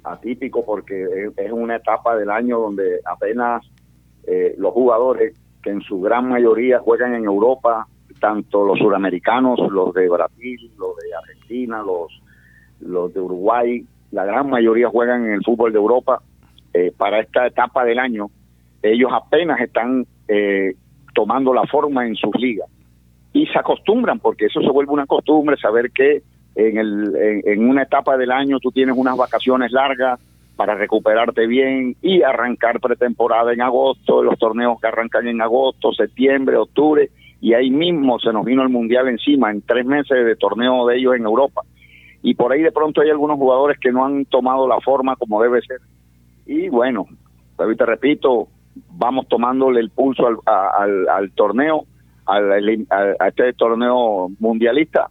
atípico, 0.05 0.65
porque 0.65 1.33
es 1.37 1.51
una 1.51 1.75
etapa 1.75 2.15
del 2.17 2.31
año 2.31 2.61
donde 2.61 3.01
apenas 3.05 3.67
eh, 4.31 4.55
los 4.59 4.73
jugadores, 4.75 5.35
que 5.63 5.71
en 5.71 5.81
su 5.81 6.01
gran 6.01 6.29
mayoría 6.29 6.81
juegan 6.81 7.15
en 7.15 7.25
Europa, 7.25 7.87
tanto 8.21 8.65
los 8.65 8.79
suramericanos, 8.79 9.59
los 9.71 9.95
de 9.95 10.07
Brasil, 10.09 10.71
los 10.79 10.97
de 10.97 11.15
Argentina, 11.15 11.83
los, 11.83 12.13
los 12.81 13.15
de 13.15 13.21
Uruguay, 13.21 13.85
la 14.11 14.27
gran 14.27 14.51
mayoría 14.51 14.91
juegan 14.91 15.25
en 15.25 15.33
el 15.33 15.45
fútbol 15.45 15.73
de 15.73 15.79
Europa. 15.79 16.21
Eh, 16.75 16.93
para 16.95 17.21
esta 17.21 17.47
etapa 17.47 17.85
del 17.85 17.99
año, 17.99 18.31
ellos 18.83 19.11
apenas 19.13 19.61
están 19.61 20.07
eh, 20.29 20.75
tomando 21.15 21.55
la 21.55 21.65
forma 21.67 22.07
en 22.07 22.15
sus 22.15 22.35
ligas 22.37 22.69
y 23.33 23.47
se 23.47 23.59
acostumbran 23.59 24.19
porque 24.19 24.47
eso 24.47 24.61
se 24.61 24.71
vuelve 24.71 24.93
una 24.93 25.07
costumbre 25.07 25.57
saber 25.57 25.91
que 25.91 26.23
en, 26.55 26.77
el, 26.77 27.17
en, 27.17 27.43
en 27.47 27.69
una 27.69 27.85
etapa 27.85 28.19
del 28.19 28.31
año 28.31 28.59
tú 28.61 28.71
tienes 28.71 28.95
unas 28.97 29.17
vacaciones 29.17 29.73
largas 29.73 30.21
para 30.59 30.75
recuperarte 30.75 31.47
bien 31.47 31.95
y 32.03 32.23
arrancar 32.23 32.81
pretemporada 32.81 33.53
en 33.53 33.61
agosto, 33.63 34.25
los 34.25 34.37
torneos 34.41 34.81
que 34.81 34.89
arrancan 34.89 35.29
en 35.29 35.41
agosto, 35.41 35.93
septiembre, 35.93 36.57
octubre, 36.57 37.11
y 37.41 37.55
ahí 37.55 37.71
mismo 37.71 38.19
se 38.19 38.33
nos 38.33 38.45
vino 38.45 38.65
el 38.65 38.69
Mundial 38.69 39.07
encima, 39.07 39.53
en 39.53 39.63
tres 39.63 39.87
meses 39.87 40.27
de 40.27 40.35
torneo 40.35 40.85
de 40.89 40.97
ellos 40.99 41.15
en 41.15 41.23
Europa. 41.23 41.63
Y 42.25 42.35
por 42.35 42.51
ahí 42.53 42.61
de 42.61 42.73
pronto 42.73 43.01
hay 43.03 43.11
algunos 43.11 43.39
jugadores 43.39 43.79
que 43.79 43.93
no 43.93 44.05
han 44.05 44.25
tomado 44.25 44.67
la 44.67 44.81
forma 44.81 45.15
como 45.15 45.41
debe 45.41 45.61
ser. 45.63 45.79
Y 46.45 46.69
bueno, 46.71 47.07
te 47.57 47.87
repito, 47.87 48.49
vamos 48.91 49.29
tomándole 49.29 49.79
el 49.79 49.91
pulso 49.91 50.27
al, 50.45 51.09
al, 51.09 51.31
torneo, 51.37 51.85
al- 52.27 52.87
a 53.21 53.29
este 53.29 53.53
torneo 53.53 54.29
mundialista, 54.41 55.09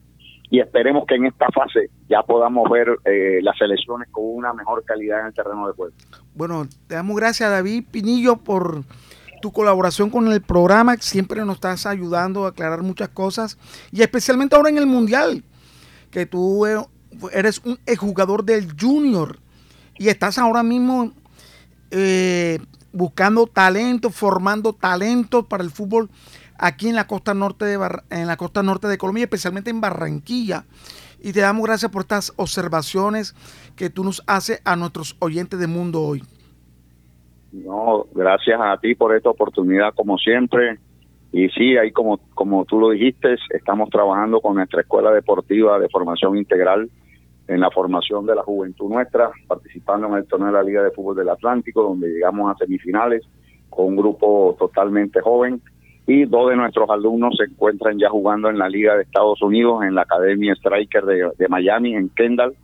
y 0.49 0.59
esperemos 0.59 1.05
que 1.05 1.15
en 1.15 1.25
esta 1.25 1.47
fase 1.53 1.89
ya 2.09 2.23
podamos 2.23 2.69
ver 2.69 2.87
eh, 3.05 3.39
las 3.41 3.57
selecciones 3.57 4.09
con 4.11 4.23
una 4.25 4.53
mejor 4.53 4.83
calidad 4.85 5.21
en 5.21 5.27
el 5.27 5.33
terreno 5.33 5.67
de 5.67 5.73
juego. 5.73 5.93
Bueno, 6.35 6.67
te 6.87 6.95
damos 6.95 7.15
gracias 7.17 7.49
a 7.49 7.51
David 7.51 7.85
Pinillo 7.91 8.37
por 8.37 8.83
tu 9.41 9.51
colaboración 9.51 10.09
con 10.09 10.31
el 10.31 10.41
programa. 10.41 10.95
Siempre 10.97 11.43
nos 11.43 11.55
estás 11.55 11.85
ayudando 11.85 12.45
a 12.45 12.49
aclarar 12.49 12.81
muchas 12.81 13.09
cosas. 13.09 13.57
Y 13.91 14.01
especialmente 14.01 14.55
ahora 14.55 14.69
en 14.69 14.77
el 14.77 14.87
Mundial, 14.87 15.43
que 16.11 16.25
tú 16.25 16.65
eh, 16.65 16.77
eres 17.33 17.61
un 17.65 17.77
jugador 17.97 18.43
del 18.43 18.73
Junior 18.79 19.37
y 19.97 20.09
estás 20.09 20.37
ahora 20.37 20.63
mismo 20.63 21.11
eh, 21.91 22.59
buscando 22.91 23.47
talento, 23.47 24.09
formando 24.09 24.73
talentos 24.73 25.45
para 25.45 25.63
el 25.63 25.71
fútbol 25.71 26.09
aquí 26.59 26.89
en 26.89 26.95
la 26.95 27.07
costa 27.07 27.33
norte 27.33 27.65
de 27.65 27.77
Bar- 27.77 28.03
en 28.09 28.27
la 28.27 28.37
costa 28.37 28.63
norte 28.63 28.87
de 28.87 28.97
Colombia, 28.97 29.23
especialmente 29.23 29.69
en 29.69 29.81
Barranquilla. 29.81 30.65
Y 31.19 31.33
te 31.33 31.41
damos 31.41 31.65
gracias 31.65 31.91
por 31.91 32.03
estas 32.03 32.33
observaciones 32.37 33.35
que 33.75 33.89
tú 33.89 34.03
nos 34.03 34.23
haces 34.27 34.61
a 34.65 34.75
nuestros 34.75 35.15
oyentes 35.19 35.59
de 35.59 35.67
Mundo 35.67 36.01
Hoy. 36.01 36.23
No, 37.51 38.05
gracias 38.13 38.59
a 38.61 38.77
ti 38.77 38.93
por 38.93 39.15
esta 39.15 39.29
oportunidad 39.29 39.93
como 39.95 40.17
siempre. 40.17 40.79
Y 41.31 41.49
sí, 41.49 41.75
ahí 41.75 41.91
como, 41.91 42.19
como 42.35 42.65
tú 42.65 42.79
lo 42.79 42.91
dijiste, 42.91 43.35
estamos 43.49 43.89
trabajando 43.89 44.39
con 44.41 44.55
nuestra 44.55 44.81
escuela 44.81 45.11
deportiva 45.11 45.79
de 45.79 45.89
formación 45.89 46.37
integral 46.37 46.89
en 47.47 47.59
la 47.59 47.71
formación 47.71 48.25
de 48.25 48.35
la 48.35 48.43
juventud 48.43 48.89
nuestra, 48.89 49.31
participando 49.47 50.07
en 50.07 50.15
el 50.15 50.27
torneo 50.27 50.47
de 50.47 50.53
la 50.53 50.63
Liga 50.63 50.83
de 50.83 50.91
Fútbol 50.91 51.15
del 51.15 51.29
Atlántico, 51.29 51.81
donde 51.81 52.09
llegamos 52.09 52.53
a 52.53 52.57
semifinales 52.57 53.23
con 53.69 53.87
un 53.87 53.95
grupo 53.95 54.55
totalmente 54.59 55.21
joven. 55.21 55.61
Y 56.07 56.25
dos 56.25 56.49
de 56.49 56.55
nuestros 56.55 56.89
alumnos 56.89 57.35
se 57.37 57.51
encuentran 57.51 57.99
ya 57.99 58.09
jugando 58.09 58.49
en 58.49 58.57
la 58.57 58.69
Liga 58.69 58.95
de 58.95 59.03
Estados 59.03 59.41
Unidos, 59.41 59.83
en 59.83 59.93
la 59.93 60.03
Academia 60.03 60.53
Striker 60.53 61.03
de, 61.03 61.31
de 61.37 61.47
Miami, 61.49 61.95
en 61.95 62.09
Kendall. 62.09 62.55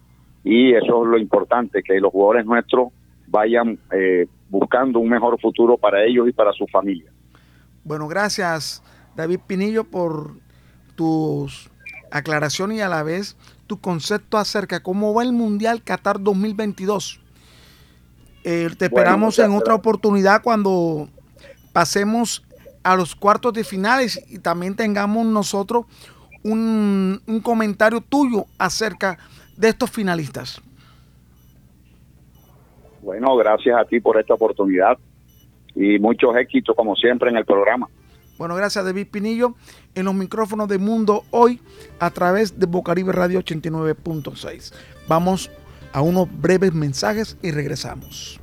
Y 0.46 0.74
eso 0.74 1.04
es 1.04 1.10
lo 1.10 1.18
importante, 1.18 1.84
que 1.84 2.00
los 2.00 2.12
jugadores 2.12 2.46
nuestros 2.46 2.90
vayan 3.28 3.80
eh, 3.92 4.28
buscando 4.50 5.00
un 5.00 5.10
mejor 5.10 5.40
futuro 5.42 5.78
para 5.78 6.04
ellos 6.06 6.30
y 6.30 6.32
para 6.32 6.54
su 6.54 6.68
familia. 6.68 7.12
Bueno, 7.84 8.08
gracias 8.08 8.84
David 9.16 9.40
Pinillo 9.46 9.84
por 9.84 10.36
tus 10.96 11.70
aclaraciones 12.12 12.78
y 12.78 12.82
a 12.82 12.90
la 12.90 13.04
vez 13.04 13.36
tu 13.68 13.80
concepto 13.80 14.38
acerca 14.38 14.78
de 14.78 14.84
cómo 14.84 15.14
va 15.14 15.24
el 15.24 15.34
Mundial 15.34 15.82
Qatar 15.84 16.22
2022. 16.22 17.20
Eh, 18.44 18.70
te 18.78 18.86
esperamos 18.86 19.40
en 19.40 19.52
otra 19.52 19.74
oportunidad 19.74 20.44
cuando 20.44 21.08
pasemos 21.72 22.44
a 22.84 22.96
los 22.96 23.16
cuartos 23.16 23.54
de 23.54 23.64
finales 23.64 24.24
y 24.30 24.40
también 24.40 24.76
tengamos 24.76 25.26
nosotros 25.26 25.86
un, 26.44 27.22
un 27.26 27.40
comentario 27.40 28.02
tuyo 28.02 28.46
acerca 28.58 29.18
de 29.58 29.70
estos 29.70 29.90
finalistas. 29.90 30.62
Bueno, 33.02 33.36
gracias 33.36 33.78
a 33.78 33.86
ti 33.86 34.00
por 34.00 34.20
esta 34.20 34.34
oportunidad 34.34 34.98
y 35.76 36.00
muchos 36.00 36.36
éxitos 36.38 36.76
como 36.76 36.96
siempre 36.96 37.30
en 37.30 37.38
el 37.38 37.46
programa. 37.46 37.90
Bueno, 38.38 38.56
gracias 38.56 38.84
David 38.84 39.08
Pinillo 39.12 39.56
en 39.94 40.06
los 40.06 40.14
micrófonos 40.14 40.68
de 40.68 40.78
Mundo 40.78 41.24
Hoy 41.32 41.62
a 42.00 42.10
través 42.10 42.60
de 42.60 42.66
Bocaribe 42.66 43.12
Radio 43.12 43.40
89.6. 43.42 44.74
Vamos 45.08 45.52
a 45.92 46.02
unos 46.02 46.28
breves 46.42 46.74
mensajes 46.74 47.38
y 47.42 47.52
regresamos. 47.52 48.40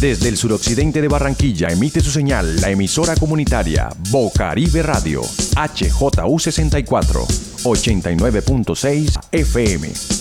Desde 0.00 0.28
el 0.28 0.36
suroccidente 0.36 1.02
de 1.02 1.08
Barranquilla 1.08 1.68
emite 1.68 2.00
su 2.00 2.12
señal 2.12 2.60
la 2.60 2.70
emisora 2.70 3.16
comunitaria 3.16 3.88
Bocaribe 4.10 4.82
Radio, 4.82 5.22
HJU64, 5.22 7.26
89.6 7.64 9.18
FM. 9.32 10.17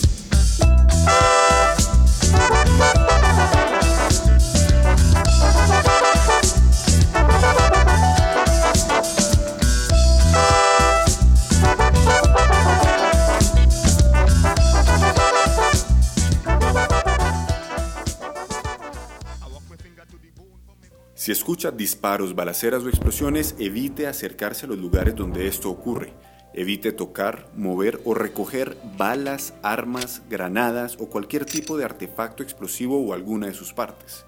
Si 21.28 21.34
escucha 21.34 21.72
disparos, 21.72 22.36
balaceras 22.36 22.84
o 22.84 22.88
explosiones, 22.88 23.54
evite 23.60 24.08
acercarse 24.08 24.66
a 24.66 24.70
los 24.70 24.78
lugares 24.78 25.14
donde 25.14 25.46
esto 25.46 25.70
ocurre. 25.70 26.14
Evite 26.54 26.94
tocar, 26.94 27.50
mover 27.54 28.00
o 28.06 28.14
recoger 28.14 28.78
balas, 28.98 29.54
armas, 29.62 30.22
granadas 30.30 30.96
o 31.02 31.10
cualquier 31.10 31.44
tipo 31.44 31.78
de 31.78 31.84
artefacto 31.84 32.44
explosivo 32.44 33.06
o 33.06 33.12
alguna 33.12 33.48
de 33.48 33.54
sus 33.54 33.74
partes. 33.74 34.24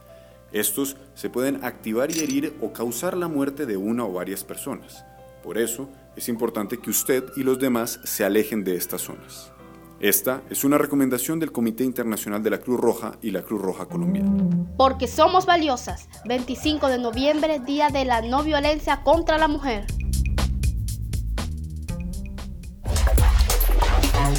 Estos 0.51 0.97
se 1.13 1.29
pueden 1.29 1.63
activar 1.63 2.11
y 2.11 2.19
herir 2.19 2.53
o 2.59 2.73
causar 2.73 3.15
la 3.15 3.29
muerte 3.29 3.65
de 3.65 3.77
una 3.77 4.03
o 4.03 4.11
varias 4.11 4.43
personas. 4.43 5.05
Por 5.41 5.57
eso, 5.57 5.87
es 6.17 6.27
importante 6.27 6.79
que 6.79 6.89
usted 6.89 7.23
y 7.37 7.43
los 7.43 7.59
demás 7.59 8.01
se 8.03 8.25
alejen 8.25 8.65
de 8.65 8.75
estas 8.75 9.03
zonas. 9.03 9.53
Esta 9.99 10.43
es 10.49 10.63
una 10.63 10.77
recomendación 10.77 11.39
del 11.39 11.51
Comité 11.51 11.83
Internacional 11.83 12.41
de 12.41 12.49
la 12.49 12.59
Cruz 12.59 12.79
Roja 12.79 13.17
y 13.21 13.31
la 13.31 13.41
Cruz 13.41 13.61
Roja 13.61 13.85
Colombiana. 13.85 14.31
Porque 14.77 15.07
somos 15.07 15.45
valiosas. 15.45 16.07
25 16.23 16.87
de 16.87 16.99
noviembre, 16.99 17.59
Día 17.59 17.89
de 17.89 18.05
la 18.05 18.21
No 18.21 18.41
Violencia 18.43 19.03
contra 19.03 19.37
la 19.37 19.49
Mujer. 19.49 19.85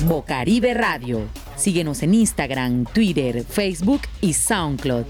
Bocaribe 0.04 0.72
Radio. 0.72 1.28
Síguenos 1.56 2.02
en 2.02 2.14
Instagram, 2.14 2.84
Twitter, 2.84 3.44
Facebook 3.44 4.00
y 4.22 4.32
SoundCloud. 4.32 5.04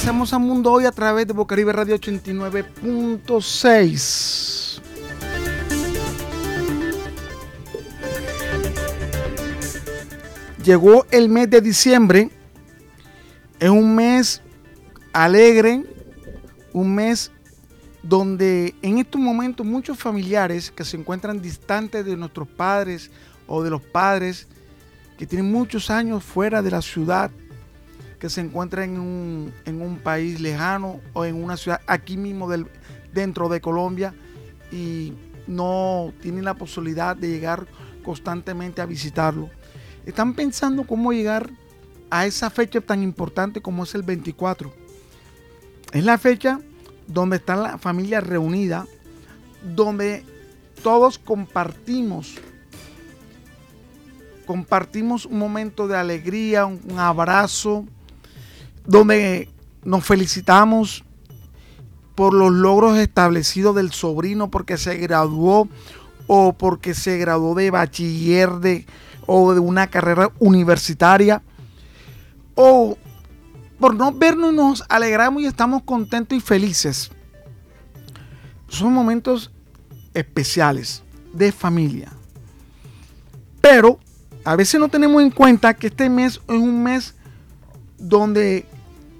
Regresamos 0.00 0.32
a 0.32 0.38
Mundo 0.38 0.72
Hoy 0.72 0.86
a 0.86 0.92
través 0.92 1.26
de 1.26 1.34
Bocaribe 1.34 1.74
Radio 1.74 1.96
89.6. 1.96 4.80
Llegó 10.64 11.04
el 11.10 11.28
mes 11.28 11.50
de 11.50 11.60
diciembre. 11.60 12.30
Es 13.58 13.68
un 13.68 13.94
mes 13.94 14.40
alegre, 15.12 15.84
un 16.72 16.94
mes 16.94 17.30
donde 18.02 18.74
en 18.80 18.96
estos 18.96 19.20
momentos 19.20 19.66
muchos 19.66 19.98
familiares 19.98 20.70
que 20.70 20.86
se 20.86 20.96
encuentran 20.96 21.42
distantes 21.42 22.06
de 22.06 22.16
nuestros 22.16 22.48
padres 22.48 23.10
o 23.46 23.62
de 23.62 23.68
los 23.68 23.82
padres 23.82 24.48
que 25.18 25.26
tienen 25.26 25.52
muchos 25.52 25.90
años 25.90 26.24
fuera 26.24 26.62
de 26.62 26.70
la 26.70 26.80
ciudad, 26.80 27.30
que 28.20 28.28
se 28.28 28.42
encuentra 28.42 28.84
en 28.84 29.00
un, 29.00 29.52
en 29.64 29.80
un 29.80 29.98
país 29.98 30.40
lejano 30.40 31.00
o 31.14 31.24
en 31.24 31.42
una 31.42 31.56
ciudad 31.56 31.80
aquí 31.86 32.16
mismo 32.16 32.48
dentro 33.12 33.48
de 33.48 33.60
Colombia 33.60 34.14
y 34.70 35.14
no 35.46 36.12
tienen 36.20 36.44
la 36.44 36.54
posibilidad 36.54 37.16
de 37.16 37.28
llegar 37.28 37.66
constantemente 38.04 38.82
a 38.82 38.86
visitarlo. 38.86 39.48
Están 40.04 40.34
pensando 40.34 40.86
cómo 40.86 41.12
llegar 41.12 41.50
a 42.10 42.26
esa 42.26 42.50
fecha 42.50 42.80
tan 42.80 43.02
importante 43.02 43.62
como 43.62 43.84
es 43.84 43.94
el 43.94 44.02
24. 44.02 44.72
Es 45.92 46.04
la 46.04 46.18
fecha 46.18 46.60
donde 47.06 47.36
está 47.36 47.56
la 47.56 47.78
familia 47.78 48.20
reunida, 48.20 48.86
donde 49.74 50.24
todos 50.82 51.18
compartimos 51.18 52.38
compartimos 54.50 55.26
un 55.26 55.38
momento 55.38 55.86
de 55.86 55.96
alegría, 55.96 56.66
un 56.66 56.98
abrazo, 56.98 57.86
donde 58.90 59.48
nos 59.84 60.04
felicitamos 60.04 61.04
por 62.16 62.34
los 62.34 62.50
logros 62.50 62.98
establecidos 62.98 63.76
del 63.76 63.92
sobrino 63.92 64.50
porque 64.50 64.76
se 64.76 64.96
graduó 64.96 65.68
o 66.26 66.52
porque 66.52 66.94
se 66.94 67.16
graduó 67.16 67.54
de 67.54 67.70
bachiller 67.70 68.50
de, 68.54 68.86
o 69.26 69.54
de 69.54 69.60
una 69.60 69.86
carrera 69.86 70.32
universitaria 70.40 71.40
o 72.56 72.98
por 73.78 73.94
no 73.94 74.12
vernos 74.12 74.52
nos 74.52 74.84
alegramos 74.88 75.44
y 75.44 75.46
estamos 75.46 75.84
contentos 75.84 76.36
y 76.36 76.40
felices. 76.40 77.12
Son 78.66 78.92
momentos 78.92 79.52
especiales 80.14 81.04
de 81.32 81.52
familia. 81.52 82.12
Pero 83.60 84.00
a 84.44 84.56
veces 84.56 84.80
no 84.80 84.88
tenemos 84.88 85.22
en 85.22 85.30
cuenta 85.30 85.74
que 85.74 85.86
este 85.86 86.10
mes 86.10 86.40
es 86.48 86.56
un 86.56 86.82
mes 86.82 87.14
donde 87.96 88.66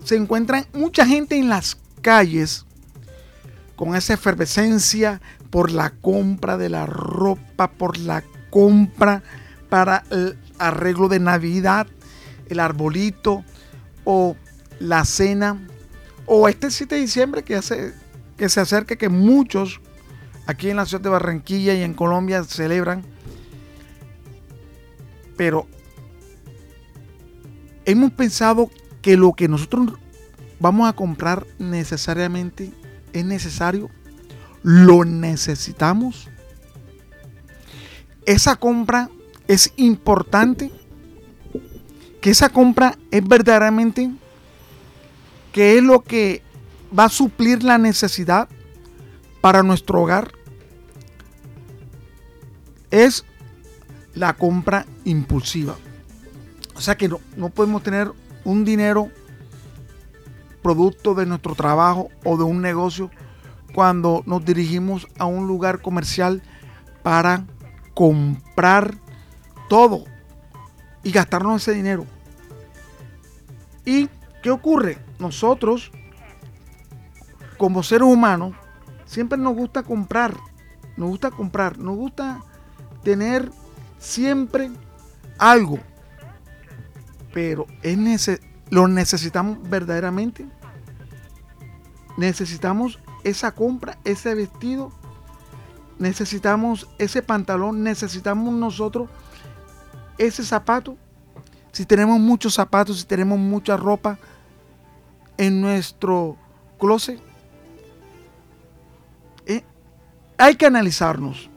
se 0.05 0.17
encuentran 0.17 0.67
mucha 0.73 1.07
gente 1.07 1.39
en 1.39 1.49
las 1.49 1.77
calles 2.01 2.65
con 3.77 3.95
esa 3.95 4.15
efervescencia 4.15 5.21
por 5.51 5.71
la 5.71 5.91
compra 5.91 6.57
de 6.57 6.69
la 6.69 6.87
ropa, 6.87 7.71
por 7.71 7.99
la 7.99 8.23
compra 8.51 9.23
para 9.69 10.05
el 10.11 10.39
arreglo 10.59 11.09
de 11.09 11.21
Navidad, 11.21 11.87
el 12.49 12.61
arbolito 12.61 13.45
o 14.05 14.37
la 14.79 15.05
cena 15.05 15.67
o 16.27 16.49
este 16.49 16.71
7 16.71 16.95
de 16.95 17.01
diciembre 17.01 17.43
que, 17.43 17.57
hace, 17.57 17.93
que 18.37 18.49
se 18.49 18.61
acerca 18.61 18.97
que 18.97 19.09
muchos 19.09 19.81
aquí 20.47 20.71
en 20.71 20.77
la 20.77 20.87
ciudad 20.87 21.03
de 21.03 21.11
Barranquilla 21.11 21.75
y 21.75 21.83
en 21.83 21.95
Colombia 21.95 22.45
celebran. 22.45 23.03
Pero 25.37 25.67
hemos 27.85 28.13
pensado 28.13 28.71
que 29.03 29.17
lo 29.17 29.33
que 29.33 29.49
nosotros 29.49 29.93
vamos 30.59 30.89
a 30.89 30.93
comprar 30.93 31.47
necesariamente 31.59 32.73
es 33.13 33.25
necesario, 33.25 33.91
lo 34.63 35.05
necesitamos. 35.05 36.29
Esa 38.27 38.57
compra 38.57 39.11
es 39.49 39.73
importante, 39.77 40.71
que 42.21 42.31
esa 42.31 42.51
compra 42.51 42.99
es 43.11 43.27
verdaderamente 43.27 44.11
que 45.53 45.79
es 45.79 45.83
lo 45.83 46.03
que 46.03 46.43
va 46.97 47.05
a 47.05 47.09
suplir 47.09 47.63
la 47.65 47.79
necesidad 47.79 48.49
para 49.41 49.63
nuestro 49.63 50.03
hogar. 50.03 50.33
Es 52.91 53.25
la 54.15 54.35
compra 54.35 54.87
impulsiva. 55.05 55.77
O 56.75 56.81
sea 56.81 56.97
que 56.97 57.09
no, 57.09 57.21
no 57.37 57.51
podemos 57.51 57.83
tener 57.83 58.13
un 58.45 58.65
dinero 58.65 59.09
producto 60.63 61.15
de 61.15 61.27
nuestro 61.27 61.55
trabajo 61.55 62.09
o 62.25 62.37
de 62.37 62.45
un 62.45 62.61
negocio 62.61 63.11
cuando 63.75 64.23
nos 64.27 64.45
dirigimos 64.45 65.07
a 65.19 65.25
un 65.27 65.47
lugar 65.47 65.81
comercial 65.81 66.43
para 67.03 67.45
comprar 67.95 68.95
todo 69.69 70.05
y 71.03 71.13
gastarnos 71.13 71.63
ese 71.63 71.73
dinero. 71.73 72.05
¿Y 73.85 74.09
qué 74.43 74.51
ocurre? 74.51 74.99
Nosotros, 75.19 75.91
como 77.57 77.83
seres 77.83 78.09
humanos, 78.09 78.55
siempre 79.07 79.39
nos 79.39 79.55
gusta 79.55 79.83
comprar, 79.83 80.35
nos 80.97 81.11
gusta 81.11 81.31
comprar, 81.31 81.79
nos 81.79 81.97
gusta 81.97 82.43
tener 83.03 83.51
siempre 83.99 84.71
algo 85.39 85.79
pero 87.33 87.67
es 87.83 88.41
lo 88.71 88.89
necesitamos 88.89 89.59
verdaderamente. 89.69 90.47
Necesitamos 92.17 92.99
esa 93.25 93.53
compra, 93.53 93.99
ese 94.05 94.35
vestido, 94.35 94.93
necesitamos 95.99 96.89
ese 96.99 97.23
pantalón, 97.23 97.83
necesitamos 97.83 98.55
nosotros 98.55 99.09
ese 100.19 100.45
zapato. 100.45 100.97
Si 101.73 101.85
tenemos 101.85 102.19
muchos 102.19 102.55
zapatos, 102.55 103.01
si 103.01 103.07
tenemos 103.07 103.39
mucha 103.39 103.77
ropa 103.77 104.19
en 105.37 105.61
nuestro 105.61 106.37
closet, 106.79 107.21
eh, 109.47 109.65
hay 110.37 110.57
que 110.57 110.67
analizarnos. 110.67 111.49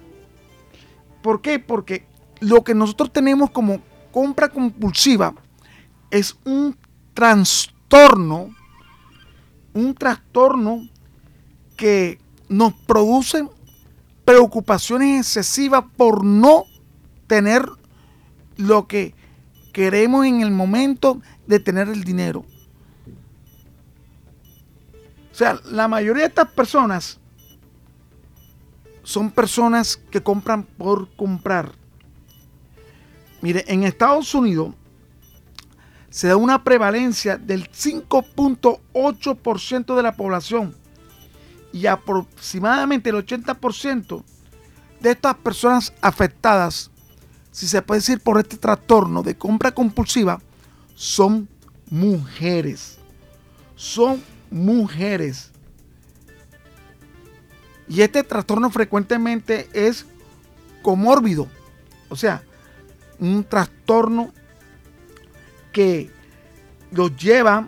¿Por 1.21 1.41
qué? 1.41 1.59
Porque 1.59 2.05
lo 2.39 2.63
que 2.63 2.76
nosotros 2.76 3.11
tenemos 3.11 3.49
como 3.49 3.80
compra 4.11 4.49
compulsiva 4.49 5.34
es 6.14 6.38
un 6.45 6.78
trastorno 7.14 8.49
un 9.74 9.95
trastorno 9.95 10.88
que 11.76 12.20
nos 12.47 12.74
produce 12.74 13.47
preocupaciones 14.24 15.26
excesivas 15.26 15.84
por 15.97 16.24
no 16.24 16.66
tener 17.28 17.68
lo 18.57 18.88
que 18.88 19.16
queremos 19.74 20.26
en 20.26 20.41
el 20.41 20.51
momento 20.51 21.22
de 21.47 21.59
tener 21.59 21.89
el 21.89 22.03
dinero. 22.03 22.45
O 25.32 25.36
sea, 25.36 25.59
la 25.66 25.88
mayoría 25.88 26.24
de 26.24 26.30
estas 26.30 26.51
personas 26.51 27.20
son 29.01 29.32
personas 29.32 29.97
que 29.97 30.22
compran 30.22 30.64
por 30.64 31.09
comprar. 31.16 31.72
Mire, 33.41 33.66
en 33.68 33.84
Estados 33.84 34.36
Unidos 34.36 34.76
se 36.14 36.28
da 36.28 36.38
una 36.38 36.64
prevalencia 36.64 37.38
del 37.38 37.70
5.8% 37.72 39.95
de 39.95 40.03
la 40.03 40.16
población 40.16 40.76
y 41.72 41.88
aproximadamente 41.88 43.09
el 43.09 43.16
80% 43.16 44.24
de 44.99 45.09
estas 45.09 45.36
personas 45.38 45.91
afectadas, 46.01 46.91
si 47.51 47.68
se 47.68 47.82
puede 47.82 48.01
decir 48.01 48.20
por 48.20 48.38
este 48.38 48.57
trastorno 48.57 49.24
de 49.24 49.36
compra 49.36 49.72
compulsiva, 49.72 50.39
son 50.93 51.49
mujeres. 51.89 52.99
Son 53.76 54.22
mujeres. 54.51 55.49
Y 57.89 58.01
este 58.01 58.22
trastorno 58.22 58.70
frecuentemente 58.70 59.68
es 59.74 60.05
comórbido. 60.84 61.47
O 62.09 62.16
sea, 62.16 62.43
un 63.18 63.43
trastorno 63.43 64.32
que 65.74 66.09
los 66.91 67.15
lleva 67.17 67.67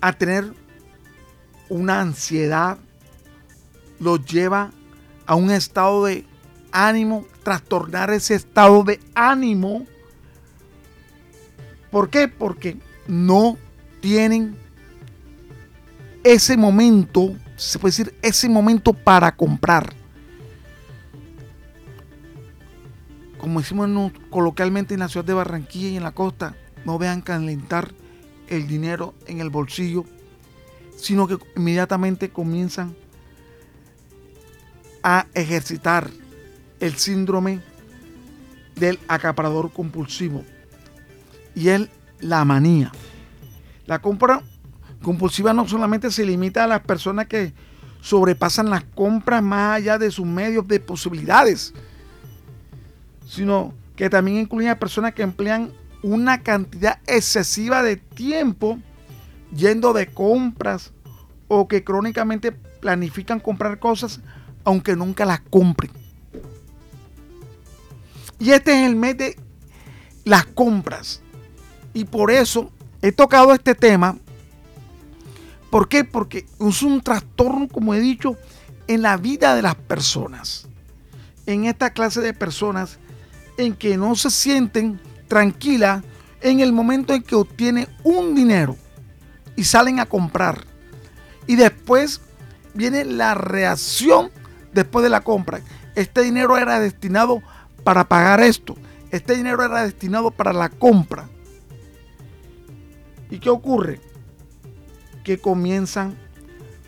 a 0.00 0.12
tener 0.14 0.52
una 1.68 2.00
ansiedad, 2.00 2.78
los 4.00 4.24
lleva 4.24 4.72
a 5.26 5.36
un 5.36 5.50
estado 5.52 6.06
de 6.06 6.26
ánimo, 6.72 7.26
trastornar 7.44 8.10
ese 8.10 8.34
estado 8.34 8.82
de 8.82 8.98
ánimo. 9.14 9.86
¿Por 11.90 12.10
qué? 12.10 12.26
Porque 12.26 12.78
no 13.06 13.56
tienen 14.00 14.56
ese 16.24 16.56
momento, 16.56 17.36
se 17.56 17.78
puede 17.78 17.92
decir, 17.92 18.14
ese 18.22 18.48
momento 18.48 18.92
para 18.92 19.36
comprar. 19.36 19.94
Como 23.38 23.60
decimos 23.60 24.12
coloquialmente 24.30 24.94
en 24.94 25.00
la 25.00 25.08
ciudad 25.08 25.24
de 25.24 25.34
Barranquilla 25.34 25.88
y 25.88 25.96
en 25.96 26.04
la 26.04 26.12
costa, 26.12 26.54
no 26.84 26.98
vean 26.98 27.20
calentar 27.20 27.92
el 28.48 28.66
dinero 28.66 29.14
en 29.26 29.40
el 29.40 29.50
bolsillo, 29.50 30.04
sino 30.96 31.26
que 31.26 31.38
inmediatamente 31.56 32.30
comienzan 32.30 32.94
a 35.02 35.26
ejercitar 35.34 36.10
el 36.80 36.96
síndrome 36.96 37.60
del 38.76 38.98
acaparador 39.08 39.72
compulsivo 39.72 40.44
y 41.54 41.68
es 41.68 41.88
la 42.20 42.44
manía. 42.44 42.92
La 43.86 44.00
compra 44.00 44.42
compulsiva 45.02 45.52
no 45.52 45.66
solamente 45.68 46.10
se 46.10 46.24
limita 46.24 46.64
a 46.64 46.68
las 46.68 46.80
personas 46.80 47.26
que 47.26 47.52
sobrepasan 48.00 48.70
las 48.70 48.84
compras 48.84 49.42
más 49.42 49.76
allá 49.76 49.98
de 49.98 50.10
sus 50.10 50.26
medios 50.26 50.66
de 50.66 50.80
posibilidades, 50.80 51.72
sino 53.26 53.74
que 53.96 54.08
también 54.10 54.38
incluye 54.38 54.68
a 54.68 54.78
personas 54.78 55.14
que 55.14 55.22
emplean 55.22 55.72
una 56.02 56.42
cantidad 56.42 57.00
excesiva 57.06 57.82
de 57.82 57.96
tiempo 57.96 58.78
yendo 59.54 59.92
de 59.92 60.06
compras 60.06 60.92
o 61.48 61.68
que 61.68 61.84
crónicamente 61.84 62.52
planifican 62.52 63.40
comprar 63.40 63.78
cosas 63.78 64.20
aunque 64.64 64.96
nunca 64.96 65.24
las 65.24 65.40
compren. 65.40 65.90
Y 68.38 68.50
este 68.50 68.80
es 68.80 68.86
el 68.86 68.96
mes 68.96 69.18
de 69.18 69.36
las 70.24 70.46
compras. 70.46 71.20
Y 71.94 72.04
por 72.04 72.30
eso 72.30 72.70
he 73.02 73.12
tocado 73.12 73.52
este 73.52 73.74
tema 73.74 74.16
¿Por 75.72 75.88
qué? 75.88 76.04
Porque 76.04 76.44
es 76.60 76.82
un 76.82 77.00
trastorno, 77.00 77.66
como 77.66 77.94
he 77.94 78.00
dicho, 78.00 78.36
en 78.88 79.00
la 79.00 79.16
vida 79.16 79.56
de 79.56 79.62
las 79.62 79.74
personas. 79.74 80.68
En 81.46 81.64
esta 81.64 81.94
clase 81.94 82.20
de 82.20 82.34
personas 82.34 82.98
en 83.56 83.74
que 83.74 83.96
no 83.96 84.14
se 84.14 84.30
sienten 84.30 85.00
tranquilas 85.32 86.04
en 86.42 86.60
el 86.60 86.74
momento 86.74 87.14
en 87.14 87.22
que 87.22 87.34
obtienen 87.34 87.88
un 88.04 88.34
dinero 88.34 88.76
y 89.56 89.64
salen 89.64 89.98
a 89.98 90.04
comprar. 90.04 90.66
Y 91.46 91.56
después 91.56 92.20
viene 92.74 93.06
la 93.06 93.32
reacción 93.32 94.30
después 94.74 95.02
de 95.02 95.08
la 95.08 95.22
compra. 95.22 95.62
Este 95.94 96.20
dinero 96.20 96.58
era 96.58 96.78
destinado 96.78 97.40
para 97.82 98.04
pagar 98.04 98.42
esto. 98.42 98.76
Este 99.10 99.34
dinero 99.34 99.64
era 99.64 99.84
destinado 99.84 100.30
para 100.30 100.52
la 100.52 100.68
compra. 100.68 101.30
¿Y 103.30 103.38
qué 103.38 103.48
ocurre? 103.48 103.98
que 105.24 105.38
comienzan 105.38 106.18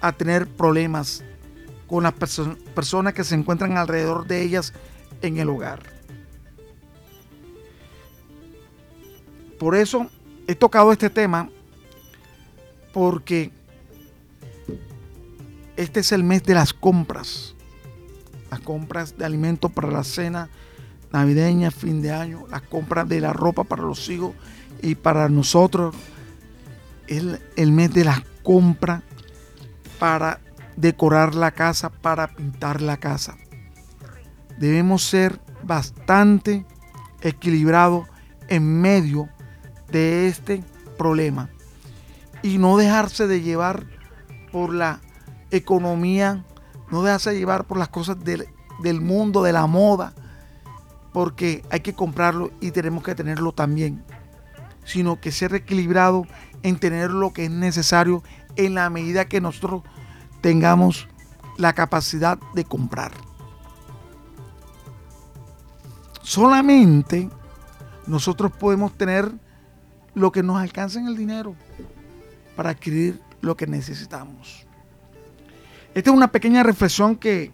a 0.01 0.11
tener 0.13 0.49
problemas 0.49 1.23
con 1.87 2.03
las 2.03 2.13
personas 2.13 3.15
que 3.15 3.23
se 3.23 3.37
encuentran 3.37 3.79
alrededor 3.79 4.27
de 4.27 4.43
ellas 4.43 4.75
en 5.23 5.39
el 5.39 5.49
hogar. 5.49 5.94
Por 9.65 9.77
eso 9.77 10.11
he 10.47 10.55
tocado 10.55 10.93
este 10.93 11.09
tema 11.09 11.49
porque 12.93 13.51
este 15.75 16.01
es 16.01 16.13
el 16.13 16.23
mes 16.23 16.43
de 16.43 16.53
las 16.53 16.75
compras. 16.75 17.55
Las 18.51 18.61
compras 18.61 19.17
de 19.17 19.25
alimentos 19.25 19.73
para 19.73 19.91
la 19.91 20.05
cena 20.05 20.51
navideña, 21.13 21.71
fin 21.71 22.03
de 22.03 22.13
año, 22.13 22.45
las 22.51 22.61
compras 22.61 23.09
de 23.09 23.23
la 23.23 23.33
ropa 23.33 23.65
para 23.65 23.85
los 23.85 24.07
hijos 24.11 24.35
y 24.83 24.97
para 24.97 25.31
nosotros, 25.31 25.97
el, 27.07 27.41
el 27.57 27.73
mes 27.73 27.95
de 27.95 28.05
la 28.05 28.23
compra 28.43 29.03
para 29.99 30.41
decorar 30.77 31.35
la 31.35 31.53
casa, 31.53 31.89
para 31.89 32.27
pintar 32.37 32.83
la 32.83 32.99
casa. 32.99 33.39
Debemos 34.59 35.05
ser 35.05 35.41
bastante 35.63 36.67
equilibrados 37.23 38.07
en 38.49 38.83
medio 38.83 39.31
de 39.95 40.27
este 40.27 40.65
problema 40.99 41.51
y 42.43 42.59
no 42.59 42.77
dejarse 42.77 43.29
de 43.29 43.43
llevar 43.43 43.87
por 44.51 44.75
la 44.75 45.01
economía, 45.53 46.45
no 46.91 47.05
dejarse 47.05 47.39
llevar 47.39 47.65
por 47.65 47.79
las 47.79 47.91
cosas 47.91 48.19
del, 48.25 48.49
del 48.83 49.01
mundo, 49.01 49.45
de 49.45 49.53
la 49.53 49.69
moda, 49.69 50.13
porque 51.13 51.65
hay 51.71 51.79
que 51.79 51.95
comprarlo 51.95 52.51
y 52.61 52.73
tenemos 52.73 53.05
que 53.05 53.15
tenerlo 53.15 53.53
también, 53.53 54.05
sino 54.85 55.21
que 55.21 55.31
ser 55.31 55.55
equilibrado 55.55 56.27
en 56.65 56.81
tener 56.81 57.13
lo 57.13 57.33
que 57.33 57.45
es 57.45 57.51
necesario 57.53 58.25
en 58.57 58.75
la 58.75 58.91
medida 58.91 59.27
que 59.27 59.41
nosotros 59.41 59.83
tengamos 60.41 61.07
la 61.57 61.73
capacidad 61.73 62.37
de 62.53 62.65
comprar. 62.65 63.13
Solamente 66.23 67.31
nosotros 68.09 68.51
podemos 68.51 68.93
tener 68.95 69.31
lo 70.15 70.33
que 70.33 70.43
nos 70.43 70.61
alcanza 70.61 70.99
en 70.99 71.07
el 71.07 71.17
dinero 71.17 71.55
para 72.57 72.71
adquirir 72.71 73.21
lo 73.41 73.57
que 73.57 73.67
necesitamos. 73.67 74.67
Esta 75.95 76.11
es 76.11 76.17
una 76.17 76.29
pequeña 76.29 76.63
reflexión 76.63 77.17
que 77.17 77.53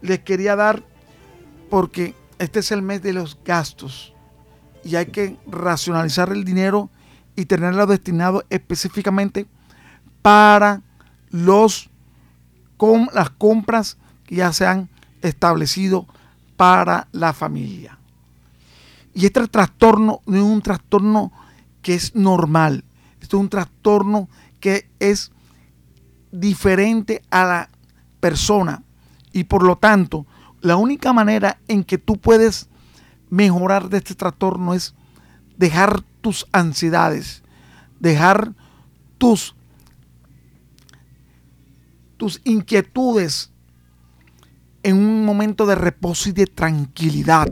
les 0.00 0.20
quería 0.20 0.54
dar 0.56 0.82
porque 1.70 2.14
este 2.38 2.60
es 2.60 2.70
el 2.70 2.82
mes 2.82 3.02
de 3.02 3.12
los 3.12 3.38
gastos 3.44 4.14
y 4.84 4.96
hay 4.96 5.06
que 5.06 5.36
racionalizar 5.46 6.30
el 6.30 6.44
dinero 6.44 6.88
y 7.36 7.46
tenerlo 7.46 7.86
destinado 7.86 8.44
específicamente 8.50 9.46
para 10.22 10.82
los, 11.30 11.90
con 12.76 13.08
las 13.12 13.30
compras 13.30 13.96
que 14.24 14.36
ya 14.36 14.52
se 14.52 14.66
han 14.66 14.88
establecido 15.22 16.06
para 16.56 17.08
la 17.12 17.32
familia. 17.32 17.98
Y 19.14 19.26
este 19.26 19.46
trastorno 19.48 20.20
no 20.26 20.36
es 20.36 20.42
un 20.42 20.62
trastorno 20.62 21.32
que 21.82 21.94
es 21.94 22.14
normal, 22.14 22.84
este 23.20 23.36
es 23.36 23.40
un 23.40 23.48
trastorno 23.48 24.28
que 24.60 24.90
es 24.98 25.30
diferente 26.30 27.22
a 27.30 27.44
la 27.44 27.70
persona 28.20 28.82
y 29.32 29.44
por 29.44 29.62
lo 29.62 29.76
tanto 29.76 30.26
la 30.60 30.76
única 30.76 31.12
manera 31.12 31.58
en 31.68 31.84
que 31.84 31.98
tú 31.98 32.16
puedes 32.16 32.68
mejorar 33.30 33.88
de 33.88 33.98
este 33.98 34.14
trastorno 34.14 34.74
es 34.74 34.94
dejar 35.56 36.02
tus 36.20 36.46
ansiedades, 36.52 37.42
dejar 38.00 38.54
tus, 39.18 39.54
tus 42.16 42.40
inquietudes 42.44 43.50
en 44.82 44.96
un 44.96 45.24
momento 45.24 45.66
de 45.66 45.74
reposo 45.74 46.28
y 46.28 46.32
de 46.32 46.46
tranquilidad. 46.46 47.48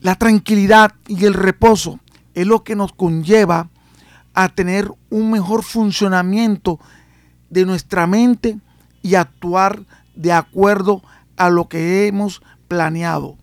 La 0.00 0.14
tranquilidad 0.14 0.94
y 1.08 1.24
el 1.24 1.34
reposo 1.34 2.00
es 2.36 2.46
lo 2.46 2.62
que 2.62 2.76
nos 2.76 2.92
conlleva 2.92 3.70
a 4.34 4.50
tener 4.50 4.92
un 5.08 5.30
mejor 5.30 5.64
funcionamiento 5.64 6.78
de 7.48 7.64
nuestra 7.64 8.06
mente 8.06 8.60
y 9.00 9.14
actuar 9.14 9.84
de 10.14 10.34
acuerdo 10.34 11.02
a 11.38 11.48
lo 11.48 11.68
que 11.68 12.06
hemos 12.06 12.42
planeado. 12.68 13.38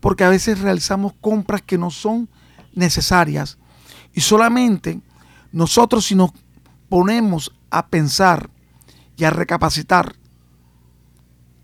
Porque 0.00 0.22
a 0.22 0.28
veces 0.28 0.60
realizamos 0.60 1.14
compras 1.18 1.62
que 1.62 1.78
no 1.78 1.90
son 1.90 2.28
necesarias. 2.74 3.56
Y 4.12 4.20
solamente 4.20 5.00
nosotros 5.50 6.04
si 6.04 6.14
nos 6.14 6.30
ponemos 6.90 7.54
a 7.70 7.86
pensar 7.86 8.50
y 9.16 9.24
a 9.24 9.30
recapacitar, 9.30 10.14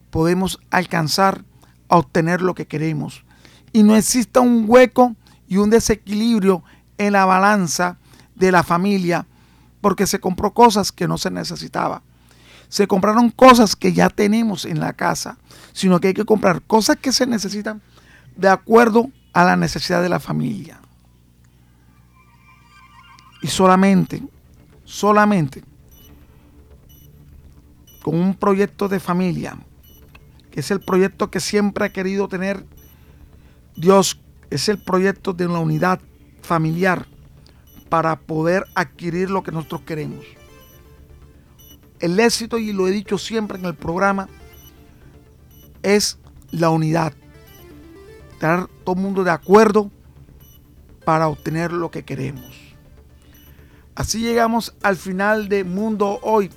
podemos 0.08 0.58
alcanzar 0.70 1.44
a 1.90 1.98
obtener 1.98 2.40
lo 2.40 2.54
que 2.54 2.66
queremos. 2.66 3.26
Y 3.74 3.82
no 3.82 3.94
exista 3.94 4.40
un 4.40 4.64
hueco 4.66 5.14
y 5.53 5.59
un 5.59 5.68
desequilibrio 5.68 6.62
en 6.96 7.12
la 7.12 7.26
balanza 7.26 7.98
de 8.34 8.50
la 8.50 8.62
familia 8.62 9.26
porque 9.82 10.07
se 10.07 10.18
compró 10.18 10.55
cosas 10.55 10.92
que 10.92 11.07
no 11.07 11.18
se 11.18 11.30
necesitaba. 11.30 12.00
Se 12.70 12.86
compraron 12.86 13.28
cosas 13.28 13.76
que 13.76 13.92
ya 13.92 14.09
tenemos 14.09 14.64
en 14.64 14.80
la 14.80 14.94
casa, 14.94 15.36
sino 15.74 16.00
que 16.00 16.09
hay 16.09 16.14
que 16.14 16.24
comprar 16.24 16.62
cosas 16.62 16.96
que 16.96 17.12
se 17.12 17.26
necesitan 17.26 17.82
de 18.34 18.48
acuerdo 18.48 19.11
a 19.34 19.44
la 19.44 19.57
necesidad 19.57 20.00
de 20.00 20.09
la 20.09 20.20
familia. 20.20 20.80
Y 23.42 23.48
solamente, 23.48 24.22
solamente 24.86 25.62
con 28.03 28.14
un 28.14 28.34
proyecto 28.34 28.88
de 28.88 29.00
familia, 29.00 29.59
que 30.50 30.61
es 30.61 30.70
el 30.70 30.80
proyecto 30.80 31.30
que 31.30 31.40
siempre 31.40 31.84
ha 31.84 31.92
querido 31.92 32.26
tener 32.26 32.64
Dios, 33.76 34.18
es 34.55 34.68
el 34.68 34.78
proyecto 34.78 35.32
de 35.32 35.46
una 35.46 35.61
unidad 35.61 36.00
familiar 36.42 37.07
para 37.88 38.20
poder 38.20 38.66
adquirir 38.74 39.30
lo 39.30 39.42
que 39.42 39.53
nosotros 39.53 39.82
queremos. 39.82 40.24
El 42.00 42.18
éxito, 42.18 42.59
y 42.59 42.72
lo 42.72 42.88
he 42.88 42.90
dicho 42.90 43.16
siempre 43.16 43.59
en 43.59 43.64
el 43.64 43.74
programa, 43.74 44.28
es 45.82 46.18
la 46.50 46.70
unidad. 46.70 47.12
Estar 48.32 48.68
todo 48.84 48.96
el 48.96 49.03
mundo 49.03 49.24
de 49.24 49.30
acuerdo 49.30 49.90
para 51.05 51.28
obtener 51.28 51.72
lo 51.72 51.90
que 51.90 52.05
queremos. 52.05 52.44
Así 53.94 54.20
llegamos 54.20 54.74
al 54.82 54.96
final 54.96 55.48
de 55.48 55.64
Mundo 55.64 56.18
Hoy, 56.22 56.50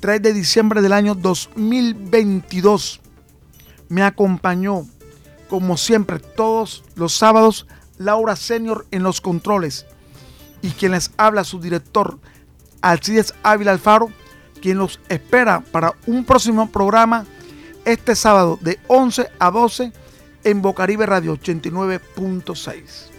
3 0.00 0.22
de 0.22 0.32
diciembre 0.32 0.82
del 0.82 0.92
año 0.92 1.14
2022. 1.14 3.00
Me 3.88 4.02
acompañó, 4.02 4.86
como 5.48 5.76
siempre, 5.76 6.18
todos 6.18 6.84
los 6.94 7.14
sábados, 7.14 7.66
Laura 7.98 8.36
Senior 8.36 8.86
en 8.90 9.02
los 9.02 9.20
controles 9.20 9.86
y 10.62 10.70
quien 10.70 10.92
les 10.92 11.10
habla 11.16 11.44
su 11.44 11.60
director 11.60 12.18
Alcides 12.80 13.34
Ávila 13.42 13.72
Alfaro, 13.72 14.10
quien 14.60 14.78
los 14.78 15.00
espera 15.08 15.60
para 15.72 15.94
un 16.06 16.24
próximo 16.24 16.70
programa 16.70 17.26
este 17.84 18.14
sábado 18.14 18.58
de 18.60 18.78
11 18.88 19.28
a 19.38 19.50
12 19.50 19.92
en 20.44 20.62
Bocaribe 20.62 21.06
Radio 21.06 21.36
89.6. 21.36 23.17